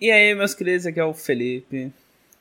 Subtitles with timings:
[0.00, 1.92] E aí, meus queridos, aqui é o Felipe.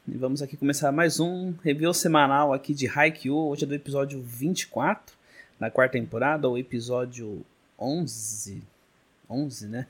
[0.08, 3.50] E vamos aqui começar mais um review semanal aqui de Haikyuu.
[3.50, 5.14] Hoje é do episódio 24
[5.60, 7.42] da quarta temporada, o episódio
[7.78, 8.64] 11.
[9.30, 9.88] 11, né?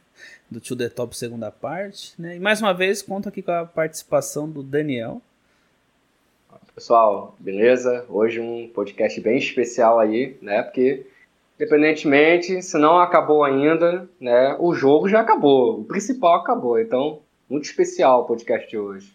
[0.50, 2.38] Do Tio The Top segunda parte, né?
[2.38, 5.22] E mais uma vez conto aqui com a participação do Daniel.
[6.74, 8.04] Pessoal, beleza?
[8.10, 10.64] Hoje um podcast bem especial aí, né?
[10.64, 11.06] Porque
[11.56, 14.56] independentemente, se não acabou ainda, né?
[14.58, 16.80] O jogo já acabou, o principal acabou.
[16.80, 19.14] Então, muito especial o podcast de hoje.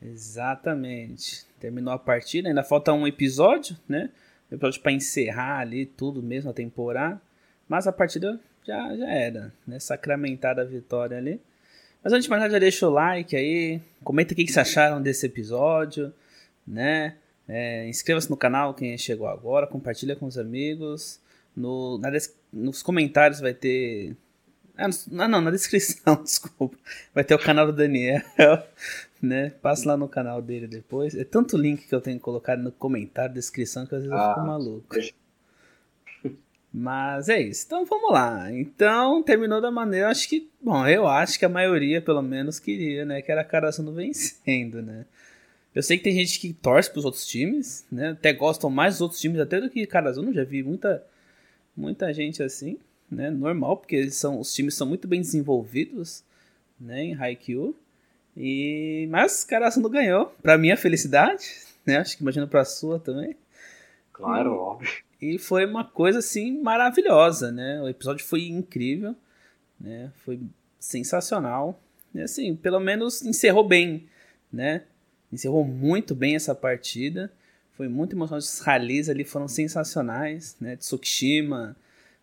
[0.00, 1.46] Exatamente.
[1.58, 4.10] Terminou a partida, ainda falta um episódio, né?
[4.50, 7.20] Um episódio para encerrar ali tudo mesmo a temporada.
[7.68, 9.78] Mas a partida já, já era, né?
[9.78, 11.40] Sacramentada a vitória ali.
[12.02, 13.80] Mas antes de mais nada, já deixa o like aí.
[14.02, 16.12] Comenta o que, vocês acharam desse episódio,
[16.66, 17.16] né?
[17.48, 21.20] É, Inscreva-se no canal quem chegou agora, compartilha com os amigos.
[21.54, 22.10] No, na,
[22.52, 24.16] nos comentários vai ter
[24.76, 26.76] ah, não, não, na descrição, desculpa.
[27.14, 28.22] Vai ter o canal do Daniel,
[29.20, 29.50] né?
[29.62, 31.14] Passa lá no canal dele depois.
[31.14, 34.22] É tanto link que eu tenho que colocar no comentário, descrição, que às vezes ah,
[34.22, 34.96] eu fico ah, maluco.
[36.72, 37.64] Mas é isso.
[37.66, 38.50] Então vamos lá.
[38.50, 43.04] Então terminou da maneira, acho que, bom, eu acho que a maioria pelo menos queria,
[43.04, 45.04] né, que era a Karasuno vencendo, né?
[45.74, 48.10] Eu sei que tem gente que torce para os outros times, né?
[48.10, 51.04] Até gostam mais dos outros times até do que Karasuno, já vi muita
[51.76, 52.78] muita gente assim
[53.12, 53.30] né?
[53.30, 56.24] Normal, porque eles são, os times são muito bem desenvolvidos,
[56.80, 57.04] né?
[57.04, 57.76] Em Haikyuu.
[58.36, 60.34] E mas Caraço não ganhou.
[60.42, 61.44] Para minha felicidade,
[61.84, 61.98] né?
[61.98, 63.36] Acho que imagino para sua também.
[64.12, 65.04] Claro, e, óbvio.
[65.20, 67.80] E foi uma coisa assim maravilhosa, né?
[67.82, 69.14] O episódio foi incrível,
[69.78, 70.10] né?
[70.24, 70.40] Foi
[70.80, 71.80] sensacional.
[72.14, 74.06] E assim, pelo menos encerrou bem,
[74.50, 74.84] né?
[75.30, 77.30] Encerrou muito bem essa partida.
[77.72, 78.46] Foi muito emocionante.
[78.46, 80.76] Os rallies ali foram sensacionais, né?
[80.76, 81.76] Tsukishima,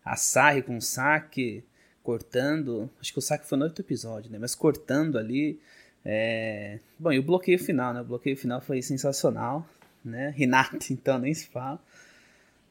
[0.04, 1.64] a Sarri com o saque
[2.02, 2.90] cortando.
[3.00, 4.38] Acho que o saque foi no outro episódio, né?
[4.38, 5.60] Mas cortando ali.
[6.04, 6.78] É...
[6.98, 8.00] Bom, e o bloqueio final, né?
[8.00, 9.66] O bloqueio final foi sensacional,
[10.04, 10.32] né?
[10.36, 11.80] Renato, então, nem se fala.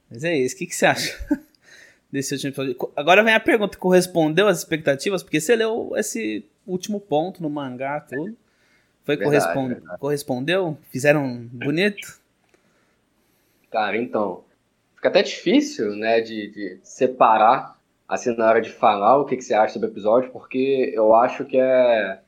[0.09, 1.15] Mas é isso, o que, que você acha
[2.11, 2.91] desse último episódio?
[2.95, 5.21] Agora vem a pergunta: correspondeu às expectativas?
[5.21, 8.35] Porque você leu esse último ponto no mangá, tudo.
[9.05, 9.73] Foi verdade, correspond...
[9.73, 9.99] verdade.
[9.99, 10.77] correspondeu?
[10.91, 12.19] Fizeram bonito?
[13.71, 14.43] Cara, então,
[14.99, 19.43] fica até difícil, né, de, de, separar, assim, na hora de falar o que, que
[19.43, 22.19] você acha sobre o episódio, porque eu acho que é,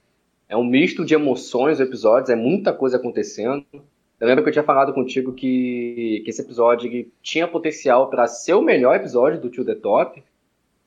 [0.47, 3.65] é um misto de emoções o episódio, é muita coisa acontecendo.
[3.73, 8.53] Eu lembro que eu tinha falado contigo que, que esse episódio tinha potencial para ser
[8.53, 10.23] o melhor episódio do Tio The Top,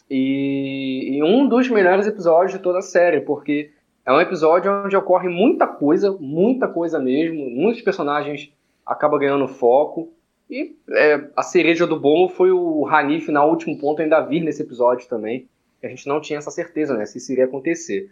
[0.09, 3.73] e, e um dos melhores episódios de toda a série, porque
[4.07, 8.51] é um episódio onde ocorre muita coisa, muita coisa mesmo, muitos personagens
[8.87, 10.14] acabam ganhando foco,
[10.51, 14.63] e é, a cereja do bolo foi o Hanif na último ponto ainda vir nesse
[14.63, 15.49] episódio também.
[15.83, 17.05] A gente não tinha essa certeza, né?
[17.05, 18.11] Se isso iria acontecer.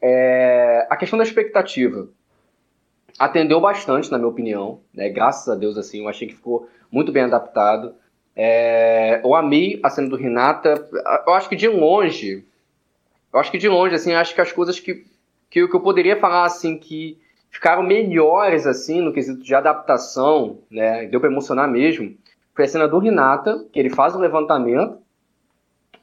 [0.00, 2.08] É, a questão da expectativa
[3.18, 4.80] atendeu bastante, na minha opinião.
[4.92, 5.08] Né?
[5.08, 7.94] Graças a Deus, assim, eu achei que ficou muito bem adaptado.
[8.34, 10.88] É, eu amei a cena do Renata.
[11.26, 12.44] Eu acho que de longe,
[13.32, 15.06] eu acho que de longe, assim, acho que as coisas que,
[15.48, 17.20] que, que eu poderia falar, assim, que
[17.52, 21.06] ficaram melhores, assim, no quesito de adaptação, né?
[21.06, 22.16] Deu para emocionar mesmo.
[22.54, 24.98] Foi a cena do Renata, que ele faz o levantamento.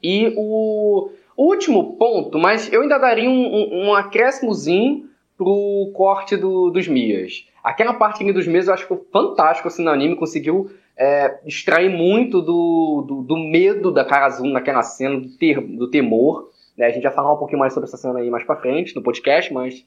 [0.02, 6.70] E o último ponto, mas eu ainda daria um, um, um acréscimozinho pro corte do,
[6.70, 7.46] dos Mias.
[7.62, 11.90] Aquela parte dos Mias eu acho que foi fantástico assim, no anime, conseguiu é, extrair
[11.90, 16.50] muito do, do, do, medo da Karazun naquela cena, do, ter, do temor.
[16.76, 16.86] Né?
[16.86, 19.02] A gente vai falar um pouquinho mais sobre essa cena aí mais pra frente no
[19.02, 19.84] podcast, mas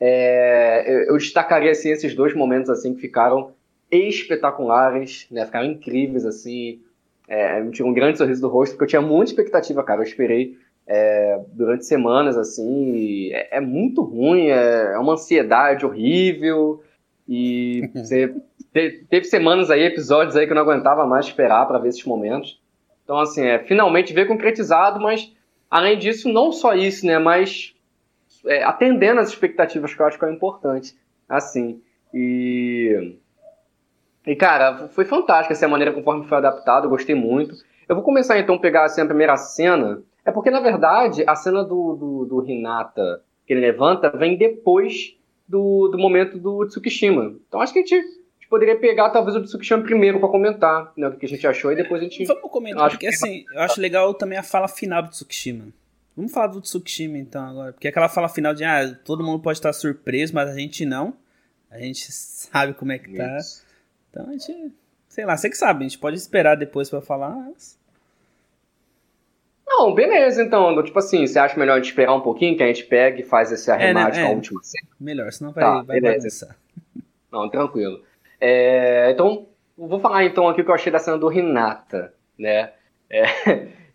[0.00, 3.52] é, eu destacaria assim, esses dois momentos assim que ficaram
[3.90, 5.46] espetaculares, né?
[5.46, 6.80] Ficaram incríveis assim.
[7.26, 10.00] É, me tirou um grande sorriso do rosto porque eu tinha muita expectativa, cara.
[10.00, 13.30] Eu esperei é, durante semanas assim.
[13.32, 16.82] É, é, muito ruim, é, é, uma ansiedade horrível
[17.28, 18.34] e você
[18.72, 22.04] teve, teve semanas aí, episódios aí que eu não aguentava mais esperar para ver esses
[22.04, 22.60] momentos.
[23.04, 25.32] Então assim, é finalmente ver concretizado, mas
[25.70, 27.18] além disso, não só isso, né?
[27.18, 27.73] Mas
[28.46, 30.96] é, atendendo às expectativas que eu acho que é importante.
[31.28, 31.80] Assim.
[32.12, 33.16] E.
[34.26, 37.54] E, cara, foi fantástica essa maneira conforme foi adaptado, eu gostei muito.
[37.86, 40.02] Eu vou começar então a pegar assim, a primeira cena.
[40.24, 45.16] É porque, na verdade, a cena do, do, do Hinata que ele levanta vem depois
[45.46, 47.36] do, do momento do Tsukishima.
[47.46, 50.92] Então acho que a gente, a gente poderia pegar talvez o Tsukishima primeiro para comentar
[50.96, 52.24] né, o que a gente achou e depois a gente.
[52.24, 53.14] Vamos comentar, porque que...
[53.14, 55.66] assim, eu acho legal também a fala final do Tsukishima.
[56.16, 57.72] Vamos falar do Tsukishima então agora.
[57.72, 61.14] Porque aquela fala final de ah, todo mundo pode estar surpreso, mas a gente não.
[61.70, 63.38] A gente sabe como é que tá.
[64.10, 64.72] Então a gente.
[65.08, 67.30] Sei lá, você que sabe, a gente pode esperar depois para falar.
[67.30, 67.78] Mas...
[69.66, 70.82] Não, beleza, então.
[70.82, 73.24] Tipo assim, você acha melhor a gente esperar um pouquinho, que a gente pega e
[73.24, 74.26] faz esse arremate é, né?
[74.26, 74.36] com a é.
[74.36, 74.88] última cena?
[75.00, 76.56] Melhor, senão vai, tá, vai bagunçar.
[77.30, 78.02] Não, tranquilo.
[78.40, 82.72] É, então, vou falar então aqui o que eu achei da cena do Renata, né?
[83.10, 83.24] É,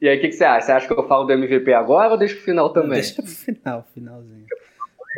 [0.01, 0.66] e aí, o que, que, você acha?
[0.66, 2.92] Você acha que eu falo do MVP agora ou deixa pro final também?
[2.92, 4.46] Deixa pro final, finalzinho.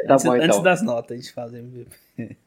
[0.07, 0.45] Tá antes, bom, então.
[0.47, 2.37] antes das notas, a gente fala do MVP.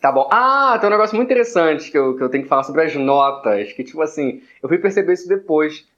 [0.00, 0.28] Tá bom.
[0.30, 2.94] Ah, tem um negócio muito interessante que eu, que eu tenho que falar sobre as
[2.94, 3.72] notas.
[3.72, 5.88] Que, tipo assim, eu fui perceber isso depois.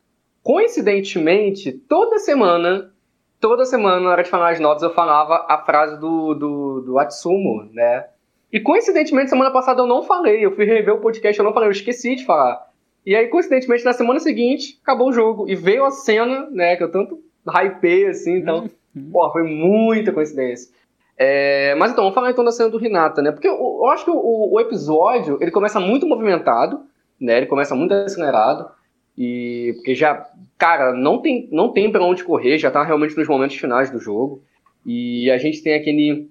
[0.43, 2.91] Coincidentemente, toda semana,
[3.39, 6.99] toda semana, na hora de falar as notas, eu falava a frase do, do, do
[6.99, 8.07] Atsumo, né?
[8.51, 10.45] E coincidentemente, semana passada eu não falei.
[10.45, 12.70] Eu fui rever o podcast, eu não falei, eu esqueci de falar.
[13.05, 15.49] E aí, coincidentemente, na semana seguinte, acabou o jogo.
[15.49, 19.11] E veio a cena, né, que eu tanto hypei, assim, então, uhum.
[19.11, 20.73] pô, foi muita coincidência.
[21.17, 23.31] É, mas então, vamos falar então da cena do Renata, né?
[23.31, 26.81] Porque eu, eu acho que o, o, episódio, ele começa muito movimentado,
[27.21, 27.37] né?
[27.37, 28.71] Ele começa muito acelerado.
[29.19, 30.27] E porque já,
[30.57, 33.99] cara, não tem, não tem para onde correr, já tá realmente nos momentos finais do
[33.99, 34.43] jogo.
[34.87, 36.31] E a gente tem aquele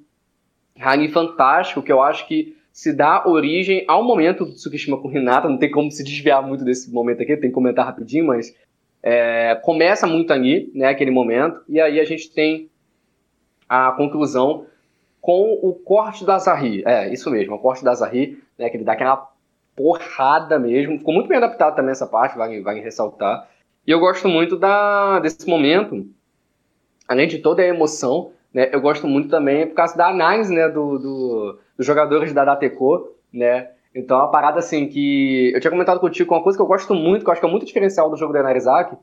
[0.76, 5.50] Rani fantástico que eu acho que se dá origem ao momento do Tsukishima com Renata,
[5.50, 8.56] não tem como se desviar muito desse momento aqui, tem que comentar rapidinho, mas
[9.04, 12.70] é, começa muito ali, né, aquele momento, e aí a gente tem
[13.68, 14.66] a conclusão
[15.20, 16.82] com o corte da Zahri.
[16.86, 19.30] É, isso mesmo, o corte da Zahri, né, que ele dá aquela
[19.76, 21.00] porrada mesmo.
[21.00, 23.46] Ficou muito bem adaptado também essa parte, vai ressaltar.
[23.86, 26.08] E eu gosto muito da, desse momento,
[27.10, 30.70] além de toda a emoção, né, eu gosto muito também por causa da análise né,
[30.70, 33.70] do, do dos jogadores da Dateco, né?
[33.96, 35.50] Então é uma parada assim que.
[35.56, 37.50] Eu tinha comentado contigo, uma coisa que eu gosto muito, que eu acho que é
[37.50, 38.98] muito diferencial do jogo da Narizaki,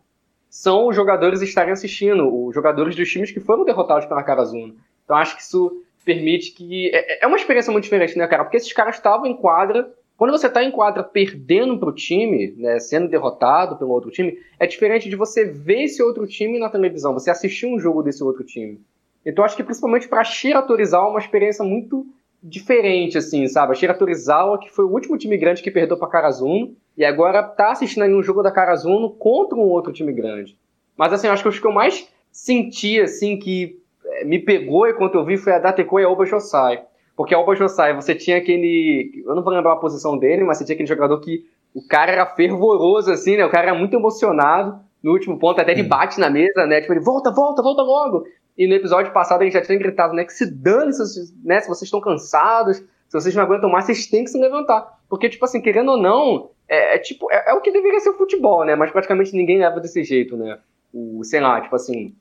[0.50, 4.74] são os jogadores estarem assistindo, os jogadores dos times que foram derrotados pela Karazuna.
[5.04, 6.90] Então acho que isso permite que.
[6.94, 8.44] É, é uma experiência muito diferente, né, cara?
[8.44, 9.90] Porque esses caras estavam em quadra.
[10.18, 14.38] Quando você está em quadra perdendo para o time, né, sendo derrotado pelo outro time,
[14.58, 18.22] é diferente de você ver esse outro time na televisão, você assistir um jogo desse
[18.22, 18.80] outro time.
[19.24, 22.06] Então acho que principalmente para Shira é uma experiência muito
[22.46, 23.72] diferente, assim, sabe?
[23.72, 27.42] A Shira Torizawa, que foi o último time grande que perdeu para Karazuno, e agora
[27.42, 30.56] tá assistindo aí um jogo da Karazuno contra um outro time grande.
[30.96, 35.16] Mas assim, acho que os que eu mais senti, assim, que é, me pegou enquanto
[35.16, 36.82] eu vi foi a Dateko e a Oba Josai.
[37.16, 39.22] Porque a Oba Josai, você tinha aquele.
[39.26, 41.44] Eu não vou lembrar a posição dele, mas você tinha aquele jogador que
[41.74, 43.44] o cara era fervoroso, assim, né?
[43.44, 46.80] O cara era muito emocionado no último ponto, até ele bate na mesa, né?
[46.80, 48.26] Tipo, ele volta, volta, volta logo.
[48.56, 50.24] E no episódio passado a gente já tinha gritado, né?
[50.24, 54.06] Que se dane se, né, se vocês estão cansados, se vocês não aguentam mais, vocês
[54.06, 54.98] têm que se levantar.
[55.08, 58.10] Porque, tipo assim, querendo ou não, é, é tipo, é, é, o que deveria ser
[58.10, 58.74] o futebol, né?
[58.74, 60.58] Mas praticamente ninguém leva desse jeito, né?
[60.92, 62.14] O, sei lá, tipo assim,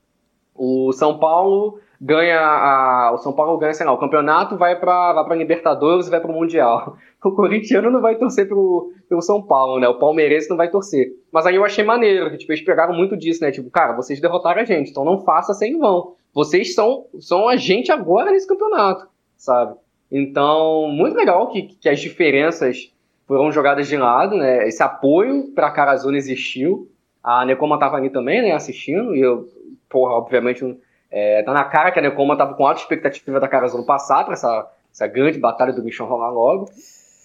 [0.54, 5.14] o São Paulo ganha a, o São Paulo ganha, sei lá, o campeonato vai para
[5.14, 6.98] vai para Libertadores, vai para o Mundial.
[7.26, 9.88] O corintiano não vai torcer pro, São Paulo, né?
[9.88, 11.08] O palmeirense não vai torcer.
[11.32, 13.50] Mas aí eu achei maneiro, que tipo, eles pegaram muito disso, né?
[13.50, 16.14] Tipo, cara, vocês derrotaram a gente, então não faça sem vão.
[16.36, 19.78] Vocês são são a gente agora nesse campeonato, sabe?
[20.12, 22.94] Então, muito legal que, que as diferenças
[23.26, 24.68] foram jogadas de lado, né?
[24.68, 26.92] Esse apoio para a Carazona existiu.
[27.24, 29.48] A Necoma tava ali também, né, assistindo, e eu,
[29.90, 30.64] porra, obviamente
[31.10, 34.26] é, tá na cara que a Nekoma tava com alta expectativa da Caras ano passado,
[34.26, 36.70] pra essa, essa grande batalha do bichão rolar logo.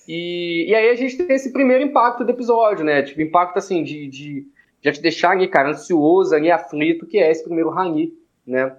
[0.08, 3.02] E, e aí a gente tem esse primeiro impacto do episódio, né?
[3.02, 4.46] Tipo, impacto assim, de, de
[4.80, 8.12] já te deixar ali, cara, ansioso, ali, aflito, que é esse primeiro Rani,
[8.46, 8.74] né?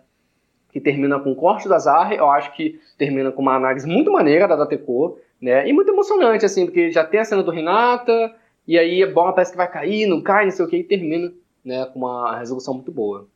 [0.72, 4.12] Que termina com o corte da Zahra, eu acho que termina com uma análise muito
[4.12, 5.68] maneira da Dateco, né?
[5.68, 8.34] E muito emocionante, assim, porque já tem a cena do Renata,
[8.68, 10.84] e aí a bola parece que vai cair, não cai, não sei o que, e
[10.84, 11.32] termina,
[11.64, 13.28] né, com uma resolução muito boa.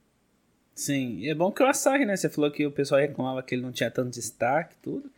[0.73, 2.17] Sim, é bom que o Asahi, né?
[2.17, 5.09] Você falou que o pessoal reclamava que ele não tinha tanto destaque tudo.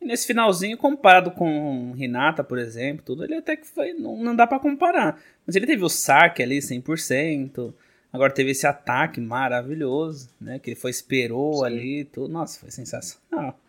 [0.00, 3.94] E nesse finalzinho, comparado com Renata, por exemplo, tudo, ele até que foi.
[3.94, 5.18] Não, não dá para comparar.
[5.46, 7.72] Mas ele teve o saque ali 100%.
[8.16, 10.58] Agora teve esse ataque maravilhoso, né?
[10.58, 11.64] Que ele foi, esperou Sim.
[11.66, 12.32] ali, tudo.
[12.32, 13.60] Nossa, foi sensacional,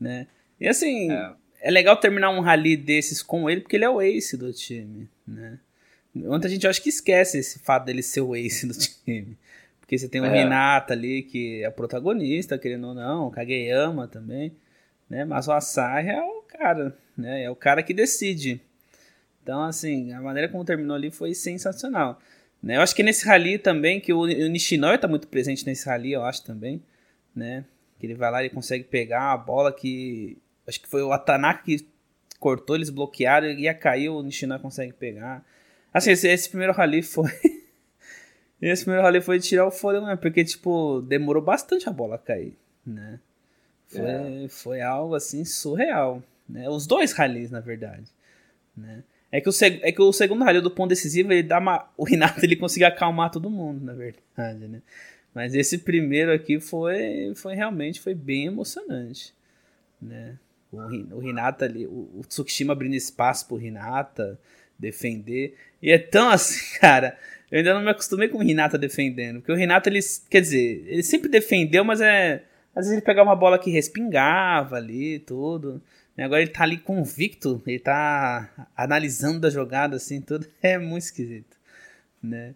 [0.00, 0.26] né?
[0.58, 1.34] E assim, é.
[1.60, 1.70] é.
[1.70, 5.58] legal terminar um rally desses com ele, porque ele é o ace do time, né?
[6.14, 8.72] Muita gente acha que esquece esse fato dele ser o ace do
[9.04, 9.36] time.
[9.80, 10.30] Porque você tem o é.
[10.30, 14.56] Renata ali, que é o protagonista, querendo ou não, o Kageyama também,
[15.10, 15.26] né?
[15.26, 17.42] Mas o Asahi é o cara, né?
[17.42, 18.62] É o cara que decide.
[19.42, 22.18] Então, assim, a maneira como terminou ali foi sensacional.
[22.62, 22.76] Né?
[22.76, 26.12] Eu acho que nesse rally também, que o, o Nishinoya tá muito presente nesse rally,
[26.12, 26.82] eu acho também,
[27.34, 27.64] né?
[27.98, 30.36] Que ele vai lá e consegue pegar a bola que...
[30.66, 31.86] Acho que foi o Atanaka que
[32.38, 35.44] cortou, eles bloquearam, ia cair, o Nishinoya consegue pegar.
[35.92, 37.30] Assim, esse, esse primeiro rally foi...
[38.62, 40.16] Esse primeiro rally foi de tirar o fôlego, né?
[40.16, 43.18] Porque, tipo, demorou bastante a bola cair, né?
[43.86, 44.48] Foi, é.
[44.50, 46.68] foi algo, assim, surreal, né?
[46.68, 48.04] Os dois rallies, na verdade,
[48.76, 49.02] né?
[49.32, 51.88] É que o, seg é que o segundo rally do ponto decisivo, ele dá uma,
[51.96, 54.82] o Renato ele conseguiu acalmar todo mundo, na verdade, né?
[55.32, 59.32] Mas esse primeiro aqui foi, foi realmente foi bem emocionante,
[60.02, 60.36] né?
[60.72, 64.38] O, o Renata ali, o, o Tsukishima abrindo espaço pro Renata
[64.80, 65.54] defender.
[65.82, 67.16] E é tão assim, cara.
[67.50, 69.36] Eu ainda não me acostumei com o Renata defendendo.
[69.36, 72.44] Porque o Renata, ele, quer dizer, ele sempre defendeu, mas é.
[72.72, 75.82] Às vezes ele pegava uma bola que respingava ali tudo.
[76.24, 80.46] Agora ele tá ali convicto, ele tá analisando a jogada assim, tudo.
[80.62, 81.56] É muito esquisito,
[82.22, 82.54] né?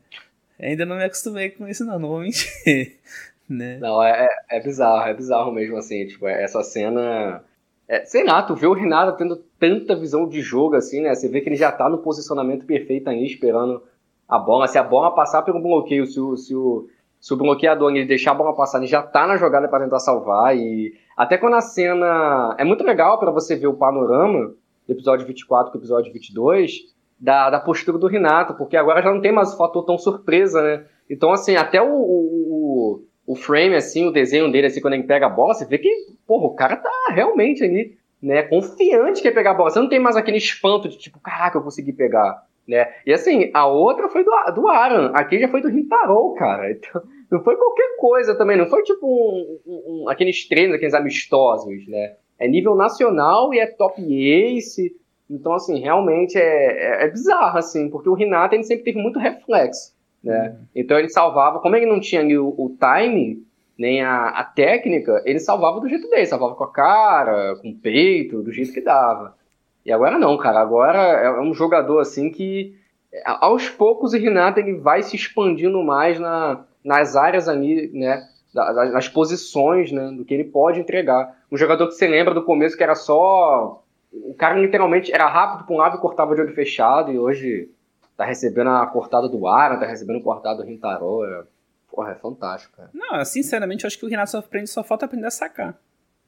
[0.58, 2.48] Ainda não me acostumei com isso, não, não vou mentir.
[3.46, 3.76] Né?
[3.76, 7.44] Não, é, é, é bizarro, é bizarro mesmo, assim, tipo, essa cena.
[7.86, 11.14] É, sei lá, tu vê o Renato tendo tanta visão de jogo, assim, né?
[11.14, 13.82] Você vê que ele já tá no posicionamento perfeito aí, esperando
[14.26, 14.66] a bola.
[14.66, 16.88] Se a bola passar pelo bloqueio, se o, se o,
[17.24, 19.98] se o bloqueador ele deixar a bola passar, ele já tá na jogada para tentar
[19.98, 20.54] salvar.
[20.54, 22.54] E até quando a cena.
[22.58, 24.52] É muito legal para você ver o panorama
[24.86, 29.10] do episódio 24 com o episódio 22 da, da postura do Renato, porque agora já
[29.10, 30.84] não tem mais o fator tão surpresa, né?
[31.08, 35.24] Então, assim, até o, o, o frame, assim, o desenho dele, assim, quando ele pega
[35.24, 35.88] a bola, você vê que,
[36.26, 39.70] porra, o cara tá realmente ali, né, confiante que ia pegar a bola.
[39.70, 42.92] Você não tem mais aquele espanto de tipo, caraca, eu consegui pegar, né?
[43.06, 46.70] E assim, a outra foi do, do Aaron, aqui já foi do Rintaro, cara.
[46.70, 50.94] Então, não foi qualquer coisa também, não foi tipo um, um, um, aqueles treinos, aqueles
[50.94, 52.14] amistosos, né?
[52.38, 54.94] É nível nacional e é top ace,
[55.30, 59.18] então, assim, realmente é, é, é, bizarro, assim, porque o Renato ele sempre teve muito
[59.18, 60.50] reflexo, né?
[60.50, 60.66] Uhum.
[60.74, 63.44] Então ele salvava, como ele não tinha ali o, o timing,
[63.76, 67.74] nem a, a, técnica, ele salvava do jeito dele, salvava com a cara, com o
[67.74, 69.34] peito, do jeito que dava.
[69.84, 72.76] E agora não, cara, agora é um jogador, assim, que
[73.24, 78.28] aos poucos o Renato ele vai se expandindo mais na, nas áreas ali, né?
[78.54, 81.36] nas posições, né, do que ele pode entregar.
[81.50, 83.82] Um jogador que você lembra do começo que era só
[84.14, 87.70] o cara literalmente era rápido para um lado e cortava de olho fechado, e hoje
[88.16, 91.24] tá recebendo a cortada do Ara, tá recebendo a cortada do Rintaro.
[91.24, 91.42] É,
[91.90, 92.90] porra, é fantástico, cara.
[92.94, 95.76] Não, sinceramente, eu acho que o Renato só, aprende, só falta aprender a sacar.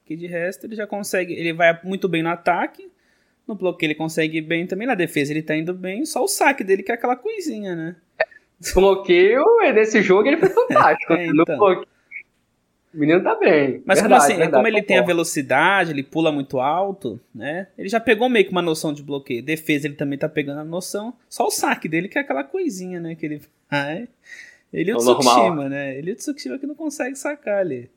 [0.04, 1.32] Que de resto ele já consegue.
[1.32, 2.90] Ele vai muito bem no ataque.
[3.46, 4.86] No bloqueio ele consegue ir bem também.
[4.86, 6.04] Na defesa ele tá indo bem.
[6.04, 7.96] Só o saque dele que é aquela coisinha, né?
[8.70, 11.12] O bloqueio, nesse jogo, ele foi fantástico.
[11.12, 11.56] é, então.
[11.58, 11.86] Bloqueio
[12.96, 13.82] o menino tá bem.
[13.84, 17.68] Mas verdade, como assim, verdade, como ele tem a velocidade, ele pula muito alto, né?
[17.76, 19.42] Ele já pegou meio que uma noção de bloqueio.
[19.42, 21.12] Defesa ele também tá pegando a noção.
[21.28, 23.14] Só o saque dele que é aquela coisinha, né?
[23.14, 24.08] Que ele vai.
[24.72, 25.98] Ele e o, o Tsukishima, né?
[25.98, 27.90] Ele e o Tsukishima que não consegue sacar ali.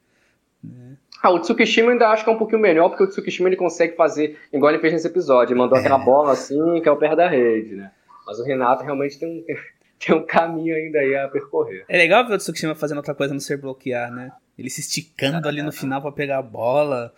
[0.63, 0.97] Né?
[1.21, 3.95] Ah, o Tsukishima ainda acho que é um pouquinho melhor, porque o Tsukishima ele consegue
[3.95, 5.53] fazer igual ele fez nesse episódio.
[5.53, 5.81] Ele mandou é.
[5.81, 7.91] aquela bola assim, que é o pé da rede, né?
[8.25, 9.43] Mas o Renato realmente tem um,
[9.99, 11.83] tem um caminho ainda aí a percorrer.
[11.89, 14.31] É legal ver o Tsukishima fazendo outra coisa no ser bloquear, né?
[14.57, 17.13] Ele se esticando ali no final para pegar a bola,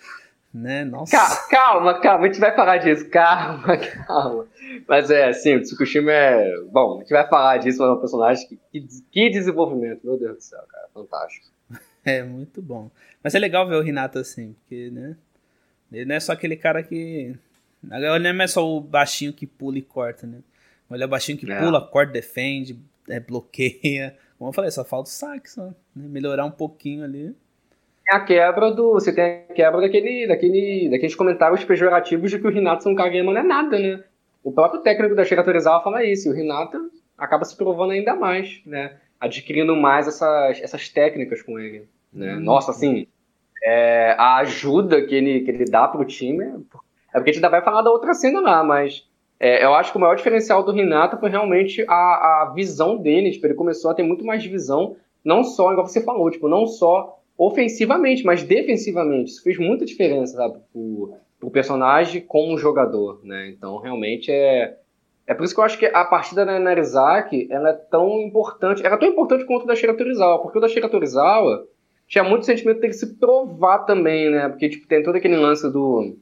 [0.51, 0.83] né?
[0.83, 1.17] Nossa.
[1.50, 3.07] Calma, calma, a gente vai falar disso.
[3.10, 4.48] Calma, calma.
[4.88, 6.51] Mas é, assim, o Tsukushima é.
[6.71, 10.17] Bom, a gente vai falar disso, mas é um personagem que, que, que desenvolvimento, meu
[10.17, 10.88] Deus do céu, cara.
[10.93, 11.48] Fantástico.
[12.03, 12.89] É, muito bom.
[13.24, 15.16] Mas é legal ver o Renato assim, porque, né?
[15.92, 17.36] Ele não é só aquele cara que.
[17.84, 20.40] Ele não é só o baixinho que pula e corta, né?
[20.90, 21.60] Ele é o baixinho que é.
[21.60, 22.78] pula, corta, defende,
[23.10, 24.16] é, bloqueia.
[24.38, 25.74] Como eu falei, só falta o saque, só, né?
[25.96, 27.36] melhorar um pouquinho ali.
[28.10, 28.94] É a quebra do.
[28.94, 33.40] Você tem a quebra daquele, daquele, daqueles comentários pejorativos de que o Renato Kagema não
[33.40, 34.04] é nada, né?
[34.44, 38.16] O próprio técnico da Shira Torizawa fala isso, e o Renato acaba se provando ainda
[38.16, 38.98] mais, né?
[39.20, 41.88] Adquirindo mais essas, essas técnicas com ele.
[42.13, 42.36] Né?
[42.36, 42.39] Hum.
[42.41, 43.08] Nossa, assim,
[43.63, 46.44] é, a ajuda que ele, que ele dá pro time.
[47.13, 49.08] É porque a gente ainda vai falar da outra cena lá, mas
[49.39, 51.94] é, eu acho que o maior diferencial do Renato foi realmente a,
[52.44, 53.32] a visão dele.
[53.32, 56.65] Tipo, ele começou a ter muito mais visão, não só, igual você falou, tipo, não
[56.65, 59.32] só ofensivamente, mas defensivamente.
[59.32, 63.50] Isso fez muita diferença, sabe, pro, pro personagem como jogador, né?
[63.50, 64.77] Então, realmente é.
[65.27, 68.86] É por isso que eu acho que a partida da Narizaki, ela é tão importante.
[68.86, 71.65] Ela é tão importante quanto a da Shira Torizawa, porque o da Shira Torizawa
[72.12, 74.50] tinha muito sentimento de ter que se provar também, né?
[74.50, 76.18] Porque, tipo, tem todo aquele lance do.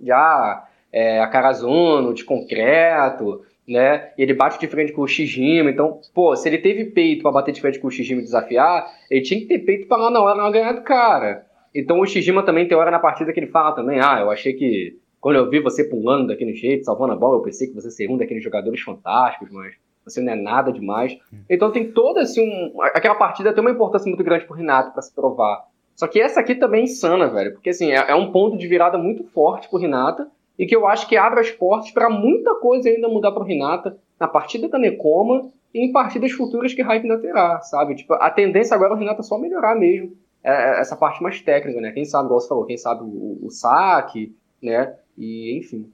[0.00, 4.12] De, ah, é, a Carazuno, de concreto, né?
[4.16, 5.70] E ele bate de frente com o Shijima.
[5.70, 8.88] Então, pô, se ele teve peito para bater de frente com o Shijima e desafiar,
[9.10, 11.46] ele tinha que ter peito para lá na hora não ganhar do cara.
[11.74, 14.52] Então o Shijima também tem hora na partida que ele fala também, ah, eu achei
[14.52, 17.90] que quando eu vi você pulando daquele jeito, salvando a bola, eu pensei que você
[17.90, 21.16] seria um daqueles jogadores fantásticos, mas você não é nada demais.
[21.48, 25.02] Então tem toda assim um, aquela partida tem uma importância muito grande pro Renato para
[25.02, 25.64] se provar.
[25.94, 28.66] Só que essa aqui também é insana, velho, porque assim, é, é um ponto de
[28.66, 30.28] virada muito forte pro Renata
[30.58, 33.46] e que eu acho que abre as portas para muita coisa ainda mudar para o
[33.46, 37.94] Renata na partida da Necoma e em partidas futuras que Hype ainda terá, sabe?
[37.94, 41.40] Tipo, a tendência agora é o Renata só melhorar mesmo é, é, essa parte mais
[41.40, 41.92] técnica, né?
[41.92, 44.96] Quem sabe, igual você falou, quem sabe o, o saque, né?
[45.16, 45.90] E enfim.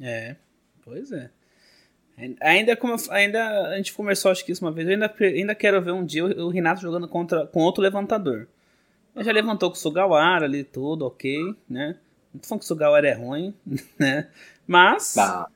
[0.00, 0.36] É,
[0.84, 1.30] pois é.
[2.40, 5.82] Ainda, como ainda a gente conversou acho que isso uma vez, eu ainda, ainda quero
[5.82, 8.46] ver um dia o, Renato jogando contra, com outro levantador.
[9.14, 11.96] Ele já levantou com o Sugawara ali tudo, ok, né?
[12.32, 13.54] Não tô falando que o Sugawara é ruim,
[13.98, 14.28] né?
[14.66, 15.16] Mas.
[15.18, 15.48] Ah,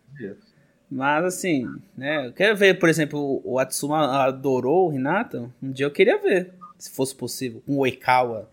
[0.91, 2.27] mas assim, né?
[2.27, 5.53] Eu quero ver, por exemplo, o Atsuma adorou o Renato.
[5.62, 8.49] Um dia eu queria ver, se fosse possível, com o Oikawa.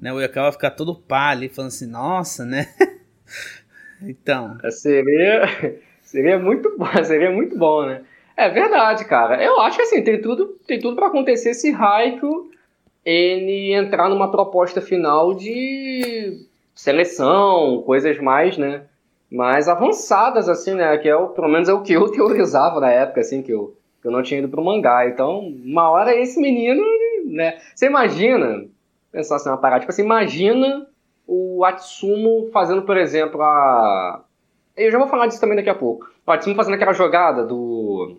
[0.00, 0.12] Né?
[0.12, 2.72] O Oikawa ficar todo pá ali, falando assim, nossa, né?
[4.00, 4.56] então.
[4.70, 5.80] Seria.
[6.10, 8.02] Seria muito bom, seria muito bom, né?
[8.36, 9.42] É verdade, cara.
[9.42, 12.50] Eu acho que assim, tem tudo, tem tudo para acontecer se Raikko
[13.04, 18.82] ele entrar numa proposta final de seleção, coisas mais, né?
[19.30, 20.98] Mais avançadas, assim, né?
[20.98, 23.76] Que é o, pelo menos é o que eu teorizava na época, assim, que eu,
[24.02, 25.06] que eu não tinha ido pro mangá.
[25.06, 26.82] Então, uma hora esse menino,
[27.26, 27.58] né?
[27.72, 28.66] Você imagina,
[29.12, 30.88] pensar assim, uma parada, tipo assim, imagina
[31.24, 34.24] o Atsumo fazendo, por exemplo, a,
[34.76, 36.08] eu já vou falar disso também daqui a pouco.
[36.24, 38.18] Partimos fazendo aquela jogada do.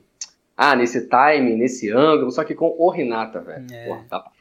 [0.56, 3.66] Ah, nesse time, nesse ângulo, só que com o Renata, velho.
[3.72, 3.88] É.
[3.88, 4.32] Porra, dá, pra,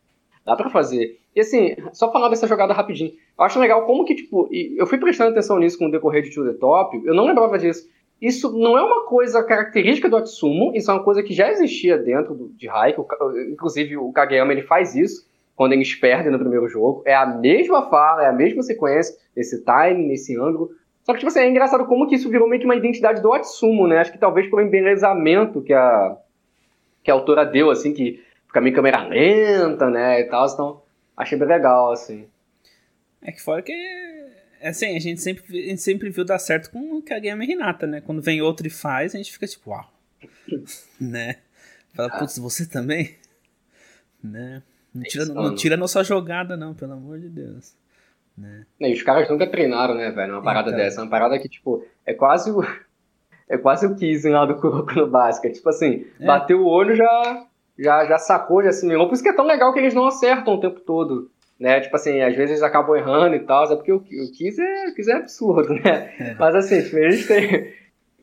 [0.45, 1.19] dá pra fazer.
[1.35, 3.13] E assim, só falar dessa jogada rapidinho.
[3.39, 6.35] Eu acho legal como que, tipo, eu fui prestando atenção nisso com o decorrer de
[6.35, 7.89] To The Top, eu não lembrava disso.
[8.21, 11.97] Isso não é uma coisa característica do Atsumo, isso é uma coisa que já existia
[11.97, 13.07] dentro do, de Haiku.
[13.51, 15.27] Inclusive, o Kageyama ele faz isso
[15.57, 17.03] quando eles perdem no primeiro jogo.
[17.07, 20.71] É a mesma fala, é a mesma sequência, nesse time, nesse ângulo.
[21.05, 23.33] Só que, tipo assim, é engraçado como que isso virou meio que uma identidade do
[23.33, 23.99] Atsumo, né?
[23.99, 26.17] Acho que talvez pelo embelezamento que a,
[27.03, 30.47] que a autora deu, assim, que fica meio câmera lenta, né, e tal.
[30.47, 30.83] Então,
[31.17, 32.27] achei bem legal, assim.
[33.23, 33.73] É que fora que,
[34.63, 37.87] assim, a gente sempre, a gente sempre viu dar certo com o Kageyama e Hinata,
[37.87, 38.01] né?
[38.01, 39.91] Quando vem outro e faz, a gente fica tipo, uau.
[41.01, 41.37] né?
[41.95, 43.17] Fala, putz, você também?
[44.23, 44.63] Né?
[44.95, 47.75] Não tira, não tira a nossa jogada, não, pelo amor de Deus.
[48.41, 48.65] Né?
[48.81, 50.35] E os caras nunca treinaram, né, velho?
[50.35, 50.81] Uma parada então.
[50.81, 51.03] dessa.
[51.03, 52.63] Uma parada que, tipo, é quase o.
[53.49, 55.57] É quase o Kissing lá do Kuroko no basquete.
[55.57, 56.25] Tipo assim, é.
[56.25, 59.09] bateu o olho, já, já, já sacou, já assimilou.
[59.09, 61.29] Por isso que é tão legal que eles não acertam o tempo todo.
[61.59, 61.81] Né?
[61.81, 64.89] Tipo assim, às vezes eles acabam errando e tal, é porque o, o Kiss é,
[64.89, 66.15] o Kiss é absurdo, né?
[66.19, 66.35] É.
[66.39, 67.75] Mas assim, tipo, eles têm.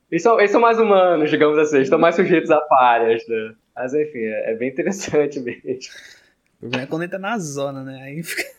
[0.09, 3.53] Eles são, eles são mais humanos, digamos assim, estão mais sujeitos a falhas, né?
[3.75, 5.61] Mas enfim, é, é bem interessante mesmo.
[6.55, 8.01] O problema é quando entra na zona, né?
[8.01, 8.56] Aí fica.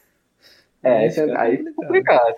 [0.82, 2.36] É, aí, fica aí fica complicado.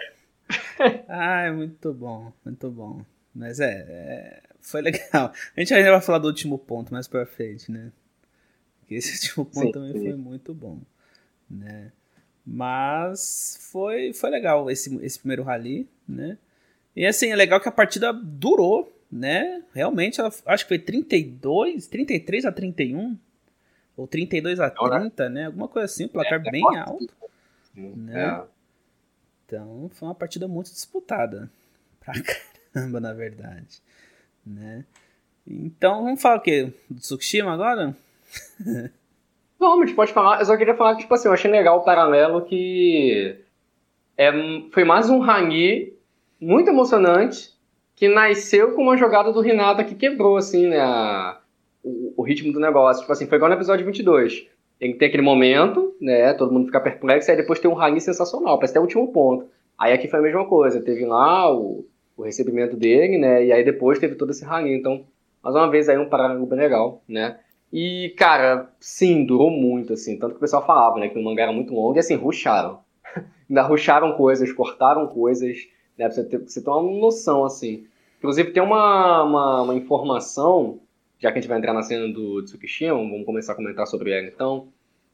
[1.08, 3.02] ah, é muito bom, muito bom.
[3.34, 5.32] Mas é, é, foi legal.
[5.56, 7.92] A gente ainda vai falar do último ponto mais pra frente, né?
[8.80, 10.04] Porque esse último ponto sim, também sim.
[10.04, 10.78] foi muito bom,
[11.48, 11.92] né?
[12.44, 16.36] Mas foi, foi legal esse, esse primeiro rally, né?
[16.96, 19.62] E assim, é legal que a partida durou, né?
[19.72, 23.16] Realmente, ela, acho que foi 32, 33 a 31,
[23.96, 25.46] ou 32 a 30, né?
[25.46, 27.14] Alguma coisa assim, placar é, bem é alto.
[27.80, 28.22] Né?
[28.22, 28.42] É.
[29.46, 31.50] Então foi uma partida muito disputada.
[32.00, 32.14] Pra
[32.72, 33.82] caramba, na verdade.
[34.46, 34.84] Né?
[35.46, 36.72] Então vamos falar o quê?
[36.88, 37.96] Do Tsukushima agora?
[39.58, 40.40] Vamos, a gente pode falar.
[40.40, 43.36] Eu só queria falar que, tipo assim, eu achei legal o paralelo que
[44.16, 44.32] é,
[44.72, 45.94] foi mais um Hangui
[46.40, 47.52] muito emocionante
[47.94, 51.38] que nasceu com uma jogada do Renata que quebrou, assim, né, a,
[51.82, 53.02] o, o, ritmo do negócio.
[53.02, 54.46] Tipo assim, foi igual no episódio 22
[54.80, 56.32] tem que ter aquele momento, né?
[56.32, 59.46] Todo mundo fica perplexo, aí depois tem um Rani sensacional, parece até o último ponto.
[59.78, 61.84] Aí aqui foi a mesma coisa, teve lá o,
[62.16, 63.44] o recebimento dele, né?
[63.44, 64.74] E aí depois teve todo esse Rani.
[64.74, 65.04] Então,
[65.42, 67.38] mais uma vez aí um paralelo bem legal, né?
[67.70, 70.18] E, cara, sim, durou muito, assim.
[70.18, 71.10] Tanto que o pessoal falava, né?
[71.10, 72.80] Que o mangá era muito longo e, assim, ruxaram.
[73.48, 75.56] Ainda ruxaram coisas, cortaram coisas,
[75.96, 76.06] né?
[76.06, 77.86] Pra você ter, pra você ter uma noção, assim.
[78.18, 80.80] Inclusive, tem uma, uma, uma informação
[81.20, 84.10] já que a gente vai entrar na cena do Tsukishima, vamos começar a comentar sobre
[84.10, 84.68] ela então.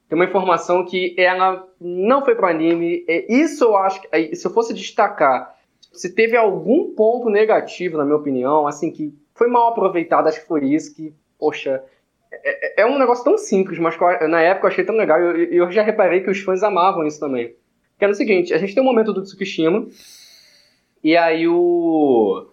[0.08, 3.04] Tem uma informação que ela não foi pro anime.
[3.28, 5.56] Isso eu acho que, é, se eu fosse destacar,
[5.92, 10.46] se teve algum ponto negativo, na minha opinião, assim, que foi mal aproveitado, acho que
[10.46, 11.82] foi isso que, poxa,
[12.30, 13.96] é, é, é um negócio tão simples, mas
[14.28, 17.04] na época eu achei tão legal, e eu, eu, já reparei que os fãs amavam
[17.04, 17.56] isso também.
[17.98, 19.88] Que era o seguinte, a gente tem um momento do Tsukishima,
[21.02, 22.46] e aí o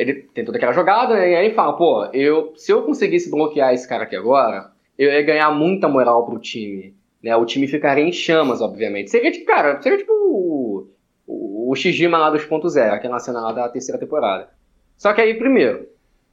[0.00, 1.14] ele tem toda aquela jogada?
[1.26, 5.10] E aí ele fala, pô, eu, se eu conseguisse bloquear esse cara aqui agora, eu
[5.10, 6.94] ia ganhar muita moral pro time.
[7.22, 7.36] Né?
[7.36, 9.10] O time ficaria em chamas, obviamente.
[9.10, 10.88] Seria tipo, cara, seria tipo o,
[11.26, 14.48] o, o Shijima lá 2.0, aquela cena lá da terceira temporada.
[14.96, 15.86] Só que aí, primeiro,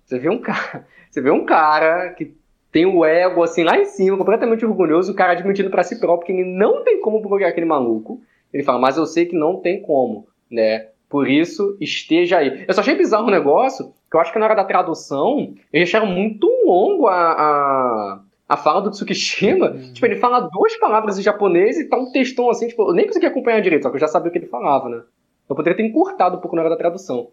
[0.05, 2.33] você vê um cara, você vê um cara que
[2.71, 6.27] tem o ego assim lá em cima, completamente orgulhoso, o cara admitindo para si próprio
[6.27, 8.21] que ele não tem como bloquear aquele maluco.
[8.53, 10.87] Ele fala, mas eu sei que não tem como, né?
[11.09, 12.65] Por isso, esteja aí.
[12.67, 15.87] Eu só achei bizarro o negócio, que eu acho que na hora da tradução, eles
[15.89, 19.71] acharam muito longo a, a, a fala do Tsukishima.
[19.71, 19.93] Uhum.
[19.93, 23.07] Tipo, ele fala duas palavras em japonês e tá um textão assim, tipo, eu nem
[23.07, 25.01] consegui acompanhar direito, só que eu já sabia o que ele falava, né?
[25.49, 27.29] Eu poderia ter encurtado um pouco na hora da tradução.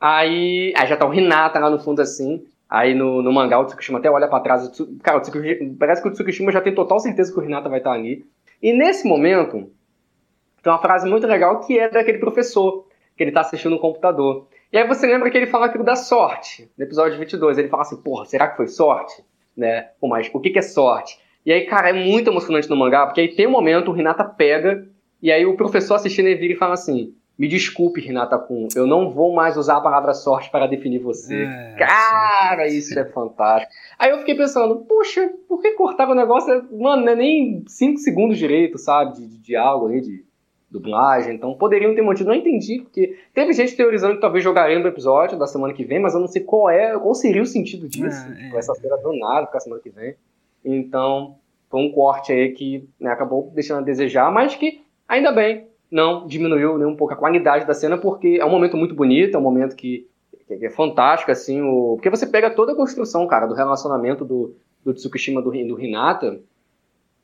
[0.00, 2.44] Aí, aí já tá o Renata lá no fundo assim.
[2.68, 4.70] Aí no, no mangá o Tsukishima até olha para trás.
[5.02, 5.20] Cara,
[5.78, 8.24] parece que o Tsukishima já tem total certeza que o Hinata vai estar ali.
[8.62, 9.70] E nesse momento,
[10.62, 12.86] tem uma frase muito legal que é daquele professor,
[13.16, 14.46] que ele tá assistindo no computador.
[14.72, 17.58] E aí você lembra que ele fala aquilo da sorte, no episódio 22.
[17.58, 19.24] Ele fala assim, porra, será que foi sorte?
[19.56, 19.88] Né?
[20.00, 21.18] Pô, mas o que, que é sorte?
[21.44, 24.24] E aí, cara, é muito emocionante no mangá, porque aí tem um momento, o Hinata
[24.24, 24.86] pega,
[25.22, 28.86] e aí o professor assistindo ele vira e fala assim, me desculpe, Renata Kun, eu
[28.86, 31.44] não vou mais usar a palavra sorte para definir você.
[31.44, 32.76] É, Cara, sim.
[32.76, 33.72] isso é fantástico.
[33.98, 36.48] Aí eu fiquei pensando, puxa, por que cortava o negócio?
[36.72, 40.25] Mano, não é nem 5 segundos direito, sabe, de, de diálogo ali, de
[40.70, 41.34] dublagem.
[41.34, 42.28] Então poderiam ter mantido.
[42.28, 46.00] Não entendi, porque teve gente teorizando que talvez jogarem no episódio da semana que vem,
[46.00, 48.26] mas eu não sei qual é, qual seria o sentido disso.
[48.38, 48.58] É, é.
[48.58, 50.14] Essa feira do nada pra semana que vem.
[50.64, 51.36] Então,
[51.70, 56.26] foi um corte aí que né, acabou deixando a desejar, mas que ainda bem não
[56.26, 59.38] diminuiu nem um pouco a qualidade da cena, porque é um momento muito bonito, é
[59.38, 60.08] um momento que,
[60.46, 61.94] que é fantástico, assim, o...
[61.94, 66.40] porque você pega toda a construção, cara, do relacionamento do, do Tsukishima do, do Hinata,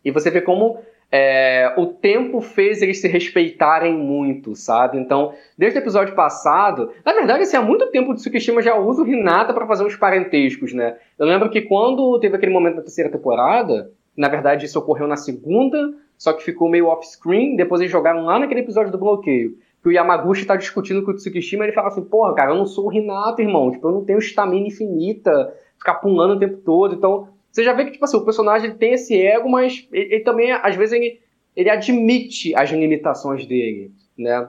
[0.04, 0.78] e você vê como
[1.14, 4.98] é, o tempo fez eles se respeitarem muito, sabe?
[4.98, 9.02] Então, desde o episódio passado, na verdade, assim, há muito tempo o Tsukishima já usa
[9.02, 10.96] o Hinata para fazer uns parentescos, né?
[11.18, 15.16] Eu lembro que quando teve aquele momento da terceira temporada, na verdade isso ocorreu na
[15.16, 17.56] segunda, só que ficou meio off-screen.
[17.56, 19.58] Depois eles jogaram lá naquele episódio do bloqueio.
[19.82, 22.64] Que o Yamaguchi tá discutindo com o Tsukishima ele fala assim: Porra, cara, eu não
[22.64, 23.70] sou o Renato, irmão.
[23.70, 26.94] Tipo, eu não tenho estamina infinita, ficar pulando o tempo todo.
[26.94, 30.24] Então, você já vê que, tipo assim, o personagem tem esse ego, mas ele, ele
[30.24, 31.20] também, às vezes, ele,
[31.54, 34.48] ele admite as limitações dele, né?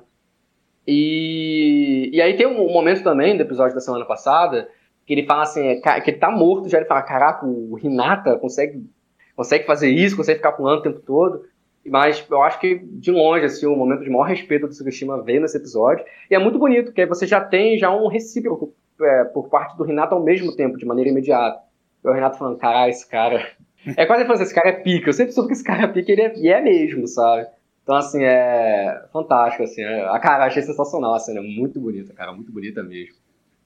[0.87, 4.69] E, e aí tem um momento também do episódio da semana passada
[5.05, 8.37] que ele fala assim, é, que ele tá morto já, ele fala, caraca, o Renata
[8.37, 8.89] consegue,
[9.35, 11.43] consegue fazer isso, consegue ficar pulando o tempo todo.
[11.85, 15.41] Mas eu acho que, de longe, assim, o momento de maior respeito do Tsukushima veio
[15.41, 16.05] nesse episódio.
[16.31, 19.83] E é muito bonito, porque você já tem já um recíproco é, por parte do
[19.83, 21.59] Renato ao mesmo tempo, de maneira imediata.
[22.03, 23.51] E o Renato falando, caralho, esse cara...
[23.97, 25.09] É quase falando assim, esse cara é pica.
[25.09, 27.47] Eu sempre soube que esse cara é pica ele é, e é mesmo, sabe?
[27.83, 29.81] Então, assim, é fantástico, assim.
[29.81, 30.07] É...
[30.07, 33.15] A cara, achei sensacional a cena, muito bonita, cara, muito bonita mesmo.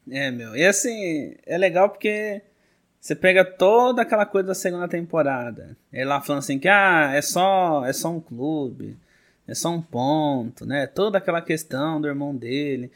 [0.10, 0.56] É, meu.
[0.56, 2.42] E assim, é legal porque
[3.00, 5.78] você pega toda aquela coisa da segunda temporada.
[5.92, 8.98] Ele lá falando assim que ah, é só, é só um clube,
[9.48, 10.88] é só um ponto, né?
[10.88, 12.92] Toda aquela questão do irmão dele.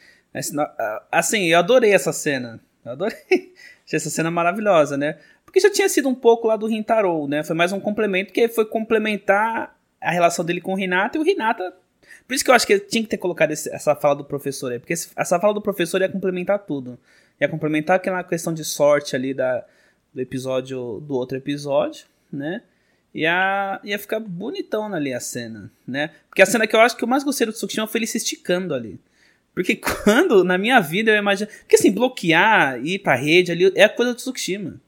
[1.10, 2.60] Assim, eu adorei essa cena.
[2.84, 3.54] Eu adorei.
[3.92, 5.18] Achei essa cena maravilhosa, né?
[5.44, 7.44] Porque já tinha sido um pouco lá do Rintaro, né?
[7.44, 11.24] Foi mais um complemento que foi complementar a relação dele com o Renata e o
[11.24, 11.74] Renata.
[12.26, 14.72] Por isso que eu acho que tinha que ter colocado esse, essa fala do professor
[14.72, 16.98] aí, porque essa fala do professor ia complementar tudo.
[17.38, 19.62] Ia complementar aquela questão de sorte ali da,
[20.14, 22.62] do episódio do outro episódio, né?
[23.14, 26.12] Ia, ia ficar bonitão ali a cena, né?
[26.30, 28.16] Porque a cena que eu acho que eu mais gostei do Tsukishima foi ele se
[28.16, 28.98] esticando ali.
[29.54, 31.50] Porque quando, na minha vida, eu imagino.
[31.60, 34.80] Porque assim, bloquear, ir pra rede ali, é a coisa do Tsukishima.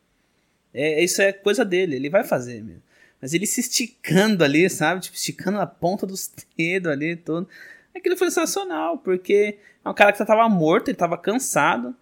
[0.73, 2.83] É, isso é coisa dele, ele vai fazer mesmo.
[3.21, 5.01] Mas ele se esticando ali, sabe?
[5.01, 7.49] Tipo, esticando a ponta dos dedos ali, todo.
[7.95, 11.95] Aquilo foi sensacional, porque é um cara que tava morto, ele tava cansado,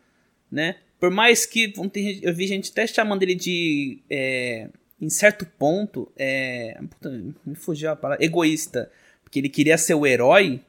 [0.51, 0.77] né?
[0.99, 1.75] Por mais que
[2.23, 3.99] eu vi gente até chamando ele de.
[4.09, 4.69] É,
[5.01, 6.11] em certo ponto.
[6.17, 7.11] É, puta,
[7.45, 8.25] me fugiu a palavra.
[8.25, 8.91] Egoísta.
[9.25, 10.61] Porque ele queria ser o herói,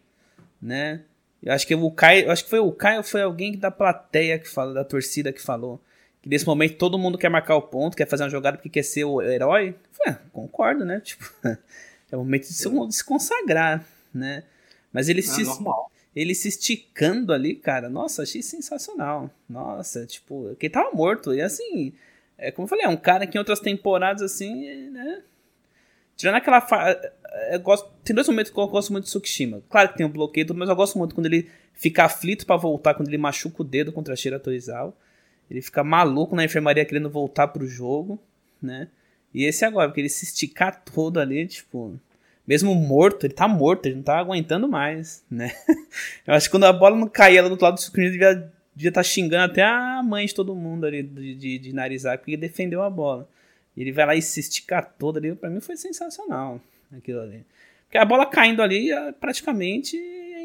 [0.61, 1.01] né?
[1.43, 2.31] Eu acho que o Caio.
[2.31, 5.79] Acho que foi o Caio foi alguém da plateia que falou, da torcida que falou.
[6.21, 8.83] Que nesse momento todo mundo quer marcar o ponto, quer fazer uma jogada porque quer
[8.83, 9.75] ser o herói.
[10.07, 10.99] É, concordo, né?
[11.03, 11.29] Tipo,
[12.11, 14.43] é o momento de se, de se consagrar, né?
[14.91, 15.43] Mas ele é se.
[15.43, 19.29] Normal ele se esticando ali, cara, nossa, achei sensacional.
[19.49, 21.33] Nossa, tipo, porque tava morto.
[21.33, 21.93] E assim,
[22.37, 25.23] é como eu falei, é um cara que em outras temporadas, assim, né?
[26.15, 26.61] Tirando aquela.
[26.61, 26.99] Fa...
[27.51, 27.89] Eu gosto...
[28.03, 29.61] Tem dois momentos que eu gosto muito de Tsukishima.
[29.69, 32.93] Claro que tem um bloqueio, mas eu gosto muito quando ele fica aflito para voltar,
[32.93, 34.93] quando ele machuca o dedo contra a Shira Torizawa.
[35.49, 38.19] Ele fica maluco na enfermaria querendo voltar pro jogo,
[38.61, 38.87] né?
[39.33, 41.99] E esse agora, porque ele se esticar todo ali, tipo
[42.45, 45.51] mesmo morto, ele tá morto, ele não tá aguentando mais, né?
[46.27, 48.17] Eu acho que quando a bola não caía lá do outro lado do screen, ele
[48.17, 52.17] devia estar tá xingando até a mãe de todo mundo ali de, de, de narizar,
[52.17, 53.27] porque defendeu a bola.
[53.75, 56.59] E ele vai lá e se esticar todo ali, pra mim foi sensacional
[56.95, 57.45] aquilo ali.
[57.85, 59.97] Porque a bola caindo ali, praticamente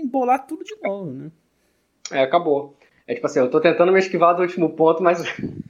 [0.02, 1.30] embolar tudo de novo, né?
[2.10, 2.76] É, acabou.
[3.06, 5.22] É tipo assim, eu tô tentando me esquivar do último ponto, mas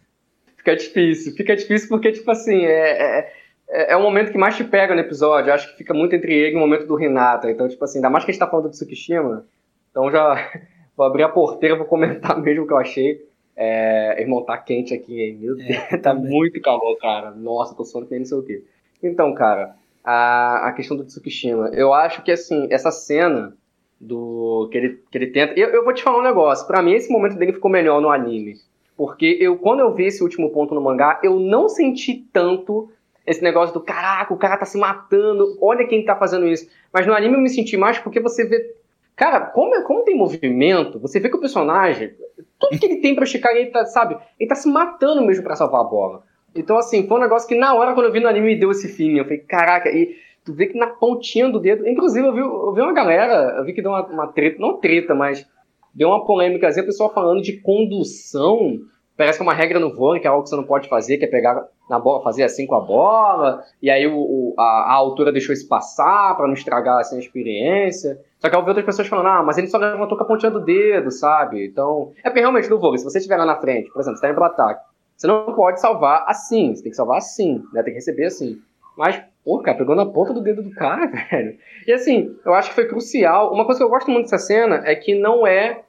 [0.57, 1.35] fica difícil.
[1.35, 3.33] Fica difícil porque, tipo assim, é, é
[3.69, 5.53] é, é o momento que mais te pega no episódio.
[5.53, 7.51] Acho que fica muito entre ele e o momento do Renata.
[7.51, 9.45] Então, tipo assim, ainda mais que a gente tá falando do Tsukishima,
[9.91, 10.51] então já
[10.97, 13.28] vou abrir a porteira, vou comentar mesmo o que eu achei.
[13.61, 15.37] É, irmão, tá quente aqui, hein?
[15.41, 16.31] Meu é, Deus, tá também.
[16.31, 17.33] muito calor, cara.
[17.33, 18.63] Nossa, tô suando que nem não sei o quê.
[19.03, 21.71] Então, cara, a, a questão do Tsukishima.
[21.75, 23.57] Eu acho que, assim, essa cena
[24.01, 25.55] do que ele, que ele tenta...
[25.59, 26.69] Eu, eu vou te falar um negócio.
[26.69, 28.55] Pra mim, esse momento dele ficou melhor no anime.
[28.97, 32.89] Porque eu, quando eu vi esse último ponto no mangá, eu não senti tanto
[33.27, 36.69] esse negócio do caraca, o cara tá se matando, olha quem tá fazendo isso.
[36.93, 38.78] Mas no anime eu me senti mais porque você vê.
[39.19, 42.15] Cara, como, é, como tem movimento, você vê que o personagem,
[42.57, 44.17] tudo que ele tem pra esticar, ele tá, sabe?
[44.39, 46.23] Ele tá se matando mesmo para salvar a bola.
[46.55, 48.71] Então, assim, foi um negócio que na hora quando eu vi no anime me deu
[48.71, 49.19] esse feeling.
[49.19, 51.89] Eu falei, caraca, e tu vê que na pontinha do dedo.
[51.89, 54.77] Inclusive, eu vi, eu vi uma galera, eu vi que deu uma, uma treta, não
[54.77, 55.45] treta, mas
[55.93, 58.79] deu uma polêmica, o pessoal falando de condução.
[59.19, 61.19] Parece que é uma regra no vôlei, que é algo que você não pode fazer,
[61.19, 64.63] que é pegar na bola, fazer assim com a bola, e aí o, o a,
[64.63, 68.21] a, altura deixou isso passar para não estragar assim, a experiência.
[68.39, 70.53] Só que eu vi outras pessoas falando, ah, mas ele só levantou com a pontinha
[70.53, 71.67] do dedo, sabe?
[71.67, 74.25] Então, é porque realmente no vôlei, se você estiver lá na frente, por exemplo, você
[74.25, 74.85] está indo pro ataque,
[75.17, 77.83] você não pode salvar assim, você tem que salvar assim, né?
[77.83, 78.57] Tem que receber assim.
[78.97, 81.59] Mas, pô, cara, pegou na ponta do dedo do cara, velho.
[81.89, 83.53] E assim, eu acho que foi crucial.
[83.53, 85.83] Uma coisa que eu gosto muito dessa cena é que não é,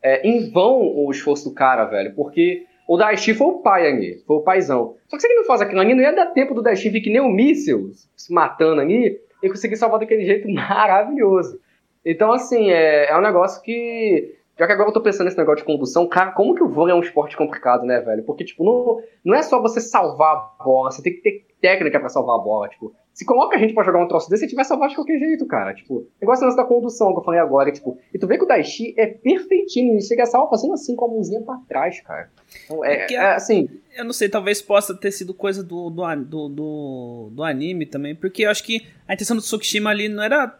[0.00, 2.14] é em vão o esforço do cara, velho.
[2.14, 4.96] Porque o Daichi foi o pai ali, foi o paizão.
[5.08, 7.02] Só que se ele não faz aquilo ali, não ia dar tempo do Daichi vir
[7.02, 11.60] que nem um míssil se matando ali e conseguir salvar daquele jeito maravilhoso.
[12.02, 15.58] Então, assim, é, é um negócio que já que agora eu tô pensando nesse negócio
[15.58, 18.24] de condução, cara, como que o vôlei é um esporte complicado, né, velho?
[18.24, 21.98] Porque, tipo, não, não é só você salvar a bola, você tem que ter técnica
[21.98, 22.94] para salvar a bola, tipo.
[23.12, 25.18] Se coloca a gente pra jogar um troço desse, a gente vai salvar de qualquer
[25.18, 25.74] jeito, cara.
[25.74, 27.98] Tipo, igual esse da condução que eu falei agora, tipo.
[28.14, 31.06] E tu vê que o Daichi é perfeitinho, ele chega a salva fazendo assim com
[31.06, 32.30] a mãozinha pra trás, cara.
[32.64, 33.68] Então, é, é, é, assim.
[33.96, 38.14] Eu não sei, talvez possa ter sido coisa do, do, do, do, do anime também,
[38.14, 40.56] porque eu acho que a intenção do Tsukishima ali não era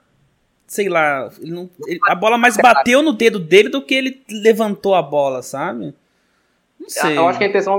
[0.67, 4.23] sei lá, ele não, ele, a bola mais bateu no dedo dele do que ele
[4.29, 5.95] levantou a bola, sabe?
[6.79, 7.17] Não sei.
[7.17, 7.79] Eu acho que a intenção,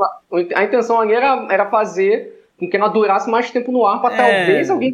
[0.56, 4.14] a intenção ali era, era fazer com que ela durasse mais tempo no ar pra
[4.14, 4.18] é...
[4.18, 4.94] talvez alguém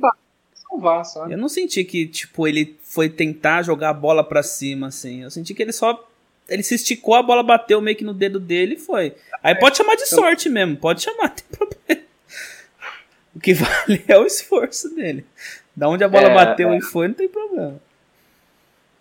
[0.53, 1.33] salvar, sabe?
[1.33, 5.23] Eu não senti que, tipo, ele foi tentar jogar a bola pra cima, assim.
[5.23, 6.07] Eu senti que ele só.
[6.47, 9.15] Ele se esticou, a bola bateu meio que no dedo dele e foi.
[9.41, 10.19] Aí é, pode chamar de então...
[10.19, 12.07] sorte mesmo, pode chamar, tem problema.
[13.35, 15.25] O que vale é o esforço dele.
[15.75, 16.77] Da onde a bola é, bateu é.
[16.77, 17.81] e foi, não tem problema.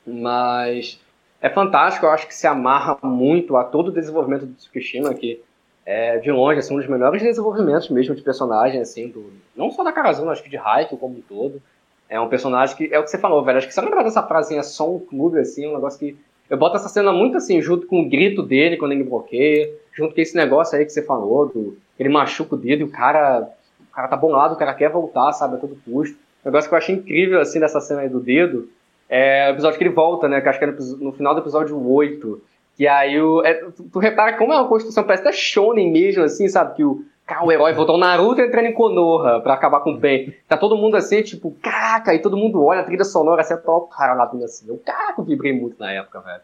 [0.06, 0.98] Mas
[1.40, 5.42] é fantástico, eu acho que se amarra muito a todo o desenvolvimento do Tsukishima, que
[5.86, 9.84] é de longe assim, um dos melhores desenvolvimentos mesmo de personagem, assim, do, não só
[9.84, 11.60] da Karazuna, acho que de Haikyuu como um todo.
[12.08, 14.22] É um personagem que, é o que você falou, velho, acho que você lembra dessa
[14.22, 16.16] frasinha só um clube, assim, um negócio que
[16.48, 20.14] eu boto essa cena muito assim, junto com o grito dele quando ele bloqueia, junto
[20.14, 23.48] com esse negócio aí que você falou, do, ele machuca o dedo e o cara,
[23.80, 26.16] o cara tá bom lado, o cara quer voltar, sabe, a todo custo.
[26.44, 28.68] Um negócio que eu achei incrível, assim, dessa cena aí do dedo,
[29.08, 30.40] é o episódio que ele volta, né?
[30.40, 32.42] Que acho que é no, no final do episódio 8.
[32.76, 33.42] Que aí o.
[33.44, 36.74] É, tu, tu, repara como é uma construção, parece até shonen mesmo, assim, sabe?
[36.74, 40.34] Que o, cara, o herói voltou Naruto entrando em Konoha pra acabar com o bem.
[40.48, 43.94] Tá todo mundo assim, tipo, caraca, e todo mundo olha a trilha sonora assim, top,
[43.94, 44.68] cara, assim.
[44.68, 46.42] Eu, caraca, vibrei muito na época, velho.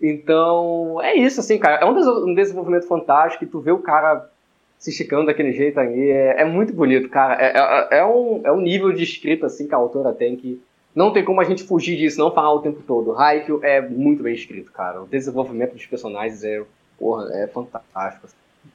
[0.00, 1.76] Então, é isso, assim, cara.
[1.76, 4.30] É um, desenvolvimento fantástico, e tu vê o cara
[4.78, 7.34] se esticando daquele jeito aí, é, é muito bonito, cara.
[7.34, 10.58] É, é, é, um, é um nível de escrita, assim, que a autora tem que
[10.94, 13.18] não tem como a gente fugir disso, não falar o tempo todo.
[13.18, 15.02] Haikyuu é muito bem escrito, cara.
[15.02, 16.62] O desenvolvimento dos personagens é,
[16.98, 18.28] porra, é fantástico.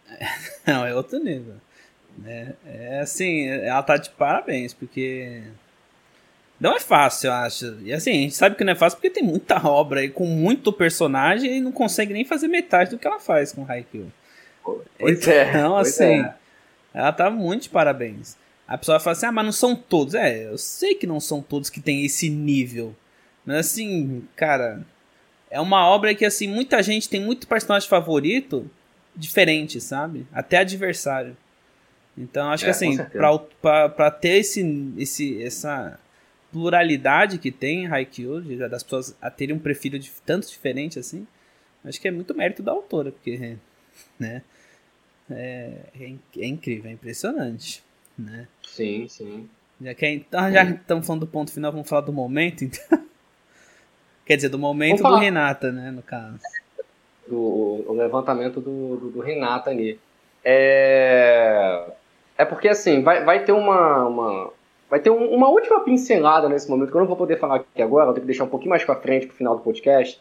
[0.66, 1.56] Não, é outro nível.
[2.26, 5.44] É, é assim, ela tá de parabéns, porque
[6.60, 7.78] não é fácil, eu acho.
[7.82, 10.26] E assim, a gente sabe que não é fácil porque tem muita obra aí com
[10.26, 14.12] muito personagem e não consegue nem fazer metade do que ela faz com Haikyuu.
[14.98, 15.50] Pois então, é.
[15.50, 16.34] Então, assim, é.
[16.94, 18.38] ela tá muito de parabéns.
[18.68, 20.16] A pessoa fala assim, ah, mas não são todos.
[20.16, 22.96] É, eu sei que não são todos que tem esse nível.
[23.46, 24.86] Mas assim, cara,
[25.52, 28.70] é uma obra que assim, muita gente tem muito personagem favorito
[29.16, 30.26] diferente, sabe?
[30.34, 31.38] Até adversário.
[32.18, 32.98] Então acho é, que assim,
[33.96, 36.00] pra, ter esse, esse, essa
[36.52, 41.28] pluralidade que tem Haikyuu, das pessoas a terem um prefiro de tanto diferente assim,
[41.84, 43.58] acho que é muito mérito da autora, porque,
[44.18, 44.42] né?
[45.30, 47.85] É, é, é incrível, é impressionante
[48.18, 48.48] né?
[48.64, 49.50] Sim, sim.
[49.82, 52.84] Já que então, já estamos falando do ponto final, vamos falar do momento, então.
[54.26, 56.40] Quer dizer, do momento do Renata, né, no caso.
[57.28, 60.00] Do, o levantamento do, do, do Renata ali.
[60.44, 61.92] É,
[62.38, 64.52] é porque, assim, vai, vai ter uma, uma
[64.90, 67.82] vai ter um, uma última pincelada nesse momento, que eu não vou poder falar aqui
[67.82, 70.20] agora, vou ter que deixar um pouquinho mais para frente pro final do podcast.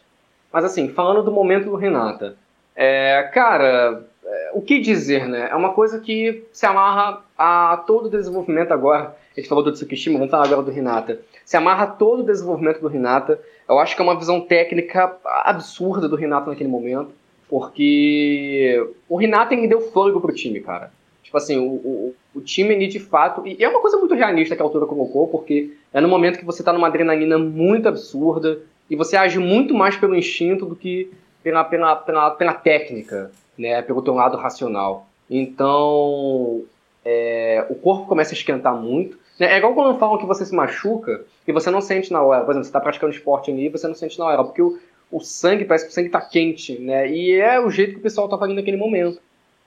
[0.51, 2.37] Mas, assim, falando do momento do Renata.
[2.75, 4.05] É, cara,
[4.53, 5.49] o que dizer, né?
[5.51, 9.15] É uma coisa que se amarra a todo o desenvolvimento agora.
[9.35, 11.19] A gente falou do Tsukishima, vamos falar agora do Hinata.
[11.43, 13.39] Se amarra a todo o desenvolvimento do Hinata.
[13.67, 17.09] Eu acho que é uma visão técnica absurda do Hinata naquele momento,
[17.49, 20.91] porque o ele deu fôlego pro time, cara.
[21.21, 23.45] Tipo assim, o, o, o time ele de fato.
[23.45, 26.45] E é uma coisa muito realista que a autora colocou, porque é no momento que
[26.45, 28.59] você tá numa adrenalina muito absurda
[28.89, 31.11] e você age muito mais pelo instinto do que
[31.43, 33.31] pela, pela, pela, pela técnica.
[33.57, 35.07] Né, pelo teu lado racional.
[35.29, 36.63] Então,
[37.03, 39.17] é, o corpo começa a esquentar muito.
[39.39, 39.53] Né?
[39.53, 42.43] É igual quando falam que você se machuca e você não sente na hora.
[42.43, 44.79] Por exemplo, você está praticando esporte ali e você não sente na hora, porque o,
[45.11, 47.09] o sangue, parece que o sangue está quente, né?
[47.09, 49.19] E é o jeito que o pessoal está fazendo naquele momento.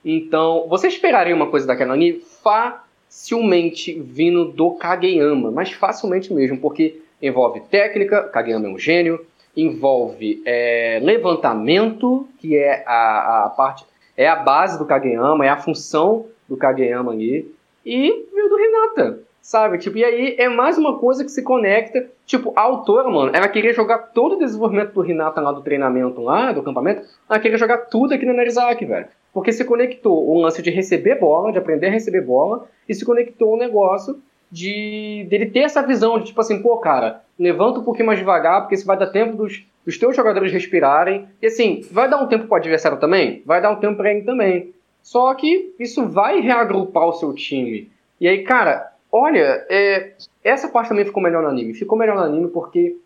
[0.04, 7.00] Então, você esperaria uma coisa daquela ali facilmente vindo do Kageyama, mas facilmente mesmo, porque
[7.20, 9.24] envolve técnica, Kageyama é um gênio,
[9.56, 13.84] envolve é, levantamento, que é a, a parte,
[14.16, 17.52] é a base do Kageyama, é a função do Kageyama ali,
[17.84, 19.78] e veio do Hinata, sabe?
[19.78, 23.48] Tipo, e aí é mais uma coisa que se conecta, tipo, a autora, mano, ela
[23.48, 27.58] queria jogar todo o desenvolvimento do Hinata lá do treinamento lá, do acampamento, ela queria
[27.58, 29.06] jogar tudo aqui na Narizaki, velho.
[29.32, 33.04] Porque se conectou o lance de receber bola, de aprender a receber bola, e se
[33.04, 37.84] conectou o negócio de dele ter essa visão de tipo assim, pô, cara, levanta um
[37.84, 41.28] pouquinho mais devagar, porque isso vai dar tempo dos, dos teus jogadores respirarem.
[41.40, 43.42] E assim, vai dar um tempo pro adversário também?
[43.44, 44.72] Vai dar um tempo para ele também.
[45.02, 47.90] Só que isso vai reagrupar o seu time.
[48.20, 51.74] E aí, cara, olha, é, essa parte também ficou melhor no anime.
[51.74, 52.96] Ficou melhor no anime porque,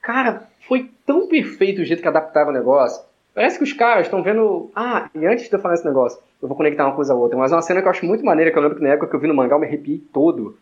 [0.00, 3.04] cara, foi tão perfeito o jeito que adaptaram o negócio.
[3.34, 4.70] Parece que os caras estão vendo.
[4.74, 7.36] Ah, e antes de eu falar esse negócio, eu vou conectar uma coisa a outra.
[7.36, 9.08] Mas é uma cena que eu acho muito maneira, que eu lembro que na época
[9.08, 10.56] que eu vi no mangá eu me arrepiei todo.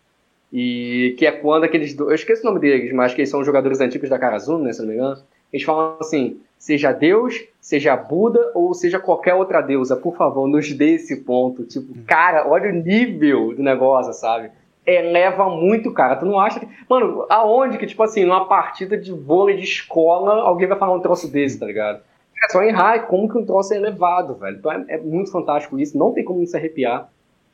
[0.52, 2.10] E que é quando aqueles dois.
[2.10, 4.80] Eu esqueço o nome deles, mas que eles são jogadores antigos da Karazuna, né, se
[4.80, 5.22] não me engano.
[5.52, 10.72] Eles falam assim: seja Deus, seja Buda ou seja qualquer outra deusa, por favor, nos
[10.72, 11.64] dê esse ponto.
[11.64, 12.04] Tipo, hum.
[12.06, 14.50] cara, olha o nível do negócio, sabe?
[14.84, 16.16] Eleva muito, cara.
[16.16, 16.68] Tu não acha que.
[16.88, 21.00] Mano, aonde que, tipo assim, numa partida de vôlei de escola, alguém vai falar um
[21.00, 22.00] troço desse, tá ligado?
[22.42, 24.56] É só em high, como que um troço é elevado, velho.
[24.56, 27.08] Então é, é muito fantástico isso, não tem como não se arrepiar.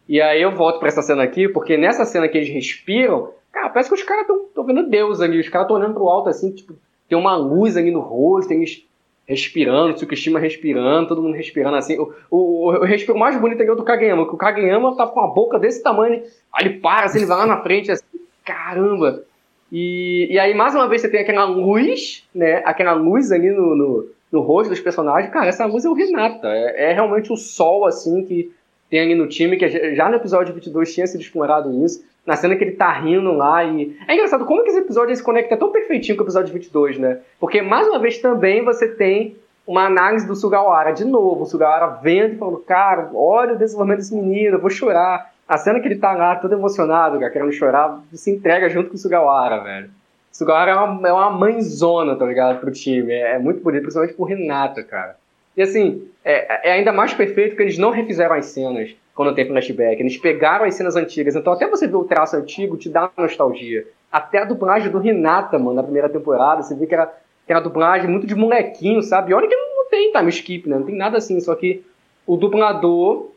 [0.09, 3.71] E aí eu volto para essa cena aqui, porque nessa cena que eles respiram, cara,
[3.71, 6.53] parece que os caras estão vendo Deus ali, os caras estão olhando pro alto assim,
[6.53, 6.75] tipo,
[7.09, 8.87] tem uma luz ali no rosto, eles
[9.27, 11.99] respirando, Tsukishima respirando, todo mundo respirando assim.
[11.99, 15.21] O, o, o respiro mais bonito é o do Kageyama, que o Kageyama tá com
[15.21, 18.05] a boca desse tamanho, aí ele para, assim, ele vai lá na frente, assim,
[18.45, 19.25] caramba!
[19.73, 23.75] E, e aí, mais uma vez, você tem aquela luz, né, aquela luz ali no,
[23.75, 25.33] no, no rosto dos personagens.
[25.33, 28.53] Cara, essa luz é o Renata, é, é realmente o sol, assim, que
[28.97, 32.57] tem ali no time, que já no episódio 22 tinha sido explorado isso, na cena
[32.57, 33.95] que ele tá rindo lá e...
[34.09, 37.19] É engraçado como que esse episódio se conecta tão perfeitinho com o episódio 22, né?
[37.39, 41.99] Porque, mais uma vez, também você tem uma análise do Sugawara, de novo, o Sugawara
[42.03, 45.31] vendo e falando, cara, olha o desenvolvimento desse menino, eu vou chorar.
[45.47, 48.95] A cena que ele tá lá, todo emocionado, cara, querendo chorar, se entrega junto com
[48.95, 49.91] o Sugawara, velho.
[50.33, 53.13] O Sugawara é uma, é uma mãezona, tá ligado, pro time.
[53.13, 55.17] É, é muito bonito, principalmente pro Renata, cara.
[55.57, 59.47] E assim, é, é, ainda mais perfeito que eles não refizeram as cenas quando tem
[59.47, 60.01] flashback.
[60.01, 61.35] Eles pegaram as cenas antigas.
[61.35, 63.87] Então, até você ver o traço antigo, te dá nostalgia.
[64.13, 67.07] Até a dublagem do Renata, mano, na primeira temporada, você vê que era,
[67.47, 69.31] que era dublagem muito de molequinho, sabe?
[69.31, 70.79] E olha que não, tem time skip, né?
[70.79, 71.41] Não tem nada assim.
[71.41, 71.83] Só que
[72.27, 73.31] o dublador,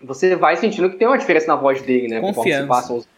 [0.00, 2.20] você vai sentindo que tem uma diferença na voz dele, né?
[2.20, 2.94] Confiança.
[2.94, 3.08] Os...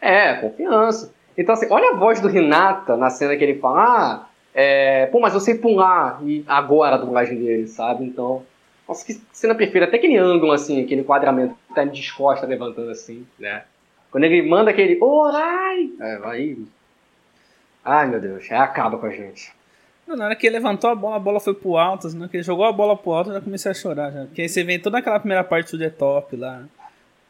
[0.00, 1.14] É, confiança.
[1.38, 3.82] Então, assim, olha a voz do Renata na cena que ele fala.
[3.82, 4.26] Ah,
[4.58, 8.06] é, pô, mas eu sei pular e agora a dublagem dele, sabe?
[8.06, 8.42] Então,
[8.88, 9.86] nossa, que cena perfeita.
[9.86, 13.64] Até aquele ângulo, assim, aquele enquadramento tá de descosta levantando assim, né?
[14.10, 16.56] Quando ele manda aquele orai, é, vai.
[17.84, 19.52] Ai, meu Deus, aí acaba com a gente.
[20.06, 22.42] Na hora que ele levantou a bola, a bola foi pro alto, assim, que ele
[22.42, 24.24] jogou a bola pro alto, eu já comecei a chorar já.
[24.24, 26.64] Porque aí você vê toda aquela primeira parte do The Top lá,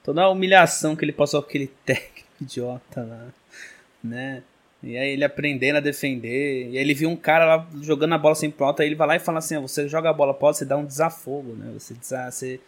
[0.05, 3.27] toda a humilhação que ele passou com aquele técnico idiota lá,
[4.05, 4.45] né?
[4.87, 6.71] E aí ele aprendendo a defender.
[6.71, 8.81] E aí ele viu um cara lá jogando a bola sem pronto.
[8.81, 10.85] Aí ele vai lá e fala assim: você joga a bola pode, você dá um
[10.85, 11.73] desafogo, né?
[11.75, 12.61] Você, você,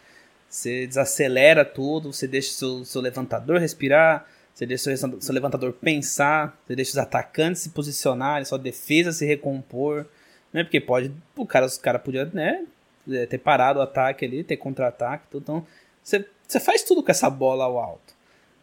[0.49, 6.59] você desacelera tudo, você deixa seu, seu levantador respirar, você deixa seu, seu levantador pensar,
[6.67, 10.05] você deixa os atacantes se posicionarem, sua defesa se recompor.
[10.51, 10.65] Né?
[10.65, 11.13] Porque pode.
[11.37, 12.65] O cara, os caras podiam né,
[13.09, 15.23] é, ter parado o ataque ali, ter contra-ataque.
[15.33, 15.65] Então
[16.03, 18.13] você, você faz tudo com essa bola ao alto.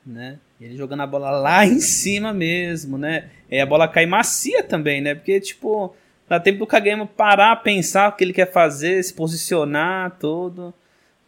[0.05, 0.39] Né?
[0.61, 3.29] Ele jogando a bola lá em cima mesmo, né?
[3.51, 5.15] E a bola cai macia também, né?
[5.15, 5.95] Porque, tipo,
[6.29, 10.73] dá tempo do Kageyama parar, pensar o que ele quer fazer, se posicionar todo,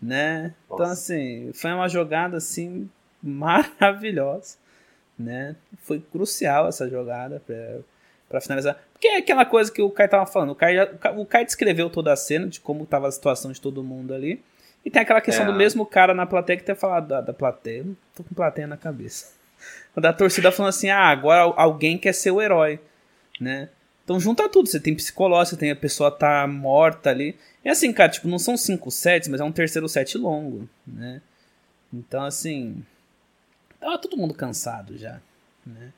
[0.00, 0.54] né?
[0.64, 1.14] Então, Nossa.
[1.14, 2.88] Então, assim, foi uma jogada, assim,
[3.22, 4.56] maravilhosa,
[5.18, 5.56] né?
[5.82, 7.42] Foi crucial essa jogada
[8.28, 8.78] para finalizar.
[8.92, 10.50] Porque é aquela coisa que o Kai tava falando.
[10.50, 10.74] O Kai,
[11.16, 14.42] o Kai descreveu toda a cena, de como tava a situação de todo mundo ali.
[14.84, 15.46] E tem aquela questão é.
[15.46, 17.84] do mesmo cara na plateia que tem falado da, da plateia.
[18.14, 19.36] Tô com plateia na cabeça.
[19.96, 22.78] Da torcida falando assim: ah, agora alguém quer ser o herói,
[23.40, 23.68] né?
[24.04, 24.68] Então junta tudo.
[24.68, 27.36] Você tem psicológico, você tem a pessoa tá morta ali.
[27.64, 31.20] E assim, cara, tipo, não são cinco sets, mas é um terceiro set longo, né?
[31.92, 32.84] Então, assim.
[33.80, 35.20] Tava todo mundo cansado já,
[35.66, 35.92] né?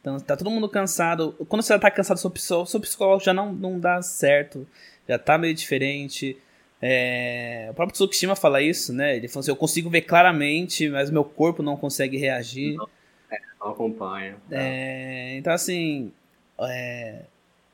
[0.00, 1.32] Então, tá todo mundo cansado.
[1.48, 4.66] Quando você tá cansado, seu, seu psicológico já não, não dá certo.
[5.08, 6.36] Já tá meio diferente.
[6.80, 9.16] É, o próprio Tsukishima fala isso, né?
[9.16, 12.76] Ele falou assim: eu consigo ver claramente, mas meu corpo não consegue reagir.
[12.76, 12.88] Não,
[13.30, 14.34] é, não acompanha.
[14.48, 14.56] Tá.
[14.56, 16.12] É, então, assim,
[16.60, 17.22] é,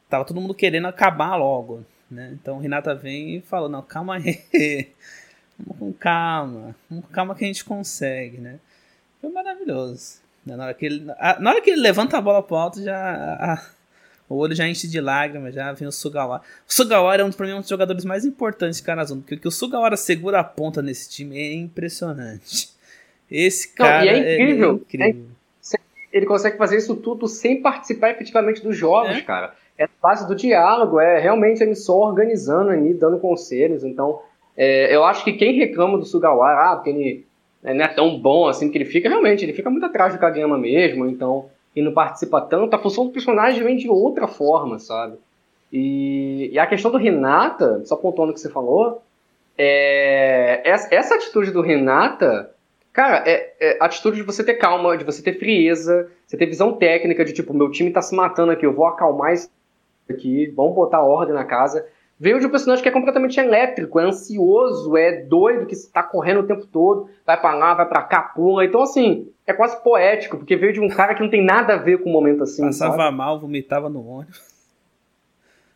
[0.09, 2.31] tava todo mundo querendo acabar logo, né?
[2.33, 4.41] Então o Renata vem e fala: não, calma aí,
[5.59, 8.61] vamos com calma, vamos com calma que a gente consegue, né?
[9.21, 10.23] Foi maravilhoso.
[10.45, 12.97] Na hora que ele, na hora que ele levanta a bola pro alto, já.
[13.35, 13.82] A,
[14.33, 16.43] o olho já enche de lágrimas, já vem o Sugawara.
[16.69, 19.39] O Sugawara é um, pra mim, um dos jogadores mais importantes de Karazun, porque o
[19.39, 22.71] que o Sugawara segura a ponta nesse time é impressionante.
[23.31, 24.71] Esse cara Não, é incrível.
[24.71, 25.25] É incrível.
[25.75, 25.79] É,
[26.13, 29.21] ele consegue fazer isso tudo sem participar efetivamente dos jogos, é.
[29.23, 29.55] cara.
[29.79, 33.83] É base do diálogo, é realmente ele só organizando ali, dando conselhos.
[33.83, 34.21] Então,
[34.57, 37.27] é, eu acho que quem reclama do Sugawara, ah, porque ele
[37.63, 40.19] né, não é tão bom assim que ele fica, realmente, ele fica muito atrás do
[40.19, 44.79] Kageyama mesmo, então, e não participa tanto, a função do personagem vem de outra forma,
[44.79, 45.17] sabe?
[45.73, 49.03] E, e a questão do Renata, só pontuando o que você falou,
[49.57, 52.51] é, essa, essa atitude do Renata,
[52.93, 56.47] cara, é, é a atitude de você ter calma, de você ter frieza, você ter
[56.47, 59.51] visão técnica de tipo, meu time tá se matando aqui, eu vou acalmar isso
[60.11, 61.87] aqui, vamos botar ordem na casa
[62.23, 66.39] veio de um personagem que é completamente elétrico, é ansioso, é doido, que está correndo
[66.39, 68.65] o tempo todo, vai para lá, vai para cá, pula.
[68.65, 71.79] Então, assim, é quase poético, porque veio de um cara que não tem nada a
[71.79, 72.63] ver com o um momento assim.
[72.63, 73.17] Passava sabe?
[73.17, 74.41] mal, vomitava no ônibus.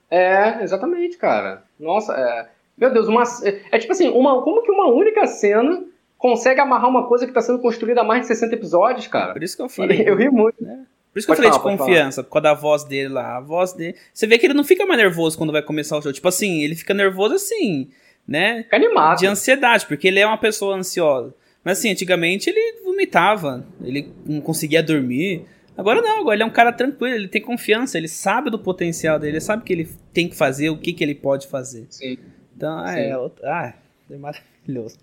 [0.09, 1.64] É, exatamente, cara.
[1.80, 2.49] Nossa, é...
[2.78, 3.24] Meu Deus, uma...
[3.72, 4.40] é tipo assim, uma...
[4.40, 5.82] como que uma única cena
[6.16, 9.32] consegue amarrar uma coisa que está sendo construída há mais de 60 episódios, cara?
[9.32, 10.05] Por isso que eu falei.
[10.09, 10.64] eu ri muito.
[10.64, 10.78] É.
[11.16, 13.38] Por isso que pode eu falei falar, de confiança, por causa da voz dele lá.
[13.38, 13.96] A voz dele.
[14.12, 16.12] Você vê que ele não fica mais nervoso quando vai começar o jogo.
[16.12, 17.88] Tipo assim, ele fica nervoso assim,
[18.28, 18.64] né?
[18.64, 19.18] Fica animado.
[19.18, 21.34] De ansiedade, porque ele é uma pessoa ansiosa.
[21.64, 25.46] Mas assim, antigamente ele vomitava, ele não conseguia dormir.
[25.74, 29.18] Agora não, agora ele é um cara tranquilo, ele tem confiança, ele sabe do potencial
[29.18, 31.86] dele, ele sabe o que ele tem que fazer, o que, que ele pode fazer.
[31.88, 32.18] Sim.
[32.54, 32.98] Então, Sim.
[32.98, 33.72] é, ah,
[34.10, 34.98] é maravilhoso.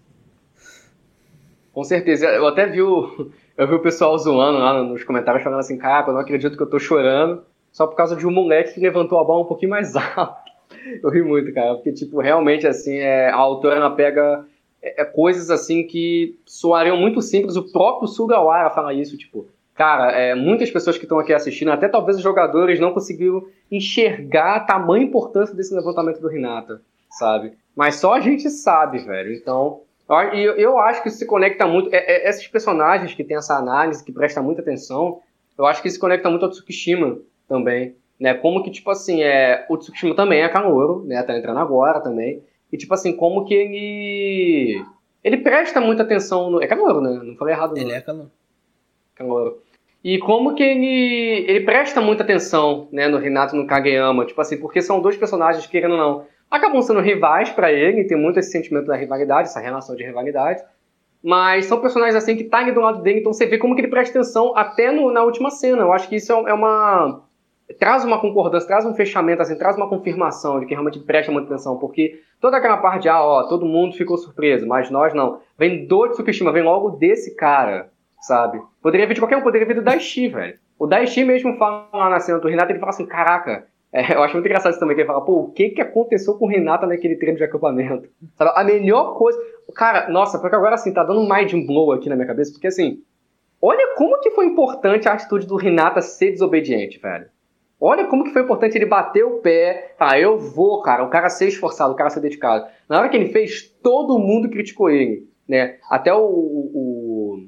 [1.73, 2.27] Com certeza.
[2.27, 6.07] Eu até vi o, eu vi o pessoal zoando lá nos comentários, falando assim, cara,
[6.07, 9.19] eu não acredito que eu tô chorando só por causa de um moleque que levantou
[9.19, 10.51] a bola um pouquinho mais alto.
[11.01, 14.45] Eu ri muito, cara, porque, tipo, realmente, assim, é, a autora ela pega
[14.81, 17.55] é, é, coisas, assim, que soariam muito simples.
[17.55, 21.87] O próprio Sugawara fala isso, tipo, cara, é, muitas pessoas que estão aqui assistindo, até
[21.87, 27.53] talvez os jogadores, não conseguiram enxergar a tamanha importância desse levantamento do Renata, sabe?
[27.75, 29.33] Mas só a gente sabe, velho.
[29.33, 29.81] Então,
[30.33, 31.93] e eu, eu, acho que isso se conecta muito.
[31.93, 35.21] É, é, esses personagens que tem essa análise, que presta muita atenção,
[35.57, 37.95] eu acho que isso se conecta muito ao Tsukishima também.
[38.19, 38.33] Né?
[38.33, 41.21] Como que, tipo assim, é, o Tsukishima também é calouro, né?
[41.23, 42.43] Tá entrando agora também.
[42.71, 44.85] E, tipo assim, como que ele.
[45.23, 46.61] Ele presta muita atenção no.
[46.61, 47.21] É calouro, né?
[47.23, 47.81] Não falei errado, não.
[47.81, 48.31] Ele é calouro.
[49.15, 49.63] Calouro.
[50.03, 54.41] E como que ele, ele presta muita atenção né, no Renato e no Kageyama, tipo
[54.41, 58.39] assim, porque são dois personagens, querendo ou não, acabam sendo rivais para ele, tem muito
[58.39, 60.63] esse sentimento da rivalidade, essa relação de rivalidade.
[61.23, 63.81] Mas são personagens assim que tá ali do lado dele, então você vê como que
[63.81, 65.81] ele presta atenção até no, na última cena.
[65.81, 67.23] Eu acho que isso é, é uma.
[67.79, 71.47] traz uma concordância, traz um fechamento, assim, traz uma confirmação de que realmente presta muita
[71.47, 71.77] atenção.
[71.77, 75.39] Porque toda aquela parte de, ah, ó, todo mundo ficou surpreso, mas nós não.
[75.57, 77.89] Vem do Tsukishima, vem logo desse cara,
[78.21, 78.61] sabe?
[78.81, 80.59] Poderia vir de qualquer um, poderia vir do Daishi, velho.
[80.77, 84.23] O Daishi mesmo fala lá na cena do Renato, ele fala assim: caraca, é, eu
[84.23, 86.87] acho muito engraçado isso também, que ele fala, pô, o que que aconteceu com Renata
[86.87, 88.09] naquele treino de acampamento?
[88.35, 89.39] Sabe, a melhor coisa...
[89.75, 92.65] Cara, nossa, porque agora assim, tá dando um mind blow aqui na minha cabeça, porque
[92.65, 93.03] assim,
[93.61, 97.27] olha como que foi importante a atitude do Renata ser desobediente, velho.
[97.79, 101.29] Olha como que foi importante ele bater o pé, ah, eu vou, cara, o cara
[101.29, 102.65] ser esforçado, o cara ser dedicado.
[102.89, 105.77] Na hora que ele fez, todo mundo criticou ele, né?
[105.87, 106.23] Até o...
[106.23, 107.47] o.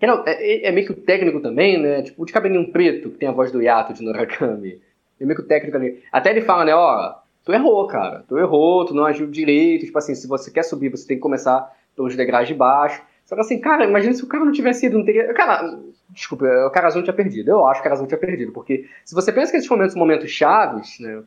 [0.00, 2.02] É, é, meio que o técnico também, né?
[2.02, 4.80] Tipo, o de cabelinho preto, que tem a voz do Yato de Norakami
[5.24, 6.02] meio que o técnico ali.
[6.12, 7.14] Até ele fala, né, ó,
[7.44, 8.24] tu errou, cara.
[8.28, 9.86] Tu errou, tu não agiu direito.
[9.86, 13.02] Tipo assim, se você quer subir, você tem que começar pelos degraus de baixo.
[13.24, 15.32] Só que assim, cara, imagina se o cara não tivesse ido, não teria.
[15.32, 15.78] Cara,
[16.10, 17.50] desculpa, o Carazão tinha perdido.
[17.50, 18.52] Eu acho que o Carazão tinha perdido.
[18.52, 21.22] Porque se você pensa que esses momentos são momentos chaves, né?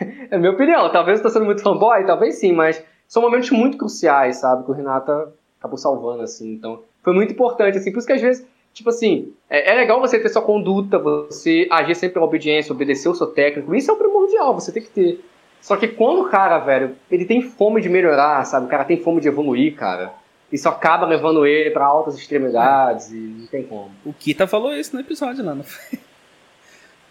[0.30, 0.90] é minha opinião.
[0.90, 4.64] Talvez eu tô sendo muito fanboy, talvez sim, mas são momentos muito cruciais, sabe?
[4.64, 6.52] Que o Renata acabou salvando, assim.
[6.52, 7.92] Então, foi muito importante, assim.
[7.92, 11.66] Por isso que às vezes Tipo assim, é, é, legal você ter sua conduta, você
[11.70, 13.74] agir sempre pela obediência, obedecer o seu técnico.
[13.74, 15.24] Isso é o primordial, você tem que ter.
[15.60, 18.66] Só que quando o cara, velho, ele tem fome de melhorar, sabe?
[18.66, 20.12] O cara tem fome de evoluir, cara.
[20.50, 23.90] Isso acaba levando ele para altas extremidades e não tem como.
[24.04, 25.98] O Kita falou isso no episódio lá, não foi?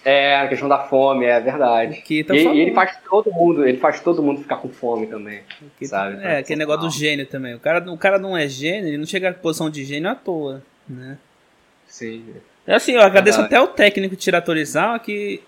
[0.04, 2.02] É, a questão da fome, é verdade.
[2.10, 2.26] E,
[2.58, 5.42] e, ele faz todo mundo, ele faz todo mundo ficar com fome também.
[5.84, 6.24] sabe?
[6.24, 7.54] É, aquele negócio do gênio também.
[7.54, 10.16] O cara, o cara não é gênio, ele não chega à posição de gênio à
[10.16, 11.18] toa, né?
[11.90, 12.26] Sim.
[12.66, 15.44] É assim, eu agradeço até o técnico Tiratorizawa que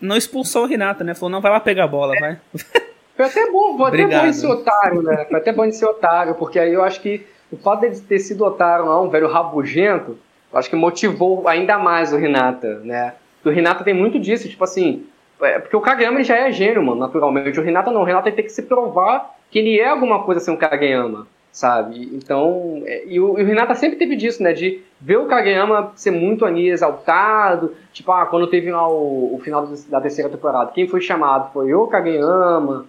[0.00, 1.14] não expulsou o Renata, né?
[1.14, 2.20] Falou, não, vai lá pegar a bola, é.
[2.20, 2.40] vai.
[3.16, 5.24] Foi até bom, foi até bom esse otário, né?
[5.26, 8.44] Foi até bom esse otário, porque aí eu acho que o fato dele ter sido
[8.44, 10.18] otário lá, um velho rabugento,
[10.52, 13.14] eu acho que motivou ainda mais o Renata, né?
[13.44, 15.06] o Renata tem muito disso, tipo assim,
[15.40, 17.60] é, porque o Kageyama já é gênio, mano, naturalmente.
[17.60, 20.52] O Renata não, o Renata tem que se provar que ele é alguma coisa sem
[20.52, 22.10] um Kageyama, sabe?
[22.12, 24.52] Então, é, e, o, e o Renata sempre teve disso, né?
[24.52, 29.38] De ver o Kageyama ser muito ali exaltado, tipo, ah, quando teve lá o, o
[29.38, 32.86] final da terceira temporada, quem foi chamado foi o Kageyama.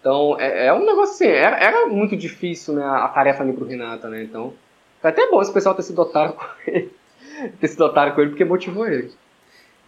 [0.00, 3.66] Então, é, é um negócio assim, era, era, muito difícil, né, a tarefa ali pro
[3.66, 4.22] Renata, né?
[4.22, 4.54] Então,
[5.00, 6.92] foi até bom esse pessoal ter se dotado com ele,
[7.60, 9.10] ter se dotado com ele, porque motivou ele.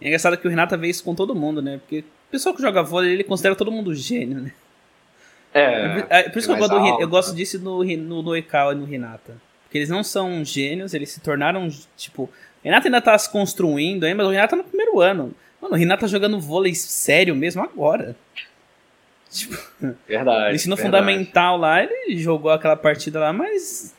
[0.01, 1.77] É engraçado que o Renata vê isso com todo mundo, né?
[1.77, 4.51] Porque o pessoal que joga vôlei, ele considera todo mundo gênio, né?
[5.53, 6.05] É.
[6.09, 8.75] é, é por isso que eu, gosto eu gosto disso no, no, no Ekawa e
[8.75, 9.35] no Renata.
[9.63, 12.29] Porque eles não são gênios, eles se tornaram, tipo...
[12.63, 15.33] Renata ainda tá se construindo aí, mas o Renata tá no primeiro ano.
[15.61, 18.15] Mano, o Renata tá jogando vôlei sério mesmo agora.
[19.29, 19.57] Tipo,
[20.07, 20.55] verdade.
[20.55, 20.81] Ensino verdade.
[20.81, 23.93] fundamental lá, ele jogou aquela partida lá, mas.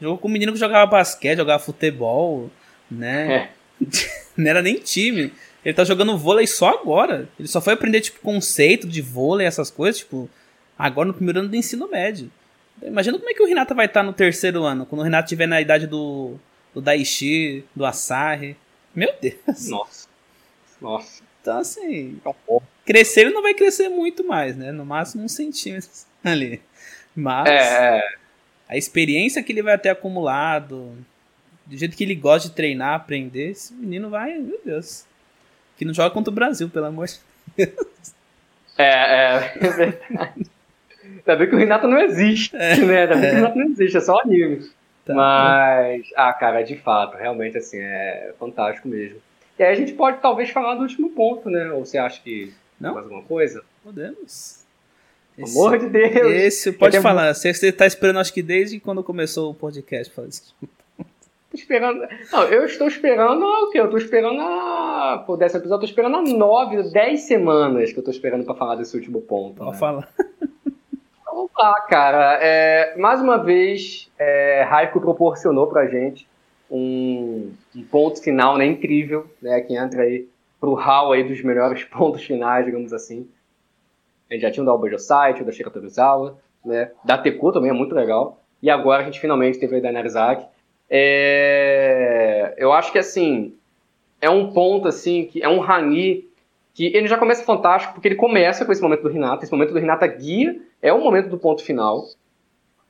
[0.00, 2.50] Jogou com um menino que jogava basquete, jogava futebol,
[2.90, 3.50] né?
[3.80, 3.84] É.
[4.36, 5.32] Não era nem time.
[5.64, 7.28] Ele tá jogando vôlei só agora.
[7.38, 10.28] Ele só foi aprender, tipo, conceito de vôlei, essas coisas, tipo,
[10.80, 12.30] agora no primeiro ano do ensino médio.
[12.82, 15.46] Imagina como é que o Renato vai estar no terceiro ano, quando o Renato tiver
[15.46, 16.36] na idade do,
[16.72, 18.56] do Daishi, do Asahi.
[18.94, 19.68] Meu Deus.
[19.68, 20.08] Nossa.
[20.80, 21.22] Nossa.
[21.42, 22.18] Então, assim,
[22.84, 24.72] crescer ele não vai crescer muito mais, né?
[24.72, 26.62] No máximo uns centímetros ali.
[27.14, 28.14] Mas é, é.
[28.68, 30.96] a experiência que ele vai ter acumulado,
[31.66, 35.04] do jeito que ele gosta de treinar, aprender, esse menino vai, meu Deus.
[35.76, 37.18] Que não joga contra o Brasil, pelo amor de
[37.56, 38.14] Deus.
[38.78, 40.50] É, é, é verdade.
[41.30, 43.02] Ainda bem que o Renato não existe, é, né?
[43.02, 43.28] Ainda bem é.
[43.28, 44.68] que o Renato não existe, é só anime.
[45.04, 49.18] Tá, Mas, ah, cara, de fato, realmente, assim, é fantástico mesmo.
[49.56, 51.70] E aí a gente pode talvez falar do último ponto, né?
[51.70, 52.94] Ou você acha que não?
[52.94, 53.62] mais alguma coisa?
[53.84, 54.64] Podemos.
[55.38, 56.32] Esse, Amor de Deus!
[56.32, 57.32] Esse, pode falar.
[57.32, 60.54] Você está esperando, acho que desde quando começou o podcast, fazer isso
[61.54, 62.08] esperando.
[62.32, 63.78] Não, eu estou esperando o quê?
[63.78, 65.22] Eu estou esperando a.
[65.24, 68.54] Pô, dessa episódio, eu estou esperando a nove, dez semanas que eu estou esperando para
[68.54, 69.64] falar desse último ponto.
[69.64, 69.72] Né?
[69.74, 70.08] falar.
[71.60, 72.38] Lá, cara.
[72.40, 76.26] É, mais uma vez, é, Raico proporcionou pra gente
[76.70, 79.60] um, um, ponto final né, incrível, né?
[79.60, 80.26] Que entra aí
[80.58, 83.28] pro hall aí dos melhores pontos finais, digamos assim.
[84.30, 85.70] A gente já tinha o da Alba Josite, o da Shira
[86.64, 86.92] né?
[87.04, 88.40] Da Teku também é muito legal.
[88.62, 90.46] E agora a gente finalmente teve a da Narizaki.
[90.88, 93.54] É, eu acho que assim
[94.18, 96.26] é um ponto assim que é um Rani
[96.80, 99.74] que ele já começa fantástico porque ele começa com esse momento do Renata, esse momento
[99.74, 102.06] do Renata guia é o momento do ponto final.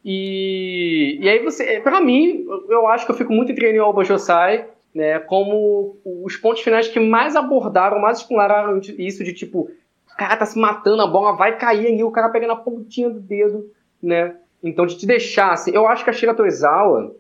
[0.05, 4.69] E, e aí você, para mim, eu acho que eu fico muito entre o Josai,
[4.95, 9.69] né, como os pontos finais que mais abordaram, mais exploraram isso de tipo,
[10.13, 13.11] o cara tá se matando, a bola vai cair aí, o cara pega na pontinha
[13.11, 14.37] do dedo, né?
[14.63, 17.17] Então de te deixar assim, eu acho que a Shira Toizawa,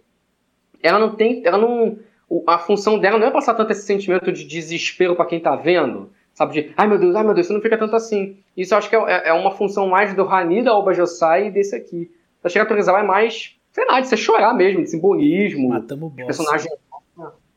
[0.80, 1.98] ela não tem, ela não,
[2.46, 6.10] a função dela não é passar tanto esse sentimento de desespero para quem tá vendo,
[6.40, 8.38] sabe, de, ai meu Deus, ai meu Deus, você não fica tanto assim.
[8.56, 11.50] Isso eu acho que é, é uma função mais do Rani da Oba Josai e
[11.50, 12.10] desse aqui.
[12.42, 15.68] Da Torizawa é mais, sei lá, de você chorar mesmo, de simbolismo.
[15.68, 16.24] Matando o boss.
[16.24, 16.72] Personagem...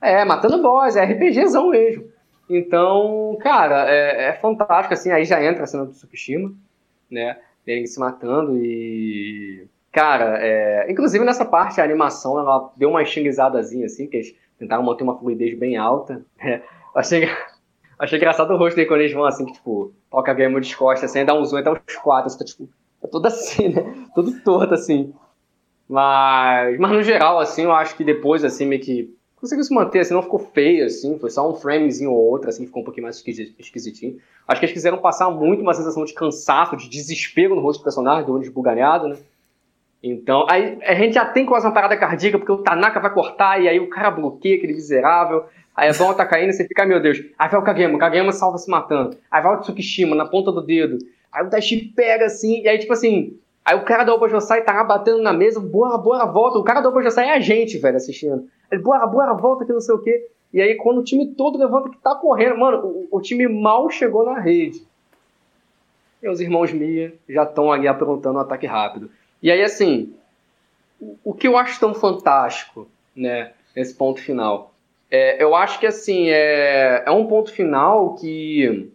[0.01, 2.03] É, matando boss, é RPGzão mesmo.
[2.49, 6.53] Então, cara, é, é fantástico, assim, aí já entra a cena do Tsukishima,
[7.09, 10.91] né, ele se matando e Cara, é...
[10.91, 15.17] inclusive nessa parte a animação ela deu uma estilizadazinha assim, que eles tentaram manter uma
[15.17, 16.25] fluidez bem alta.
[16.39, 16.61] É...
[16.95, 17.29] Achei...
[17.97, 20.75] Achei engraçado o rosto dele quando eles vão assim, que, tipo, toca a game de
[20.75, 22.69] costas, assim, dá um zoom até os quatro, assim, tá, tipo,
[23.01, 24.07] tá tudo assim, né?
[24.15, 25.13] Tudo torto, assim.
[25.87, 29.99] Mas, mas no geral, assim, eu acho que depois, assim, meio que conseguiu se manter,
[29.99, 33.03] assim, não ficou feio, assim, foi só um framezinho ou outro, assim, ficou um pouquinho
[33.03, 33.21] mais
[33.59, 34.17] esquisitinho.
[34.47, 37.83] Acho que eles quiseram passar muito uma sensação de cansaço, de desespero no rosto do
[37.83, 39.17] personagem, do olho esbugalhado, né?
[40.03, 43.61] Então, aí a gente já tem quase uma parada cardíaca, porque o Tanaka vai cortar
[43.61, 45.45] e aí o cara bloqueia aquele miserável.
[45.73, 47.19] Aí a bola tá caindo e você fica, meu Deus.
[47.39, 49.15] Aí vai o Kagema, o Kagema salva se matando.
[49.31, 50.97] Aí vai o Tsukishima na ponta do dedo.
[51.31, 53.39] Aí o Daishi pega assim, e aí tipo assim.
[53.63, 56.59] Aí o cara da Oba Josai tá lá batendo na mesa, bora, bora, volta.
[56.59, 58.45] O cara da Oba Josai é a gente, velho, assistindo.
[58.69, 60.27] Ele, bora, bora, volta que não sei o quê.
[60.53, 63.89] E aí quando o time todo levanta que tá correndo, mano, o, o time mal
[63.89, 64.85] chegou na rede.
[66.21, 69.09] E os irmãos Mia já estão ali aprontando um ataque rápido.
[69.43, 70.13] E aí, assim,
[71.21, 74.73] o que eu acho tão fantástico, né, nesse ponto final,
[75.11, 78.89] é, eu acho que, assim, é, é um ponto final que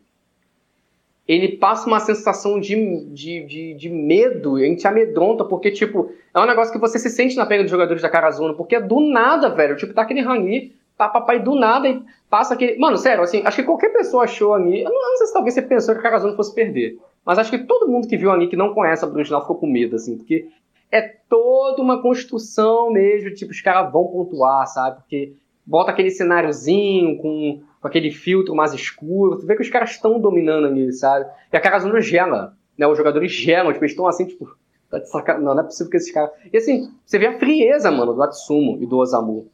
[1.29, 6.41] ele passa uma sensação de, de, de, de, medo, a gente amedronta, porque, tipo, é
[6.41, 9.01] um negócio que você se sente na pele dos jogadores da Karazuna, porque é do
[9.01, 12.79] nada, velho, tipo, tá aquele Rani, tá papai do nada e passa aquele...
[12.79, 15.61] Mano, sério, assim, acho que qualquer pessoa achou ali, eu não, sei se talvez você
[15.61, 18.57] pensou que a Karazuna fosse perder, Mas acho que todo mundo que viu ali que
[18.57, 20.49] não conhece a Bruna ficou com medo, assim, porque
[20.91, 24.97] é toda uma construção mesmo, tipo, os caras vão pontuar, sabe?
[24.97, 29.91] Porque bota aquele cenáriozinho com, com aquele filtro mais escuro, tu vê que os caras
[29.91, 31.27] estão dominando ali, sabe?
[31.53, 32.87] E a Karazuna gela, né?
[32.87, 34.49] Os jogadores gelam, tipo, eles estão assim, tipo,
[34.91, 35.45] tá de sacanagem.
[35.45, 36.31] Não, não é possível que esses caras.
[36.53, 39.51] E assim, você vê a frieza, mano, do Atsumo e do Osamu.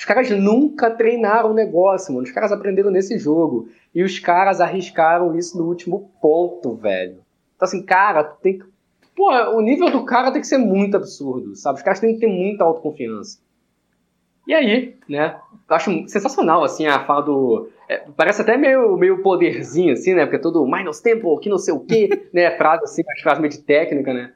[0.00, 2.24] Os caras nunca treinaram o negócio, mano.
[2.24, 3.68] Os caras aprenderam nesse jogo.
[3.94, 7.18] E os caras arriscaram isso no último ponto, velho.
[7.54, 8.64] Então, assim, cara, tu tem que.
[9.14, 11.76] Pô, o nível do cara tem que ser muito absurdo, sabe?
[11.76, 13.40] Os caras têm que ter muita autoconfiança.
[14.48, 15.38] E aí, né?
[15.68, 17.68] Eu acho sensacional, assim, a fala do.
[17.86, 20.24] É, parece até meio, meio poderzinho, assim, né?
[20.24, 22.56] Porque é todo minus tempo, que não sei o quê, né?
[22.56, 24.32] Frase assim, as frases meio de técnica, né?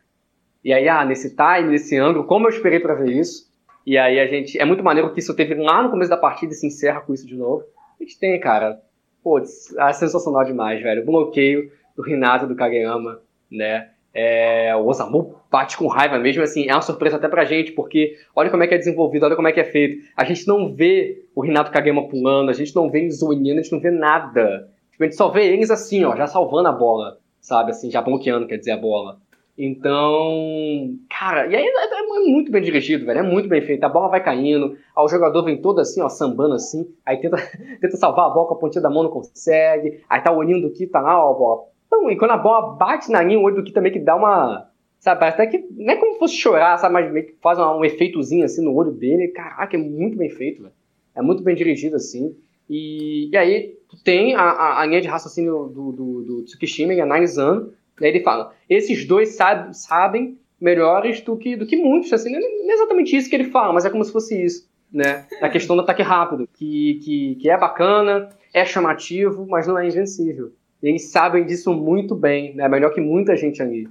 [0.63, 3.54] E aí, ah, nesse time, nesse ângulo, como eu esperei para ver isso.
[3.87, 4.59] E aí a gente.
[4.59, 7.13] É muito maneiro que isso teve lá no começo da partida e se encerra com
[7.13, 7.65] isso de novo.
[8.01, 8.81] A gente tem, cara.
[9.23, 11.03] Pô, é sensacional demais, velho.
[11.03, 13.21] O bloqueio do Renato do Kageyama,
[13.51, 13.91] né?
[14.13, 18.17] É, o Osamu bate com raiva mesmo, assim, é uma surpresa até pra gente, porque
[18.35, 20.07] olha como é que é desenvolvido, olha como é que é feito.
[20.17, 23.63] A gente não vê o Renato Kageyama pulando, a gente não vê eles zoando, a
[23.63, 24.71] gente não vê nada.
[24.93, 28.01] Tipo, a gente só vê eles assim, ó, já salvando a bola, sabe, assim, já
[28.01, 29.19] bloqueando, quer dizer, a bola.
[29.57, 33.21] Então, cara, e aí é, é, é, muito bem dirigido, velho.
[33.21, 33.85] É muito bem feito.
[33.85, 37.37] A bola vai caindo, o jogador vem todo assim, ó, sambando assim, aí tenta,
[37.81, 40.03] tenta salvar a bola com a pontinha da mão, não consegue.
[40.09, 41.63] Aí tá o olhinho do Kita lá, ó, a bola.
[41.87, 44.17] Então, e quando a bola bate na linha, o olho do Kita meio que dá
[44.17, 44.69] uma.
[44.99, 45.65] Sabe, parece até que.
[45.71, 48.65] Não é como se fosse chorar, sabe, mas meio que faz um, um efeitozinho assim
[48.65, 49.29] no olho dele.
[49.29, 50.75] Caraca, é muito bem feito, velho.
[51.15, 52.35] É muito bem dirigido assim.
[52.69, 57.73] E, e aí, tem a, a, a linha de raciocínio do, do, do Tsukishima analisando
[58.01, 62.13] Daí ele fala: esses dois sabe, sabem melhores do que, do que muitos.
[62.13, 64.69] Assim, não é exatamente isso que ele fala, mas é como se fosse isso.
[64.93, 65.27] Né?
[65.41, 69.87] A questão do ataque rápido, que, que, que é bacana, é chamativo, mas não é
[69.87, 70.53] invencível.
[70.83, 72.69] eles sabem disso muito bem, né?
[72.69, 73.89] melhor que muita gente ali.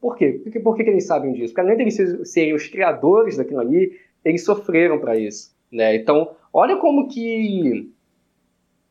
[0.00, 0.40] Por quê?
[0.42, 1.54] Por que, por que eles sabem disso?
[1.54, 5.54] Porque além de eles serem os criadores daquilo ali, eles sofreram para isso.
[5.70, 5.96] Né?
[5.96, 7.90] Então, olha como que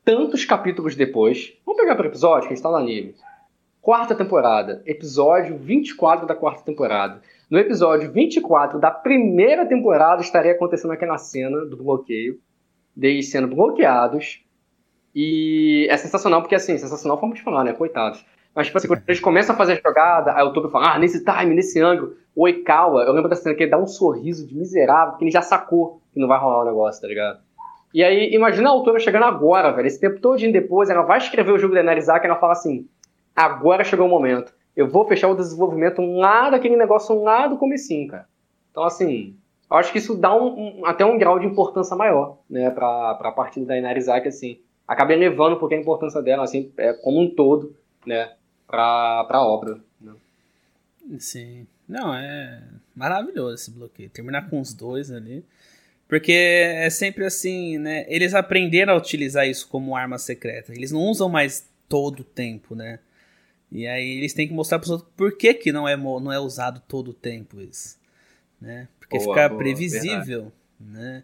[0.03, 3.13] tantos capítulos depois, vamos pegar para o episódio que a gente está lá nele,
[3.81, 7.19] quarta temporada, episódio 24 da quarta temporada.
[7.49, 12.39] No episódio 24 da primeira temporada estaria acontecendo aquela cena do bloqueio,
[12.95, 14.45] deles sendo bloqueados.
[15.15, 17.73] E é sensacional, porque assim, sensacional de falar, né?
[17.73, 18.23] Coitados.
[18.53, 20.99] Mas, tipo assim, quando eles começam a fazer a jogada, aí o Toby fala, ah,
[20.99, 24.45] nesse time, nesse ângulo, o Oikawa, eu lembro da cena que ele dá um sorriso
[24.45, 27.39] de miserável, que ele já sacou que não vai rolar o negócio, tá ligado?
[27.93, 31.51] E aí, imagina a autora chegando agora, velho, esse tempo todo depois, ela vai escrever
[31.51, 32.87] o jogo de Anarizar, que ela fala assim,
[33.35, 34.53] agora chegou o momento.
[34.75, 38.27] Eu vou fechar o desenvolvimento lá daquele negócio lá do comecinho, cara.
[38.71, 39.35] Então, assim,
[39.69, 43.15] eu acho que isso dá um, um, até um grau de importância maior, né, pra,
[43.15, 44.59] pra partida da Inarizaki, assim.
[44.87, 47.75] Acaba elevando porque a importância dela, assim, é como um todo,
[48.05, 48.31] né,
[48.67, 49.79] pra, pra obra.
[49.99, 50.13] Né?
[51.19, 51.67] Sim.
[51.87, 52.63] Não, é
[52.95, 54.09] maravilhoso esse bloqueio.
[54.09, 55.43] Terminar com os dois ali.
[56.07, 58.05] Porque é sempre assim, né?
[58.07, 60.73] Eles aprenderam a utilizar isso como arma secreta.
[60.73, 62.99] Eles não usam mais todo o tempo, né?
[63.71, 66.31] E aí eles têm que mostrar para os outros por que, que não, é, não
[66.31, 67.97] é usado todo o tempo isso.
[68.59, 68.87] Né?
[68.99, 70.51] Porque boa, fica boa, previsível.
[70.79, 71.23] Né?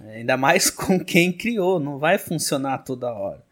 [0.00, 3.42] Ainda mais com quem criou, não vai funcionar toda hora.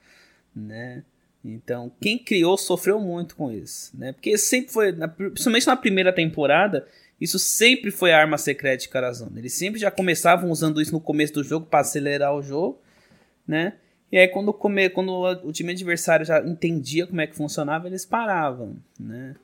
[0.54, 1.02] Né?
[1.42, 3.96] Então, quem criou sofreu muito com isso.
[3.96, 4.12] Né?
[4.12, 6.86] Porque sempre foi, principalmente na primeira temporada,
[7.20, 9.30] isso sempre foi a arma secreta de Karazhan.
[9.34, 12.80] Eles sempre já começavam usando isso no começo do jogo para acelerar o jogo.
[13.48, 13.74] Né?
[14.10, 15.12] E aí quando, come, quando
[15.44, 19.34] o time adversário já entendia como é que funcionava, eles paravam, né?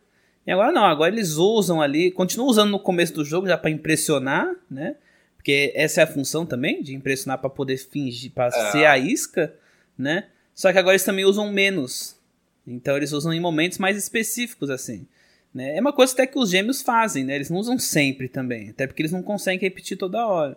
[0.46, 3.70] E agora não, agora eles usam ali, continuam usando no começo do jogo já para
[3.70, 4.96] impressionar, né?
[5.36, 8.70] Porque essa é a função também, de impressionar para poder fingir, para é.
[8.70, 9.54] ser a isca,
[9.98, 10.26] né?
[10.54, 12.16] Só que agora eles também usam menos.
[12.66, 15.06] Então eles usam em momentos mais específicos, assim.
[15.52, 15.76] Né?
[15.76, 17.34] É uma coisa até que os gêmeos fazem, né?
[17.34, 18.70] Eles não usam sempre também.
[18.70, 20.56] Até porque eles não conseguem repetir toda hora,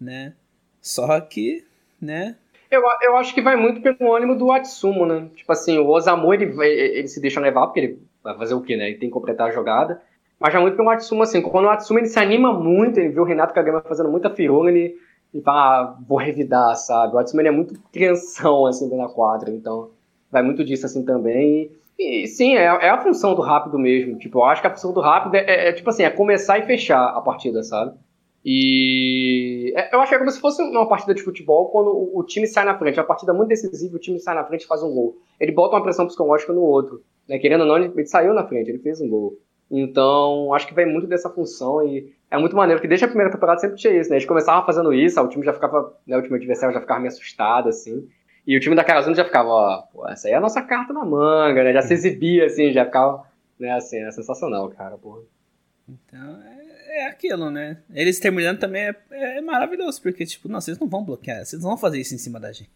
[0.00, 0.32] né?
[0.80, 1.64] Só que,
[2.00, 2.36] né?
[2.74, 5.28] Eu, eu acho que vai muito pelo ânimo do Atsumo, né?
[5.34, 8.76] Tipo assim, o Osamu, ele, ele se deixa levar, porque ele vai fazer o quê,
[8.76, 8.88] né?
[8.88, 10.00] Ele tem que completar a jogada.
[10.38, 13.20] Mas já muito pelo Atsumo, assim, quando o Atsumo ele se anima muito, ele vê
[13.20, 14.96] o Renato Kagama fazendo muita firula, ele,
[15.32, 17.14] ele fala, ah, vou revidar, sabe?
[17.14, 19.90] O Atsumo ele é muito crianção, assim, na quadra, então
[20.30, 21.70] vai muito disso, assim, também.
[21.98, 24.18] E, e sim, é, é, a função do rápido mesmo.
[24.18, 26.58] Tipo, eu acho que a função do rápido é, é, é, tipo assim, é começar
[26.58, 27.96] e fechar a partida, sabe?
[28.44, 32.22] E é, eu acho que é como se fosse uma partida de futebol quando o,
[32.24, 32.98] time sai na frente.
[32.98, 35.16] É uma partida muito decisiva, o time sai na frente e faz um gol.
[35.40, 37.02] Ele bota uma pressão psicológica no outro.
[37.26, 37.38] Né?
[37.38, 39.38] Querendo ou não, ele, saiu na frente, ele fez um gol.
[39.70, 43.32] Então, acho que vem muito dessa função e é muito maneiro que desde a primeira
[43.32, 44.16] temporada sempre tinha isso, né?
[44.16, 47.12] Eles começavam fazendo isso, o time já ficava, né, o time adversário já ficava meio
[47.12, 48.06] assustado, assim.
[48.46, 50.92] E o time da Karazuna já ficava, ó, pô, essa aí é a nossa carta
[50.92, 51.72] na manga, né?
[51.72, 53.24] Já se exibia, assim, já ficava,
[53.58, 55.22] né, assim, é sensacional, cara, porra.
[55.88, 56.42] Então,
[56.94, 57.78] é, é aquilo, né?
[57.92, 61.70] Eles terminando também é, é, maravilhoso, porque, tipo, não, vocês não vão bloquear, vocês não
[61.70, 62.70] vão fazer isso em cima da gente.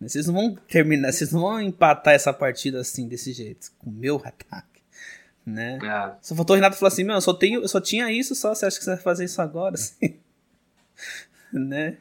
[0.00, 3.92] Vocês não vão terminar, vocês não vão empatar essa partida assim, desse jeito, com o
[3.92, 4.82] meu ataque,
[5.46, 5.78] né?
[5.82, 6.16] É.
[6.20, 8.54] Só faltou o Renato falar assim, meu, eu só, tenho, eu só tinha isso só,
[8.54, 10.18] você acha que você vai fazer isso agora, assim?
[11.52, 11.98] né?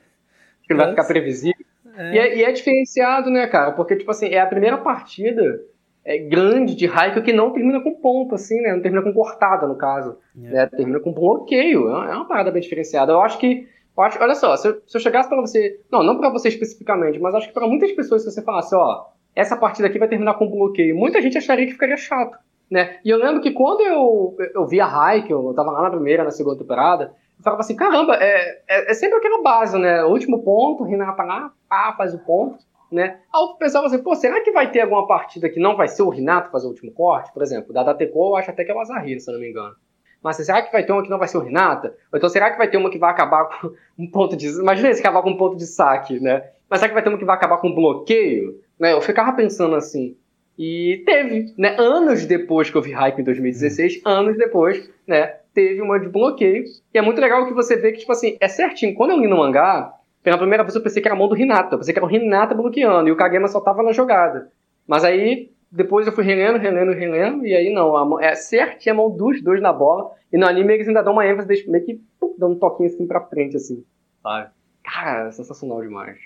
[0.64, 1.66] Que vai ficar previsível.
[1.95, 2.14] É.
[2.14, 3.72] E, é, e, é, diferenciado, né, cara?
[3.74, 5.62] Porque, tipo assim, é a primeira partida
[6.04, 8.74] é, grande de Raikkonen que não termina com ponto, assim, né?
[8.74, 10.18] Não termina com cortada, no caso.
[10.36, 10.49] É.
[10.49, 10.66] Né?
[10.68, 11.89] Termina com bloqueio.
[11.89, 13.12] É uma parada bem diferenciada.
[13.12, 13.68] Eu acho que.
[13.95, 15.80] Eu acho, olha só, se eu, se eu chegasse para você.
[15.91, 19.06] Não, não para você especificamente, mas acho que para muitas pessoas, se você falasse, ó,
[19.36, 22.38] essa partida aqui vai terminar com bloqueio, muita gente acharia que ficaria chato.
[22.70, 22.99] Né?
[23.04, 24.88] E eu lembro que quando eu, eu vi a
[25.30, 28.93] eu tava lá na primeira, na segunda temporada, eu falava assim, caramba, é, é, é
[28.93, 30.04] sempre aquela base, né?
[30.06, 32.60] O último ponto, Renata lá, pá, faz o ponto,
[32.92, 33.20] né?
[33.34, 36.04] Aí eu pensava assim, pô, será que vai ter alguma partida que não vai ser
[36.04, 37.34] o Renato fazer o último corte?
[37.34, 39.50] Por exemplo, da Dateco eu acho até que é o Azarri, se eu não me
[39.50, 39.76] engano.
[40.22, 41.96] Mas assim, será que vai ter uma que não vai ser o Renata?
[42.12, 44.48] Ou então será que vai ter uma que vai acabar com um ponto de...
[44.48, 46.44] Imagina se acabar com um ponto de saque, né?
[46.70, 48.60] Mas será que vai ter uma que vai acabar com um bloqueio?
[48.80, 48.94] Né?
[48.94, 50.16] Eu ficava pensando assim.
[50.58, 51.76] E teve, né?
[51.80, 54.10] Anos depois que eu vi Hype em 2016, hum.
[54.10, 55.42] anos depois, né?
[55.54, 56.64] teve uma de bloqueio.
[56.94, 58.96] E é muito legal que você vê que, tipo assim, é certinho.
[58.96, 59.94] Quando eu li no mangá,
[60.24, 61.76] pela primeira vez eu pensei que era a mão do Hinata.
[61.76, 64.52] Eu pensei que era o Hinata bloqueando e o Kagema só tava na jogada.
[64.88, 68.94] Mas aí, depois eu fui relendo, relendo, relendo, e aí não, a mão, é certinho
[68.94, 70.12] a mão dos dois na bola.
[70.32, 73.08] E no anime eles ainda dão uma ênfase, meio que pum, dando um toquinho assim
[73.08, 73.84] pra frente, assim.
[74.22, 74.50] Sabe?
[74.84, 76.18] Cara, é sensacional demais.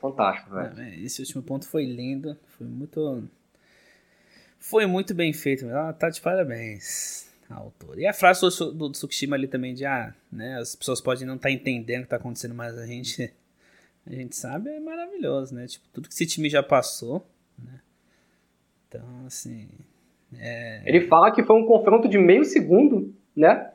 [0.00, 0.72] Fantástico, velho.
[0.80, 2.36] É, esse último ponto foi lindo.
[2.58, 3.24] Foi muito.
[4.58, 5.66] Foi muito bem feito.
[5.68, 8.00] Ah, tá de parabéns a autora.
[8.00, 11.26] E a frase do, do, do Tsukishima ali também de, ah, né, as pessoas podem
[11.26, 13.32] não estar tá entendendo o que está acontecendo, mas a gente,
[14.06, 15.66] a gente sabe, é maravilhoso, né?
[15.66, 17.24] Tipo, tudo que esse time já passou,
[17.58, 17.80] né?
[18.88, 19.68] Então, assim...
[20.38, 20.82] É...
[20.84, 23.70] Ele fala que foi um confronto de meio segundo, né?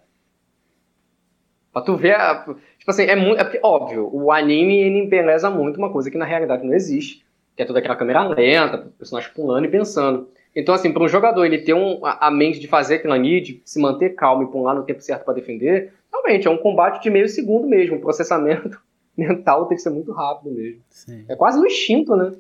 [1.72, 2.44] Pra tu ver, a,
[2.78, 6.26] tipo assim, é muito, é óbvio, o anime ele embeleza muito uma coisa que na
[6.26, 7.24] realidade não existe,
[7.56, 10.30] que é toda aquela câmera lenta, o personagem pulando e pensando.
[10.56, 13.62] Então, assim, para um jogador ele ter um, a, mente de fazer aquilo ali, de
[13.64, 17.10] se manter calmo e pular no tempo certo para defender, realmente é um combate de
[17.10, 18.00] meio segundo mesmo.
[18.00, 18.82] Processamento
[19.20, 20.82] mental tem que ser muito rápido mesmo.
[20.90, 21.26] Sim.
[21.28, 22.34] É quase um instinto, né?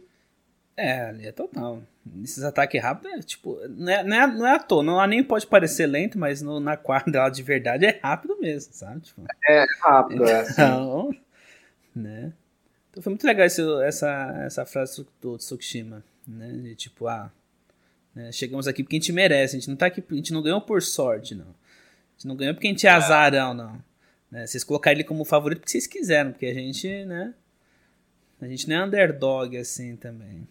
[0.75, 1.81] É, ali é total.
[2.23, 3.59] Esses ataques rápidos é tipo.
[3.67, 6.59] Não é, não é, não é à toa, não, nem pode parecer lento, mas no,
[6.59, 9.01] na quadra de verdade é rápido mesmo, sabe?
[9.01, 10.39] Tipo, é rápido, é.
[10.39, 10.53] Assim.
[10.53, 11.15] Então,
[11.95, 12.33] né?
[12.89, 16.47] Então foi muito legal esse, essa, essa frase do Tsukishima, né?
[16.47, 17.29] De tipo, ah,
[18.15, 18.31] né?
[18.31, 20.61] Chegamos aqui porque a gente merece, a gente não tá aqui, a gente não ganhou
[20.61, 21.45] por sorte, não.
[21.45, 23.88] A gente não ganhou porque a gente é azarão, não.
[24.31, 24.45] Né?
[24.45, 27.33] Vocês colocaram ele como favorito porque vocês quiseram, porque a gente, né?
[28.41, 30.47] A gente não é underdog assim também.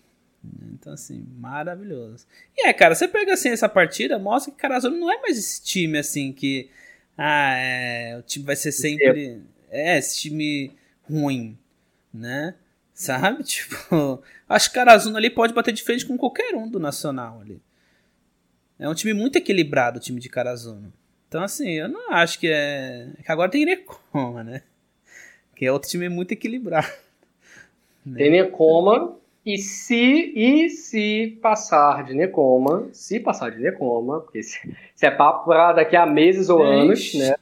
[0.73, 2.27] Então, assim, maravilhoso.
[2.57, 5.63] E é, cara, você pega assim essa partida, mostra que Carazolo não é mais esse
[5.63, 6.71] time assim que.
[7.17, 9.43] Ah, é, o time vai ser sempre.
[9.71, 10.73] É, esse time
[11.03, 11.59] ruim,
[12.13, 12.55] né?
[12.95, 13.43] Sabe?
[13.45, 17.61] Tipo, acho que Carazuna ali pode bater de frente com qualquer um do Nacional ali.
[18.79, 20.93] É um time muito equilibrado, o time de Carazuna.
[21.29, 23.09] Então, assim, eu não acho que é.
[23.19, 24.63] é que agora tem Necoma, né?
[25.55, 26.89] Que é outro time muito equilibrado.
[28.07, 28.17] Né?
[28.17, 34.59] Tem Necoma, e se, e se passar de Necoma, se passar de Necoma, porque se,
[34.95, 37.35] se é papo pra daqui a meses ou anos, né?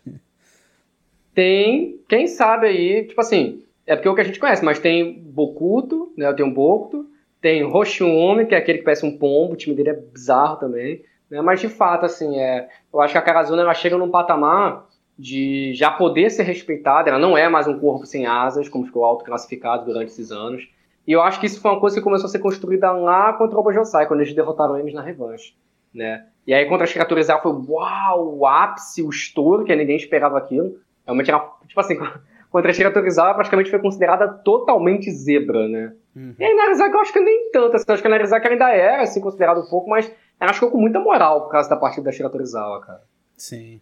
[1.35, 4.79] Tem, quem sabe aí, tipo assim, é porque é o que a gente conhece, mas
[4.79, 6.33] tem Bokuto, né?
[6.33, 7.09] Tem um Bokuto,
[7.41, 11.03] tem Hoshiumi, que é aquele que parece um pombo, o time dele é bizarro também.
[11.31, 11.41] Né?
[11.41, 14.87] Mas de fato, assim, é, eu acho que a Karazuna ela chega num patamar
[15.19, 19.05] de já poder ser respeitada, ela não é mais um corpo sem asas, como ficou
[19.05, 20.69] autoclassificado durante esses anos.
[21.07, 23.59] E eu acho que isso foi uma coisa que começou a ser construída lá contra
[23.59, 25.55] o Bojosai, quando eles derrotaram eles na revanche.
[25.95, 26.27] Né?
[26.47, 30.79] E aí contra as criaturas foi uau, o ápice, o estouro, que ninguém esperava aquilo.
[31.07, 31.97] Realmente era, tipo assim,
[32.51, 35.93] contra a Shira Torizawa praticamente foi considerada totalmente zebra, né?
[36.15, 36.35] Uhum.
[36.39, 38.71] E a Narizaki eu acho que nem tanto, assim, eu acho que a Narizaki ainda
[38.71, 40.11] era, assim, considerada um pouco, mas
[40.41, 43.03] ela ficou com muita moral por causa da partida da Shira Torizawa, cara.
[43.37, 43.81] Sim.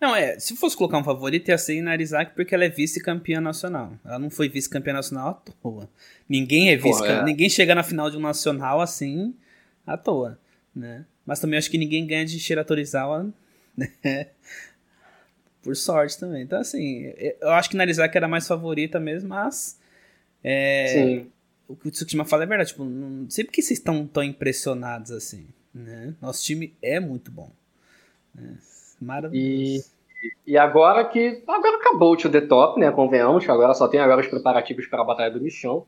[0.00, 3.92] Não, é, se fosse colocar um favorito, ia ser Narizaki porque ela é vice-campeã nacional.
[4.04, 5.88] Ela não foi vice-campeã nacional à toa.
[6.28, 7.22] Ninguém é vice é.
[7.22, 9.34] Ninguém chega na final de um nacional assim
[9.86, 10.38] à toa,
[10.74, 11.06] né?
[11.24, 13.32] Mas também acho que ninguém ganha de Shira Torizawa,
[13.76, 14.28] né?
[15.64, 16.42] por sorte também.
[16.42, 17.10] Então, assim,
[17.40, 19.80] eu acho que Narizaki era mais favorita mesmo, mas.
[20.44, 21.30] É, Sim.
[21.66, 22.68] O que o Tsukishima fala é verdade.
[22.68, 25.46] Tipo, não sei porque vocês estão tão impressionados assim.
[25.74, 26.14] Né?
[26.20, 27.50] Nosso time é muito bom.
[28.34, 28.56] Né?
[29.00, 29.90] Maravilhoso.
[30.46, 31.42] E, e agora que.
[31.46, 32.90] Agora acabou o Tio The Top, né?
[32.92, 35.86] Convenhamos, agora só tem agora os preparativos para a Batalha do Michão.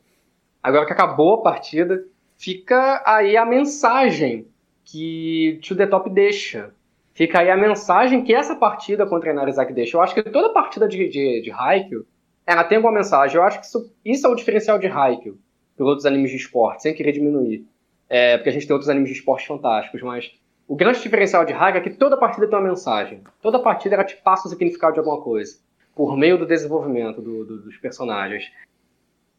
[0.62, 2.04] Agora que acabou a partida,
[2.36, 4.48] fica aí a mensagem
[4.84, 6.74] que o The Top deixa.
[7.14, 9.96] Fica aí a mensagem que essa partida contra a Inarizaki deixa.
[9.96, 12.04] Eu acho que toda partida de, de, de Haikyuu,
[12.46, 13.36] ela tem uma mensagem.
[13.36, 15.38] Eu acho que isso, isso é o diferencial de Haikyuu
[15.76, 17.66] por outros animes de esporte, sem querer diminuir.
[18.08, 20.32] É, porque a gente tem outros animes de esporte fantásticos, mas
[20.68, 23.22] o grande diferencial de Haikyuu é que toda partida tem uma mensagem.
[23.40, 25.58] Toda partida ela te passa o significado de alguma coisa,
[25.94, 28.50] por meio do desenvolvimento do, do, dos personagens.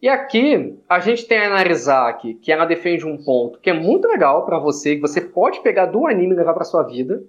[0.01, 4.07] E aqui a gente tem a Narizaki, que ela defende um ponto que é muito
[4.07, 7.23] legal para você, que você pode pegar do anime e levar para sua vida.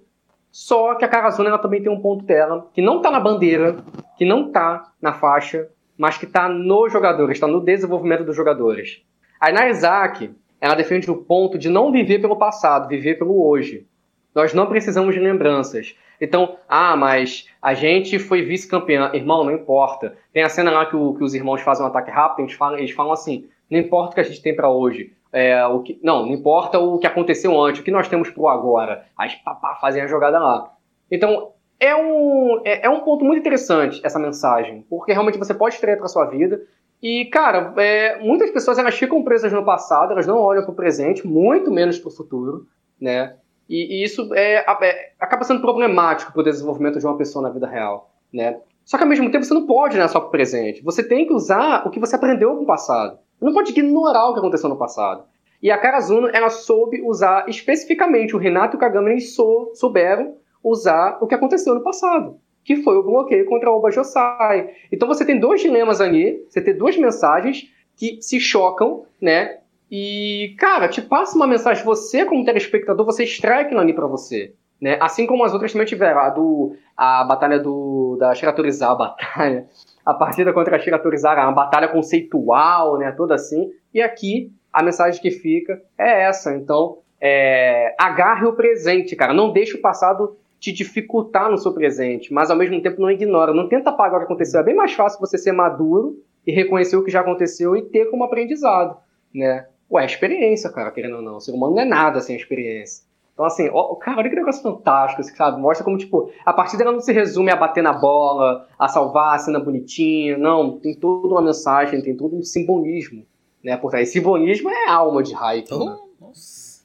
[0.51, 3.77] Só que a Karazuna ela também tem um ponto dela que não tá na bandeira,
[4.17, 5.67] que não tá na faixa,
[5.97, 9.03] mas que está nos jogadores, está no desenvolvimento dos jogadores.
[9.39, 10.31] A Narizaki,
[10.61, 13.87] ela defende o ponto de não viver pelo passado, viver pelo hoje.
[14.33, 15.95] Nós não precisamos de lembranças.
[16.21, 19.13] Então, ah, mas a gente foi vice-campeão.
[19.13, 20.15] Irmão, não importa.
[20.33, 22.77] Tem a cena lá que, o, que, os irmãos fazem um ataque rápido, eles falam,
[22.77, 25.13] eles falam assim: não importa o que a gente tem para hoje.
[25.31, 28.47] É, o que, não, não importa o que aconteceu antes, o que nós temos pro
[28.47, 29.05] agora.
[29.17, 30.73] As papá fazem a jogada lá.
[31.09, 35.75] Então, é um, é, é, um ponto muito interessante essa mensagem, porque realmente você pode
[35.75, 36.61] extrair para sua vida.
[37.01, 40.75] E, cara, é, muitas pessoas elas ficam presas no passado, elas não olham para o
[40.75, 42.67] presente, muito menos para o futuro,
[42.99, 43.35] né?
[43.69, 47.53] E, e isso é, é, acaba sendo problemático para o desenvolvimento de uma pessoa na
[47.53, 48.59] vida real, né?
[48.83, 50.83] Só que ao mesmo tempo você não pode olhar só para o presente.
[50.83, 53.19] Você tem que usar o que você aprendeu no passado.
[53.37, 55.23] Você não pode ignorar o que aconteceu no passado.
[55.61, 60.35] E a Karazuno, ela soube usar especificamente, o Renato e o Kagami, eles sou, souberam
[60.63, 62.39] usar o que aconteceu no passado,
[62.69, 64.69] que foi o bloqueio contra a Oba Josai.
[64.91, 67.67] Então você tem dois dilemas ali, você tem duas mensagens
[67.97, 69.57] que se chocam, né?
[69.89, 74.53] E, cara, te passa uma mensagem, você como telespectador, você extrai aquilo ali pra você.
[74.79, 74.99] Né?
[75.01, 79.65] Assim como as outras também tiveram, a, do, a batalha do, da Shiratorizar, a batalha,
[80.05, 85.19] a partida contra a Shiratorizar, uma batalha conceitual, né, toda assim, e aqui a mensagem
[85.19, 90.71] que fica é essa, então é, agarre o presente, cara, não deixe o passado te
[90.71, 94.25] dificultar no seu presente, mas ao mesmo tempo não ignora, não tenta apagar o que
[94.25, 94.59] aconteceu.
[94.59, 98.09] É bem mais fácil você ser maduro e reconhecer o que já aconteceu e ter
[98.09, 98.97] como aprendizado,
[99.33, 99.67] né?
[99.91, 101.37] Ué, experiência, cara, querendo ou não.
[101.37, 103.03] O ser humano não é nada sem experiência.
[103.33, 105.61] Então, assim, ó, cara, olha que negócio fantástico, assim, sabe?
[105.61, 109.39] Mostra como, tipo, a partida não se resume a bater na bola, a salvar a
[109.39, 110.37] cena bonitinha.
[110.37, 113.25] Não, tem toda uma mensagem, tem todo um simbolismo,
[113.63, 113.77] né?
[113.77, 114.11] Por trás.
[114.11, 115.97] Simbolismo é alma de Haikyuu, oh, né?
[116.19, 116.83] Nossa.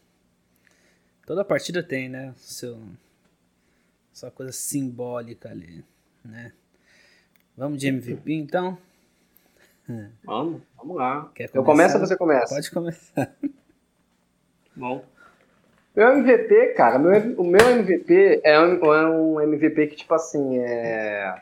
[1.26, 2.32] Toda partida tem, né?
[2.36, 2.76] Seu
[4.14, 5.84] só coisa simbólica ali,
[6.24, 6.52] né?
[7.56, 8.78] Vamos de MVP então?
[10.24, 11.30] Vamos, vamos lá.
[11.52, 12.54] Eu começo ou você começa?
[12.54, 13.36] Pode começar.
[14.74, 15.04] Bom.
[15.94, 20.58] Meu MVP, cara, meu, o meu MVP é um, é um MVP que, tipo assim,
[20.58, 21.34] é.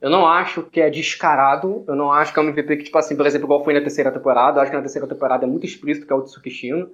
[0.00, 1.84] Eu não acho que é descarado.
[1.88, 3.80] Eu não acho que é um MVP que, tipo assim, por exemplo, igual foi na
[3.80, 4.58] terceira temporada.
[4.58, 6.92] Eu acho que na terceira temporada é muito explícito que é o Tsukishino.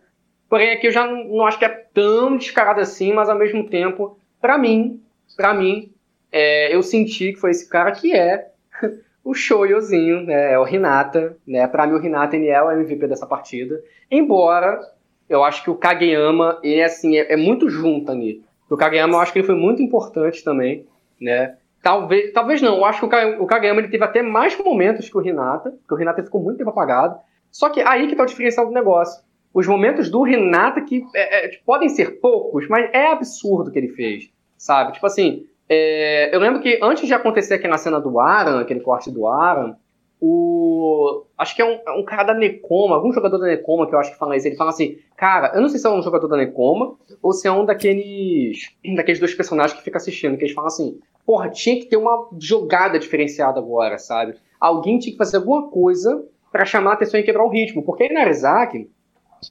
[0.49, 3.69] Porém, aqui eu já não, não acho que é tão descarado assim, mas ao mesmo
[3.69, 5.01] tempo para mim,
[5.37, 5.93] para mim,
[6.31, 8.51] é, eu senti que foi esse cara que é
[9.25, 10.53] o Shoyozinho, né?
[10.53, 11.67] É o Hinata, né?
[11.69, 13.81] Para mim o Hinata ele é o MVP dessa partida.
[14.11, 14.81] Embora
[15.29, 18.45] eu acho que o Kageyama, ele assim, é, é muito junto ali.
[18.69, 20.87] O Kageyama eu acho que ele foi muito importante também,
[21.21, 21.57] né?
[21.83, 25.27] Talvez, talvez não, eu acho que o Kageyama ele teve até mais momentos que o
[25.27, 27.19] Hinata, porque o Hinata ficou muito tempo apagado.
[27.51, 29.23] Só que aí que tá o diferencial do negócio
[29.55, 33.73] os momentos do Renata que é, é, tipo, podem ser poucos, mas é absurdo o
[33.73, 34.93] que ele fez, sabe?
[34.93, 39.11] Tipo assim, é, eu lembro que antes de acontecer aquela cena do Aran, aquele corte
[39.11, 39.77] do Aran,
[40.25, 41.25] o.
[41.37, 43.99] Acho que é um, é um, cara da Necoma, algum jogador da Necoma que eu
[43.99, 44.47] acho que fala isso.
[44.47, 47.49] Ele fala assim, cara, eu não sei se é um jogador da Necoma ou se
[47.49, 48.71] é um daqueles.
[48.95, 52.29] daqueles dois personagens que fica assistindo, que eles falam assim, porra, tinha que ter uma
[52.39, 54.37] jogada diferenciada agora, sabe?
[54.61, 57.83] Alguém tinha que fazer alguma coisa para chamar a atenção e quebrar o ritmo.
[57.83, 58.89] Porque aí Narizaki,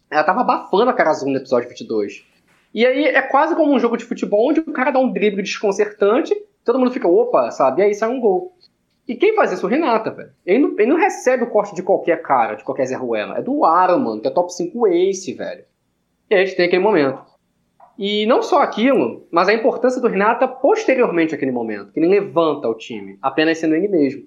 [0.09, 2.25] ela tava abafando a Karazun no episódio 22.
[2.73, 5.41] E aí é quase como um jogo de futebol onde o cara dá um drible
[5.41, 6.33] desconcertante,
[6.63, 7.81] todo mundo fica, opa, sabe?
[7.81, 8.55] E aí sai um gol.
[9.07, 9.65] E quem faz isso?
[9.65, 10.31] O Renata, velho.
[10.45, 13.37] Ele não, ele não recebe o corte de qualquer cara, de qualquer Zé Ruela.
[13.37, 15.65] É do Aaron, mano, que é top 5 ace, velho.
[16.29, 17.21] E aí a gente tem aquele momento.
[17.97, 22.67] E não só aquilo, mas a importância do Renata posteriormente àquele momento, que ele levanta
[22.67, 24.23] o time, apenas sendo ele mesmo.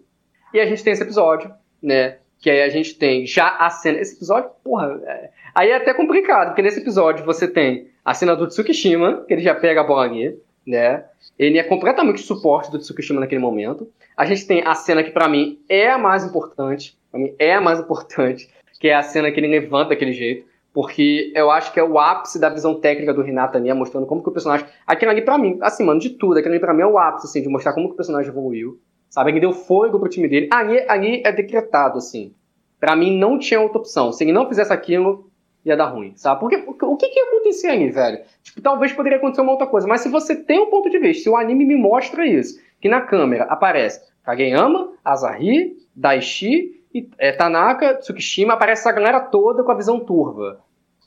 [0.53, 1.51] E a gente tem esse episódio,
[1.83, 2.19] né?
[2.39, 3.99] Que aí a gente tem já a cena.
[3.99, 8.35] Esse episódio, porra, é, Aí é até complicado, porque nesse episódio você tem a cena
[8.35, 10.35] do Tsukishima, que ele já pega a bolinha,
[10.67, 11.05] né?
[11.39, 13.89] Ele é completamente suporte do Tsukishima naquele momento.
[14.17, 17.55] A gente tem a cena que para mim é a mais importante, pra mim é
[17.55, 18.49] a mais importante,
[18.81, 21.99] que é a cena que ele levanta daquele jeito, porque eu acho que é o
[22.01, 24.67] ápice da visão técnica do Renata Nia, mostrando como que o personagem...
[24.85, 27.29] Aquilo ali pra mim, assim, mano, de tudo, aquilo ali pra mim é o ápice,
[27.29, 29.31] assim, de mostrar como que o personagem evoluiu, sabe?
[29.31, 30.49] Ele deu fôlego pro time dele.
[30.53, 32.35] Ali, ali é decretado, assim,
[32.81, 34.13] Para mim não tinha outra opção.
[34.13, 35.31] Se ele não fizesse aquilo,
[35.65, 36.41] ia dar ruim, sabe?
[36.41, 38.21] Porque o que, que ia acontecer ali, velho?
[38.43, 41.23] Tipo, talvez poderia acontecer uma outra coisa, mas se você tem um ponto de vista,
[41.25, 46.83] se o anime me mostra isso, que na câmera aparece Kageyama, Asahi, Daishi,
[47.19, 50.61] é, Tanaka, Tsukishima, aparece essa galera toda com a visão turva.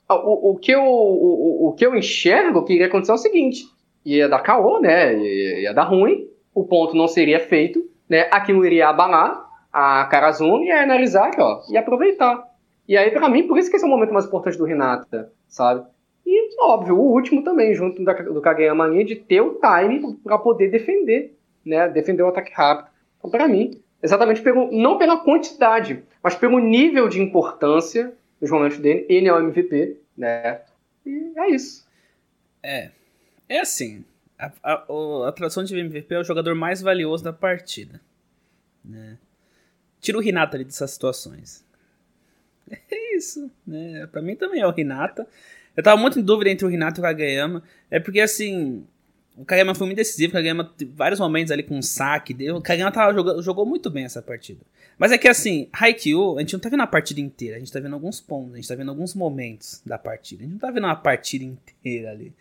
[0.10, 3.66] O, o, que, eu, o, o, que eu enxergo que iria acontecer é o seguinte:
[4.05, 5.14] ia dar caô, né?
[5.14, 8.28] Ia, ia dar ruim, o ponto não seria feito, né?
[8.32, 12.47] Aquilo iria abalar a Karazumi e analisar aqui, ó, e aproveitar.
[12.88, 15.31] E aí, para mim, por isso que esse é o momento mais importante do Renata,
[15.47, 15.85] sabe?
[16.25, 20.69] E, óbvio, o último também, junto do Kageyama ali, de ter o time para poder
[20.69, 21.88] defender, né?
[21.89, 22.89] Defender o ataque rápido.
[23.17, 28.77] Então, para mim, exatamente pelo, não pela quantidade, mas pelo nível de importância dos momentos
[28.77, 30.61] dele, ele é o MVP, né?
[31.05, 31.88] E é isso.
[32.63, 32.91] É.
[33.49, 34.05] É assim.
[34.38, 37.99] A, a, a tradução de MVP é o jogador mais valioso da partida.
[38.83, 39.17] Né?
[39.99, 41.65] Tira o Renata ali dessas situações.
[42.91, 44.07] É isso, né?
[44.11, 45.28] Pra mim também é o Renata.
[45.76, 47.63] Eu tava muito em dúvida entre o Renata e o Kageyama.
[47.89, 48.86] É porque, assim,
[49.38, 50.32] o Kageyama foi muito decisivo.
[50.32, 52.34] O Kageyama teve vários momentos ali com um saque.
[52.51, 54.61] O Kageyama tava jogando, jogou muito bem essa partida.
[54.97, 57.55] Mas é que, assim, Haikyuu, a gente não tá vendo a partida inteira.
[57.55, 58.53] A gente tá vendo alguns pontos.
[58.53, 60.41] A gente tá vendo alguns momentos da partida.
[60.41, 62.34] A gente não tá vendo uma partida inteira ali.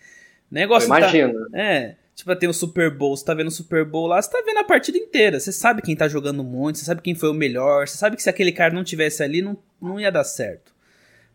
[0.51, 1.33] O negócio Imagina.
[1.51, 1.97] Tá, é.
[2.17, 4.59] Tipo, tem o Super Bowl, você tá vendo o Super Bowl lá, você tá vendo
[4.59, 5.39] a partida inteira.
[5.39, 8.23] Você sabe quem tá jogando muito, você sabe quem foi o melhor, você sabe que
[8.23, 10.75] se aquele cara não tivesse ali, não, não ia dar certo.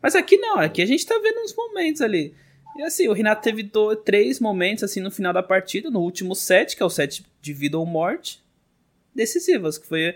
[0.01, 2.33] Mas aqui não, aqui a gente tá vendo uns momentos ali.
[2.75, 6.33] E assim, o Renato teve dois, três momentos assim no final da partida, no último
[6.33, 8.43] set, que é o set de vida ou morte,
[9.13, 10.15] decisivas, que foi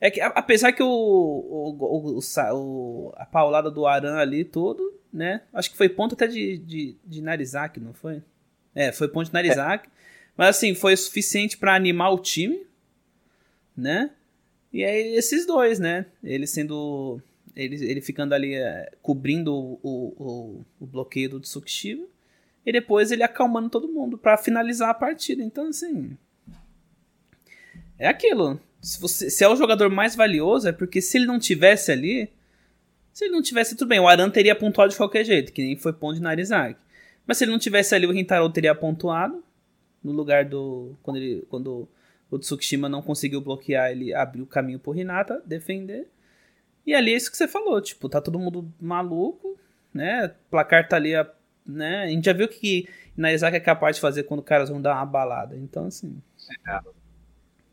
[0.00, 2.20] é que apesar que o, o, o,
[2.54, 5.42] o a paulada do Aran ali todo, né?
[5.52, 8.22] Acho que foi ponto até de, de, de Narizak, não foi?
[8.74, 9.86] É, foi ponto de Narizak.
[9.86, 9.97] É.
[10.38, 12.64] Mas assim, foi suficiente para animar o time,
[13.76, 14.12] né?
[14.72, 16.06] E aí esses dois, né?
[16.22, 17.20] Ele sendo.
[17.56, 22.06] Ele, ele ficando ali é, cobrindo o, o, o, bloqueio do Tsukishima.
[22.64, 25.42] E depois ele acalmando todo mundo para finalizar a partida.
[25.42, 26.16] Então, assim.
[27.98, 28.60] É aquilo.
[28.80, 32.30] Se, você, se é o jogador mais valioso, é porque se ele não tivesse ali.
[33.12, 33.98] Se ele não tivesse, tudo bem.
[33.98, 36.78] O Aran teria pontuado de qualquer jeito, que nem foi ponto de Narizak.
[37.26, 39.42] Mas se ele não tivesse ali, o Rintaro teria pontuado
[40.02, 40.96] no lugar do.
[41.02, 41.88] Quando, ele, quando
[42.30, 46.08] o Tsukishima não conseguiu bloquear, ele abriu o caminho pro Hinata defender.
[46.86, 49.58] E ali é isso que você falou, tipo, tá todo mundo maluco,
[49.92, 50.26] né?
[50.26, 51.12] O placar tá ali,
[51.66, 52.04] né?
[52.04, 54.80] A gente já viu o que Narizaki é capaz de fazer quando os caras vão
[54.80, 55.56] dar uma balada.
[55.56, 56.20] Então, assim.
[56.66, 56.80] É.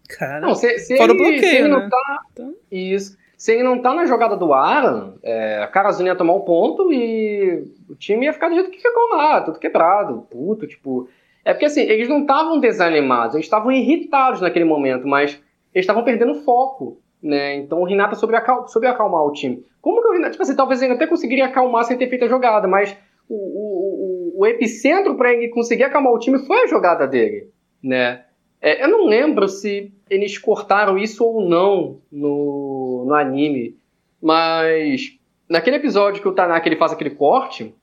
[0.10, 1.70] Cara, não, se, se fora ele, o bloqueio, se ele né?
[1.70, 2.22] não tá.
[2.32, 2.56] Então...
[2.72, 3.18] Isso.
[3.38, 6.92] Se ele não tá na jogada do Aran, é, a Karazuna ia tomar um ponto
[6.92, 11.10] e o time ia ficar do jeito que ficou lá, tudo quebrado, puto, tipo.
[11.46, 15.40] É porque assim, eles não estavam desanimados, eles estavam irritados naquele momento, mas
[15.74, 17.56] eles estavam perdendo foco, né?
[17.56, 19.64] Então o Renata soube, acal soube acalmar o time.
[19.80, 22.28] Como que o Renata, tipo assim, talvez ele até conseguiria acalmar sem ter feito a
[22.28, 22.98] jogada, mas
[23.30, 27.52] o, o, o, o epicentro para ele conseguir acalmar o time foi a jogada dele,
[27.82, 28.26] né?
[28.60, 33.78] É, eu não lembro se eles cortaram isso ou não no, no anime,
[34.20, 37.76] mas naquele episódio que o Tanaka ele faz aquele corte,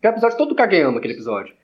[0.00, 1.54] que é o episódio todo do Kageyama, aquele episódio.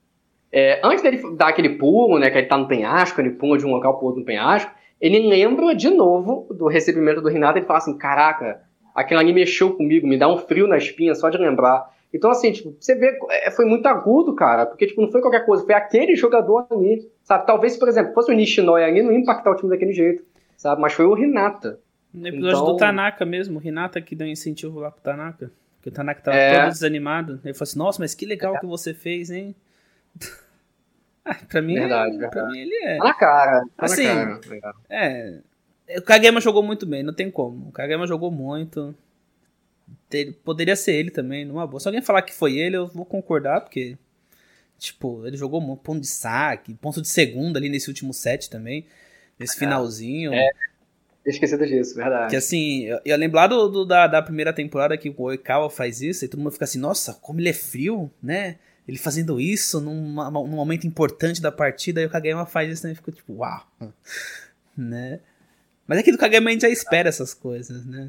[0.53, 3.65] É, antes dele dar aquele pulo, né, que ele tá no penhasco, ele pula de
[3.65, 4.71] um local pro outro no penhasco,
[5.01, 8.61] ele lembra de novo do recebimento do Renato e fala assim: Caraca,
[8.95, 11.89] aquilo ali mexeu comigo, me dá um frio na espinha só de lembrar.
[12.13, 15.47] Então, assim, tipo, você vê, é, foi muito agudo, cara, porque, tipo, não foi qualquer
[15.47, 17.47] coisa, foi aquele jogador ali, sabe?
[17.47, 20.25] Talvez, por exemplo, fosse o Nishinoya ali, não ia impactar o time daquele jeito,
[20.57, 20.83] sabe?
[20.83, 21.79] Mas foi o Renata.
[22.13, 22.67] No episódio então...
[22.73, 25.53] do Tanaka mesmo, o Renata que deu incentivo lá pro Tanaka.
[25.77, 26.61] Porque o Tanaka tava é...
[26.61, 27.41] todo desanimado.
[27.45, 28.59] Ele falou assim, nossa, mas que legal é.
[28.59, 29.55] que você fez, hein?
[31.25, 32.33] Ah, pra mim, verdade, verdade.
[32.33, 32.99] pra mim ele é.
[32.99, 34.77] Tá na cara, tá assim, na cara.
[34.89, 35.41] É,
[35.97, 37.69] o Kagema jogou muito bem, não tem como.
[37.69, 38.95] O Kagema jogou muito.
[40.45, 41.81] Poderia ser ele também, numa boa.
[41.81, 43.97] Se alguém falar que foi ele, eu vou concordar, porque.
[44.79, 48.87] Tipo, ele jogou muito ponto de saque, ponto de segunda ali nesse último set também.
[49.39, 49.59] Nesse é.
[49.59, 50.33] finalzinho.
[50.33, 50.49] É.
[51.25, 52.31] Esquecido disso, verdade.
[52.31, 55.69] Que assim, eu, eu lembro lá do, do, da, da primeira temporada que o Oikawa
[55.69, 58.57] faz isso, e todo mundo fica assim, nossa, como ele é frio, né?
[58.91, 62.93] Ele fazendo isso num, num momento importante da partida, e o Kageyama faz isso, né?
[62.93, 63.65] E fica tipo, uau,
[64.77, 65.21] né?
[65.87, 68.09] Mas é que do Kageyama a gente já espera essas coisas, né?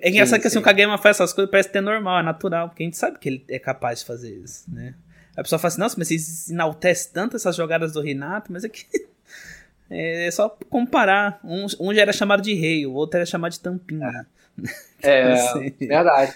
[0.00, 2.70] É engraçado sim, que assim, o Kageyama faz essas coisas, parece ter normal, é natural,
[2.70, 4.94] porque a gente sabe que ele é capaz de fazer isso, né?
[5.36, 8.68] A pessoa fala assim, nossa, mas vocês enaltecem tanto essas jogadas do Renato, mas é
[8.70, 8.86] que
[9.90, 11.38] é só comparar.
[11.44, 14.26] Um, um já era chamado de rei, o outro era chamado de tampinha.
[15.02, 15.74] É, assim.
[15.78, 16.34] verdade.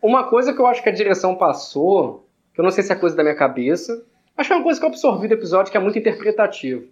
[0.00, 2.21] Uma coisa que eu acho que a direção passou,
[2.52, 4.04] que eu não sei se é coisa da minha cabeça,
[4.36, 6.86] que é uma coisa que eu absorvi do episódio que é muito interpretativo.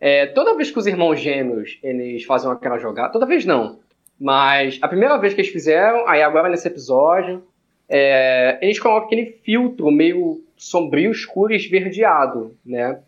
[0.00, 3.80] É, toda vez que os irmãos gêmeos eles fazem aquela jogada, toda vez não,
[4.18, 7.42] Mas a primeira vez que eles fizeram, aí agora nesse episódio,
[7.88, 13.00] é, eles colocam aquele filtro meio sombrio, escuro e esverdeado, né?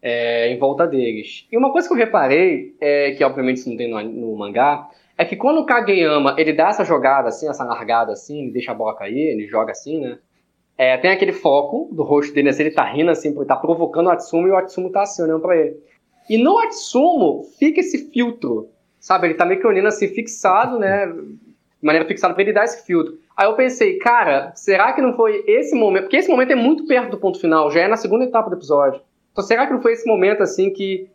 [0.00, 1.46] É, em volta deles.
[1.50, 4.88] E uma coisa que eu reparei, é, que obviamente isso não tem no, no, mangá,
[5.16, 8.72] é que quando o Kageyama ele dá essa jogada assim, essa largada assim, ele deixa
[8.72, 10.18] a bola cair, ele joga assim, né?
[10.76, 14.06] É, tem aquele foco do rosto dele, assim, ele tá rindo assim, porque tá provocando
[14.06, 15.76] o Atsumo e o Atsumo tá assim, olhando pra ele.
[16.28, 18.68] E no Atsumo fica esse filtro,
[18.98, 19.26] sabe?
[19.26, 21.06] Ele tá meio que olhando assim, fixado, né?
[21.06, 23.18] De maneira fixada pra ele dar esse filtro.
[23.36, 26.04] Aí eu pensei, cara, será que não foi esse momento?
[26.04, 28.56] Porque esse momento é muito perto do ponto final, já é na segunda etapa do
[28.56, 29.00] episódio.
[29.32, 31.08] Então será que não foi esse momento assim que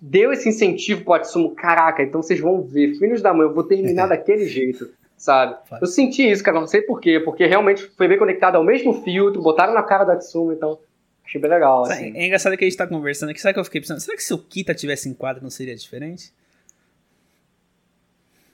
[0.00, 1.54] deu esse incentivo pro Atsumo?
[1.54, 5.56] Caraca, então vocês vão ver, filhos da mãe, eu vou terminar daquele jeito, sabe?
[5.80, 9.42] Eu senti isso, cara, não sei porquê, porque realmente foi bem conectado ao mesmo filtro,
[9.42, 10.78] botaram na cara do Atsumo, então
[11.24, 11.84] achei bem legal.
[11.84, 12.16] Assim.
[12.16, 14.00] É engraçado que a gente tá conversando aqui, sabe que eu fiquei pensando?
[14.00, 16.32] Será que se o Kita tivesse em quadro não seria diferente?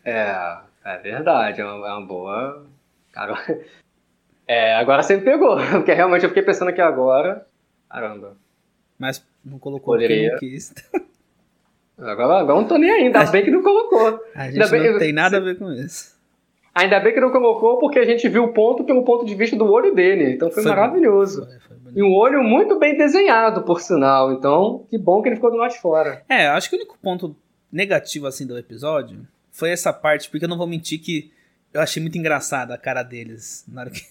[0.05, 2.67] É, é verdade, é uma, é uma boa.
[3.13, 3.35] Cara,
[4.47, 7.47] é, agora você me pegou, porque realmente eu fiquei pensando aqui agora.
[7.89, 8.37] Caramba.
[8.99, 10.33] Mas não colocou Poderia.
[10.33, 10.73] não quis.
[11.99, 14.21] Agora, agora não tô nem aí, ainda bem que não colocou.
[14.35, 16.19] A gente ainda não bem, tem nada a ver com isso.
[16.75, 19.57] Ainda bem que não colocou, porque a gente viu o ponto pelo ponto de vista
[19.57, 20.33] do olho dele.
[20.35, 21.45] Então foi, foi maravilhoso.
[21.45, 24.33] Foi, foi e um olho muito bem desenhado, por sinal.
[24.33, 26.23] Então, que bom que ele ficou do lado de fora.
[26.29, 27.37] É, acho que o único ponto
[27.71, 31.31] negativo assim do episódio foi essa parte, porque eu não vou mentir que
[31.73, 34.03] eu achei muito engraçada a cara deles na hora que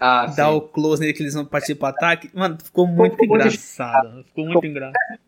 [0.00, 0.54] ah, dá sim.
[0.54, 2.30] o close nele que eles vão partir pro ataque.
[2.32, 4.08] Mano, ficou muito ficou engraçado.
[4.08, 5.18] Muito ficou muito engraçado.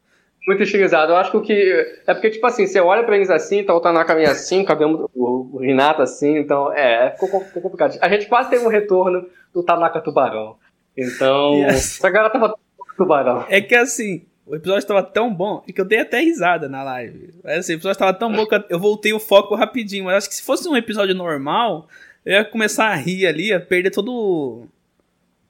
[0.47, 1.13] Muito estilizado.
[1.13, 2.01] Eu acho que o que.
[2.07, 4.65] É porque, tipo assim, você olha pra eles assim, tá o Tanaka meio assim, o
[4.65, 7.99] cabelo o, Renato assim, então, é, ficou, ficou, complicado.
[8.01, 10.57] A gente quase teve um retorno do Tanaka Tubarão.
[10.97, 11.55] Então.
[11.57, 11.99] Yes.
[11.99, 12.55] Essa galera tava
[12.97, 13.45] tubarão.
[13.49, 17.31] É que assim, o episódio estava tão bom que eu dei até risada na live.
[17.45, 20.05] Assim, o episódio estava tão bom que eu voltei o foco rapidinho.
[20.05, 21.89] Mas acho que se fosse um episódio normal,
[22.25, 24.67] eu ia começar a rir ali, ia perder todo.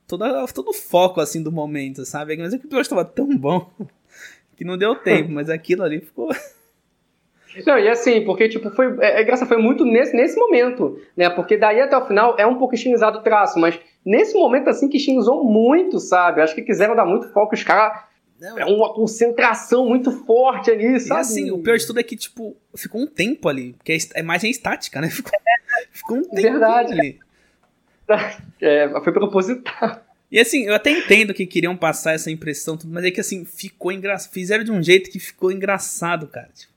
[0.07, 2.37] Todo, todo o foco assim do momento, sabe?
[2.37, 3.71] Mas é que o episódio estava tão bom
[4.57, 6.31] que não deu tempo, mas aquilo ali ficou.
[7.67, 8.97] Não, e assim, porque, tipo, foi.
[9.01, 11.31] É, é graça, foi muito nesse, nesse momento, né?
[11.31, 14.89] Porque daí até o final é um pouco estilizado o traço, mas nesse momento, assim,
[14.89, 16.41] que estilizou muito, sabe?
[16.41, 18.03] Acho que quiseram dar muito foco, os caras.
[18.59, 21.21] É uma concentração muito forte ali, sabe?
[21.21, 24.21] E assim, o pior de tudo é que, tipo, ficou um tempo ali, porque a
[24.21, 25.09] imagem é estática, né?
[25.15, 25.33] Ficou,
[25.91, 26.93] ficou um tempo Verdade.
[26.93, 27.19] ali.
[28.61, 30.04] É, foi proposital.
[30.35, 33.93] E assim, eu até entendo que queriam passar essa impressão, mas é que assim, ficou
[33.93, 34.33] engraçado.
[34.33, 36.49] Fizeram de um jeito que ficou engraçado, cara.
[36.53, 36.75] Tipo,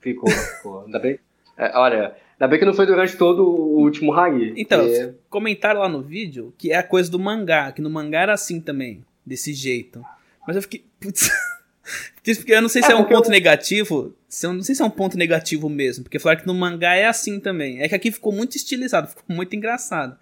[0.00, 0.84] Ficou, ficou.
[0.86, 1.20] Ainda bem.
[1.56, 4.54] É, olha, ainda bem que não foi durante todo o último Hagi.
[4.56, 5.14] Então, porque...
[5.28, 8.60] comentaram lá no vídeo que é a coisa do mangá, que no mangá era assim
[8.60, 10.04] também, desse jeito.
[10.44, 10.84] Mas eu fiquei.
[10.98, 11.30] Putz.
[12.24, 13.30] Porque eu não sei se é, é um ponto eu...
[13.30, 14.16] negativo.
[14.28, 16.02] Se eu não sei se é um ponto negativo mesmo.
[16.02, 17.82] Porque falaram que no mangá é assim também.
[17.82, 20.18] É que aqui ficou muito estilizado, ficou muito engraçado.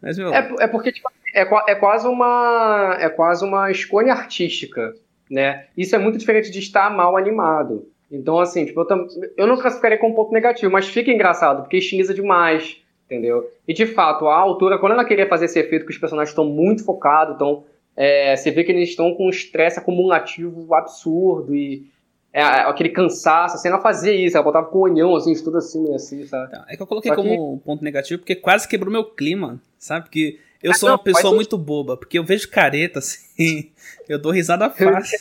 [0.00, 0.32] Mas, meu...
[0.32, 2.96] é, é porque, tipo, é, é quase uma.
[3.00, 4.94] É quase uma escolha artística.
[5.30, 5.66] Né?
[5.76, 7.88] Isso é muito diferente de estar mal animado.
[8.10, 9.06] Então, assim, tipo, eu, tam...
[9.36, 13.50] eu não classificaria como ponto negativo, mas fica engraçado, porque estiliza demais, entendeu?
[13.66, 16.44] E de fato, a altura, quando ela queria fazer esse efeito que os personagens estão
[16.44, 17.64] muito focados, então
[17.96, 21.86] é, você vê que eles estão com um estresse acumulativo absurdo e
[22.32, 25.94] é, aquele cansaço, assim, ela fazia isso, ela botava com o olhão, assim, tudo assim,
[25.94, 26.48] assim, sabe?
[26.48, 27.64] Então, é que eu coloquei Só como que...
[27.64, 30.04] ponto negativo porque quase quebrou meu clima, sabe?
[30.04, 33.70] Porque eu sou não, uma pessoa muito boba, porque eu vejo careta, assim,
[34.08, 35.18] eu dou risada fácil.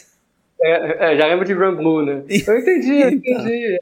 [0.62, 2.24] É, é, já lembro de Run Blue, né?
[2.48, 3.82] Eu entendi, eu entendi.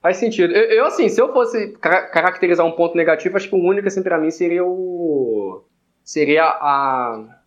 [0.00, 0.54] Faz sentido.
[0.54, 4.02] Eu, eu, assim, se eu fosse caracterizar um ponto negativo, acho que o único, assim,
[4.02, 5.64] pra mim seria o.
[6.04, 7.40] Seria a.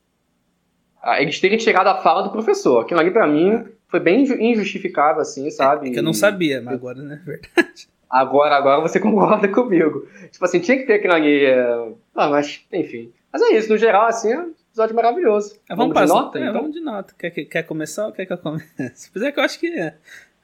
[1.01, 2.81] a eles terem tirado a fala do professor.
[2.81, 5.87] Aquilo ali, pra mim, foi bem injustificável, assim, sabe?
[5.87, 7.21] É, é que eu não sabia, mas agora, né?
[7.25, 7.87] Verdade.
[8.13, 10.07] Agora, agora você concorda comigo.
[10.31, 11.45] Tipo assim, tinha que ter aquilo ali.
[11.45, 13.11] É, ah, mas, enfim.
[13.31, 14.31] Mas é isso, no geral, assim,
[14.69, 15.55] episódio maravilhoso.
[15.67, 16.37] É, vamos, vamos de nota?
[16.37, 16.53] É, então?
[16.53, 17.15] Vamos de nota.
[17.17, 18.69] Quer, quer, começar ou quer que eu comece?
[19.09, 19.93] Apesar que eu acho que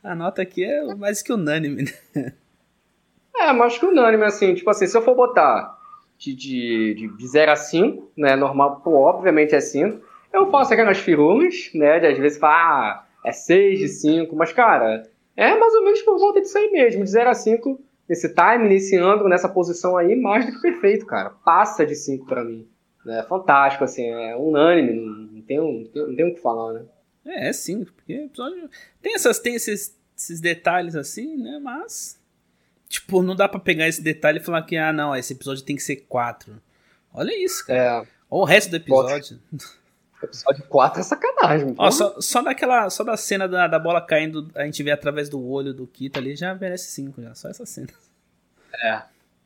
[0.04, 1.84] a nota aqui é mais que unânime,
[2.16, 2.34] né?
[3.36, 4.56] É, mais que unânime, assim.
[4.56, 5.78] Tipo assim, se eu for botar
[6.18, 10.02] de, de, de 0 a 5, né, normal, pô, obviamente é 5.
[10.34, 14.52] Eu faço aquelas firulas, né, de às vezes falar, ah, é 6 de 5, mas,
[14.52, 15.08] cara,
[15.40, 17.80] é mais ou menos por volta disso aí mesmo, de 0 a 5,
[18.10, 21.30] nesse time, nesse ângulo, nessa posição aí, mais do que perfeito, cara.
[21.30, 22.68] Passa de 5 para mim.
[23.08, 26.82] É fantástico, assim, é unânime, não tem, não tem, não tem o que falar, né?
[27.26, 28.70] É, é sim, porque episódio
[29.02, 31.58] tem, essas, tem esses, esses detalhes assim, né?
[31.64, 32.20] Mas,
[32.90, 35.78] tipo, não dá pra pegar esse detalhe e falar que, ah, não, esse episódio tem
[35.78, 36.62] que ser quatro.
[37.14, 37.80] Olha isso, cara.
[37.80, 38.08] É.
[38.30, 39.40] Olha o resto do episódio.
[40.22, 41.76] Episódio 4 é sacanagem.
[41.78, 45.30] Ó, só, só, daquela, só da cena da, da bola caindo, a gente vê através
[45.30, 47.34] do olho do Kita ali, já merece 5 já.
[47.36, 47.88] Só essa cena.
[48.84, 49.02] É,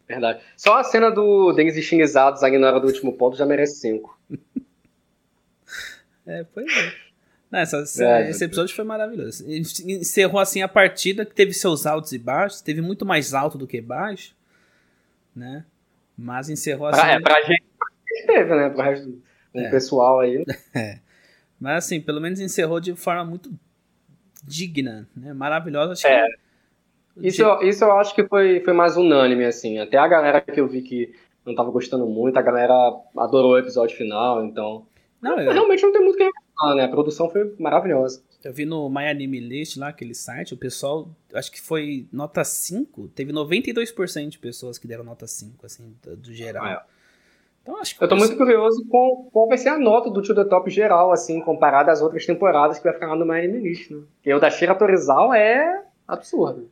[0.07, 0.41] verdade.
[0.57, 4.19] Só a cena do Denis xinguizados ali na hora do último ponto já merece 5.
[6.25, 6.93] é, pois é.
[7.51, 9.45] Não, essa, é, esse episódio foi maravilhoso.
[9.47, 13.67] Encerrou assim a partida, que teve seus altos e baixos, teve muito mais alto do
[13.67, 14.35] que baixo,
[15.35, 15.63] né?
[16.17, 17.01] Mas encerrou assim.
[17.01, 17.63] Ah, é, pra gente
[18.25, 18.69] teve, né?
[18.69, 19.21] Pro resto do
[19.53, 19.69] é.
[19.69, 20.43] pessoal aí.
[20.75, 20.99] É.
[21.59, 23.49] Mas assim, pelo menos encerrou de forma muito
[24.43, 25.33] digna, né?
[25.33, 25.93] Maravilhosa.
[25.93, 26.27] Acho é.
[26.27, 27.27] Que...
[27.27, 29.79] Isso, eu, isso eu acho que foi, foi mais unânime, assim.
[29.79, 31.13] Até a galera que eu vi que
[31.45, 32.73] não tava gostando muito, a galera
[33.17, 34.85] adorou o episódio final, então.
[35.21, 35.53] Não, eu...
[35.53, 36.83] Realmente não tem muito o que reclamar, né?
[36.85, 38.21] A produção foi maravilhosa.
[38.43, 42.43] Eu vi no My Anime List lá, aquele site, o pessoal, acho que foi nota
[42.43, 46.65] 5, teve 92% de pessoas que deram nota 5, assim, do, do geral.
[46.65, 46.92] Ah, é.
[47.63, 50.35] Então, acho que eu tô muito curioso com qual vai ser a nota do To
[50.35, 53.89] The Top geral, assim, comparada às outras temporadas que vai ficar lá no My List,
[53.89, 54.01] né?
[54.15, 56.69] Porque o da Shira Torizawa é absurdo.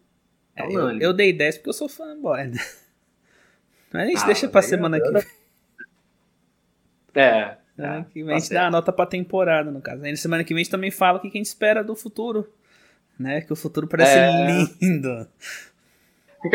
[0.53, 2.57] É, é eu, eu, dei 10 porque eu sou fanboy, né?
[3.93, 5.23] Mas a gente ah, deixa pra semana que vem.
[7.15, 7.57] É.
[7.75, 10.03] Semana que vem a gente dá a nota pra temporada, no caso.
[10.03, 11.95] Aí na semana que vem a gente também fala o que a gente espera do
[11.95, 12.51] futuro.
[13.17, 13.41] Né?
[13.41, 14.67] Que o futuro parece é...
[14.81, 15.27] lindo.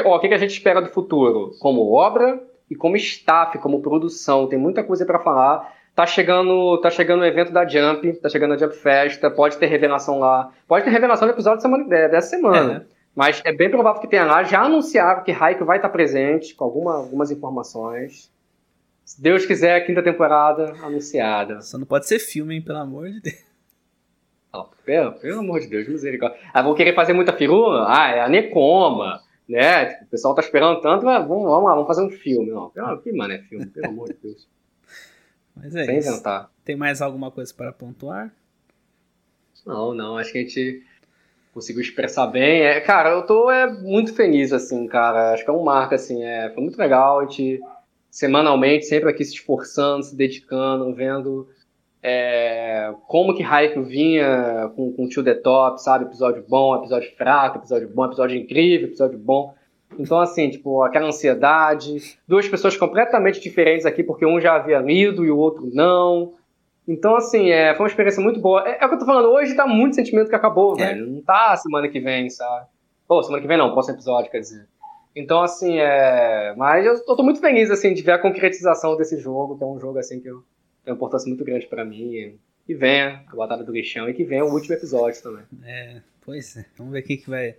[0.05, 1.57] O que a gente espera do futuro?
[1.59, 4.49] Como obra e como staff, como produção.
[4.49, 5.75] Tem muita coisa para falar.
[5.95, 9.67] Tá chegando, tá chegando o evento da Jump, tá chegando a Jump Festa, pode ter
[9.67, 10.53] revelação lá.
[10.69, 12.87] Pode ter revelação no episódio semana, dessa semana.
[12.91, 12.97] É.
[13.15, 14.45] Mas é bem provável que tenha lá.
[14.45, 18.31] Já anunciaram que Raiko vai estar presente com alguma, algumas informações.
[19.07, 21.63] Se Deus quiser, a quinta temporada anunciada.
[21.63, 23.47] Só não pode ser filme, hein, pelo amor de Deus.
[24.53, 26.39] Oh, pelo, pelo amor de Deus, misericórdia.
[26.53, 27.87] Ah, vão querer fazer muita firula?
[27.89, 29.87] Ah, é a Necoma, né?
[29.87, 32.51] Tipo, o pessoal tá esperando tanto, mas vamos, vamos lá, vamos fazer um filme.
[32.51, 34.49] Não, pelo, que mano é filme, pelo amor de Deus.
[35.55, 36.11] Mas é Sem isso.
[36.11, 36.51] inventar.
[36.65, 38.33] Tem mais alguma coisa para pontuar?
[39.65, 40.85] Não, não, acho que a gente
[41.53, 42.63] conseguiu expressar bem.
[42.63, 45.33] É, cara, eu tô é, muito feliz, assim, cara.
[45.33, 47.21] Acho que é um marco, assim, é, foi muito legal.
[47.21, 47.61] A gente
[48.11, 51.49] semanalmente, sempre aqui se esforçando, se dedicando, vendo
[52.03, 56.05] é, como que Haikyuu vinha com, com Tio The Top, sabe?
[56.05, 59.55] Episódio bom, episódio fraco, episódio bom, episódio incrível, episódio bom.
[59.99, 65.25] Então, assim, tipo, aquela ansiedade, duas pessoas completamente diferentes aqui, porque um já havia lido
[65.25, 66.35] e o outro não.
[66.87, 68.69] Então, assim, é, foi uma experiência muito boa.
[68.69, 70.87] É, é o que eu tô falando, hoje tá muito sentimento que acabou, é.
[70.87, 71.07] velho.
[71.07, 72.67] Não tá semana que vem, sabe?
[73.09, 74.67] Pô, semana que vem não, próximo episódio, quer dizer.
[75.15, 76.55] Então, assim, é.
[76.57, 79.67] Mas eu, eu tô muito feliz, assim, de ver a concretização desse jogo, que é
[79.67, 80.43] um jogo, assim, que eu,
[80.87, 82.39] tem uma importância muito grande para mim.
[82.69, 85.43] E venha a Batalha do Lixão e que venha o último episódio também.
[85.65, 86.65] É, pois é.
[86.79, 87.57] Vamos ver o que, que vai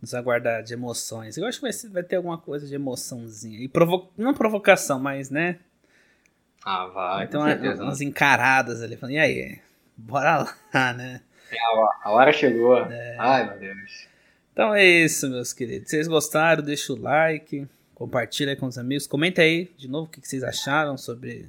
[0.00, 1.36] nos aguardar de emoções.
[1.36, 3.60] Eu acho que vai, vai ter alguma coisa de emoçãozinha.
[3.60, 5.58] E provo não provocação, mas, né?
[6.64, 7.24] Ah, vai.
[7.24, 7.42] Então,
[7.82, 8.96] umas encaradas ali.
[8.96, 9.58] Falando, e aí?
[9.94, 10.38] Bora
[10.72, 11.20] lá, né?
[11.50, 11.58] É,
[12.02, 12.78] a hora chegou.
[12.78, 13.16] É...
[13.18, 14.08] Ai, meu Deus.
[14.52, 15.88] Então é isso, meus queridos.
[15.88, 20.10] Se vocês gostaram, deixa o like, compartilha com os amigos, comenta aí de novo o
[20.10, 21.48] que vocês acharam sobre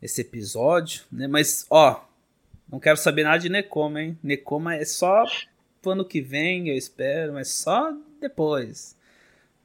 [0.00, 1.26] esse episódio, né?
[1.26, 2.04] Mas, ó,
[2.70, 4.18] não quero saber nada de Necoma, hein?
[4.22, 5.24] Necoma é só
[5.80, 8.96] pro ano que vem, eu espero, mas só depois,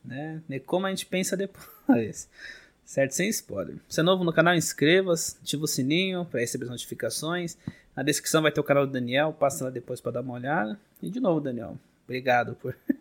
[0.03, 0.41] né?
[0.47, 2.29] Necoma a gente pensa depois,
[2.85, 3.11] certo?
[3.11, 3.75] Sem spoiler.
[3.89, 7.57] Se é novo no canal, inscreva-se, ativa o sininho para receber as notificações.
[7.95, 10.79] Na descrição vai ter o canal do Daniel, passa lá depois para dar uma olhada.
[11.01, 11.77] E de novo, Daniel,
[12.11, 12.75] Obrigado por.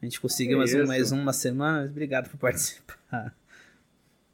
[0.00, 3.34] A gente conseguiu mais, um, mais uma semana, mas obrigado por participar.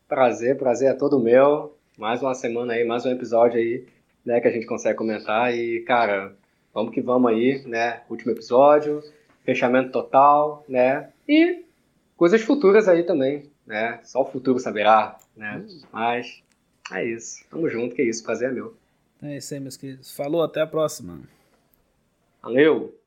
[0.07, 1.74] Prazer, prazer é todo meu.
[1.97, 3.87] Mais uma semana aí, mais um episódio aí,
[4.25, 5.55] né, que a gente consegue comentar.
[5.55, 6.35] E, cara,
[6.73, 8.03] vamos que vamos aí, né?
[8.11, 9.01] Último episódio,
[9.45, 11.11] fechamento total, né?
[11.29, 11.65] E
[12.17, 14.01] coisas futuras aí também, né?
[14.03, 15.65] Só o futuro saberá, né?
[15.65, 15.81] Hum.
[15.93, 16.43] Mas
[16.93, 17.45] é isso.
[17.49, 18.25] Tamo junto, que é isso.
[18.25, 18.75] Prazer é meu.
[19.23, 20.15] É isso aí, meus queridos.
[20.17, 21.21] Falou, até a próxima.
[22.43, 23.04] Valeu!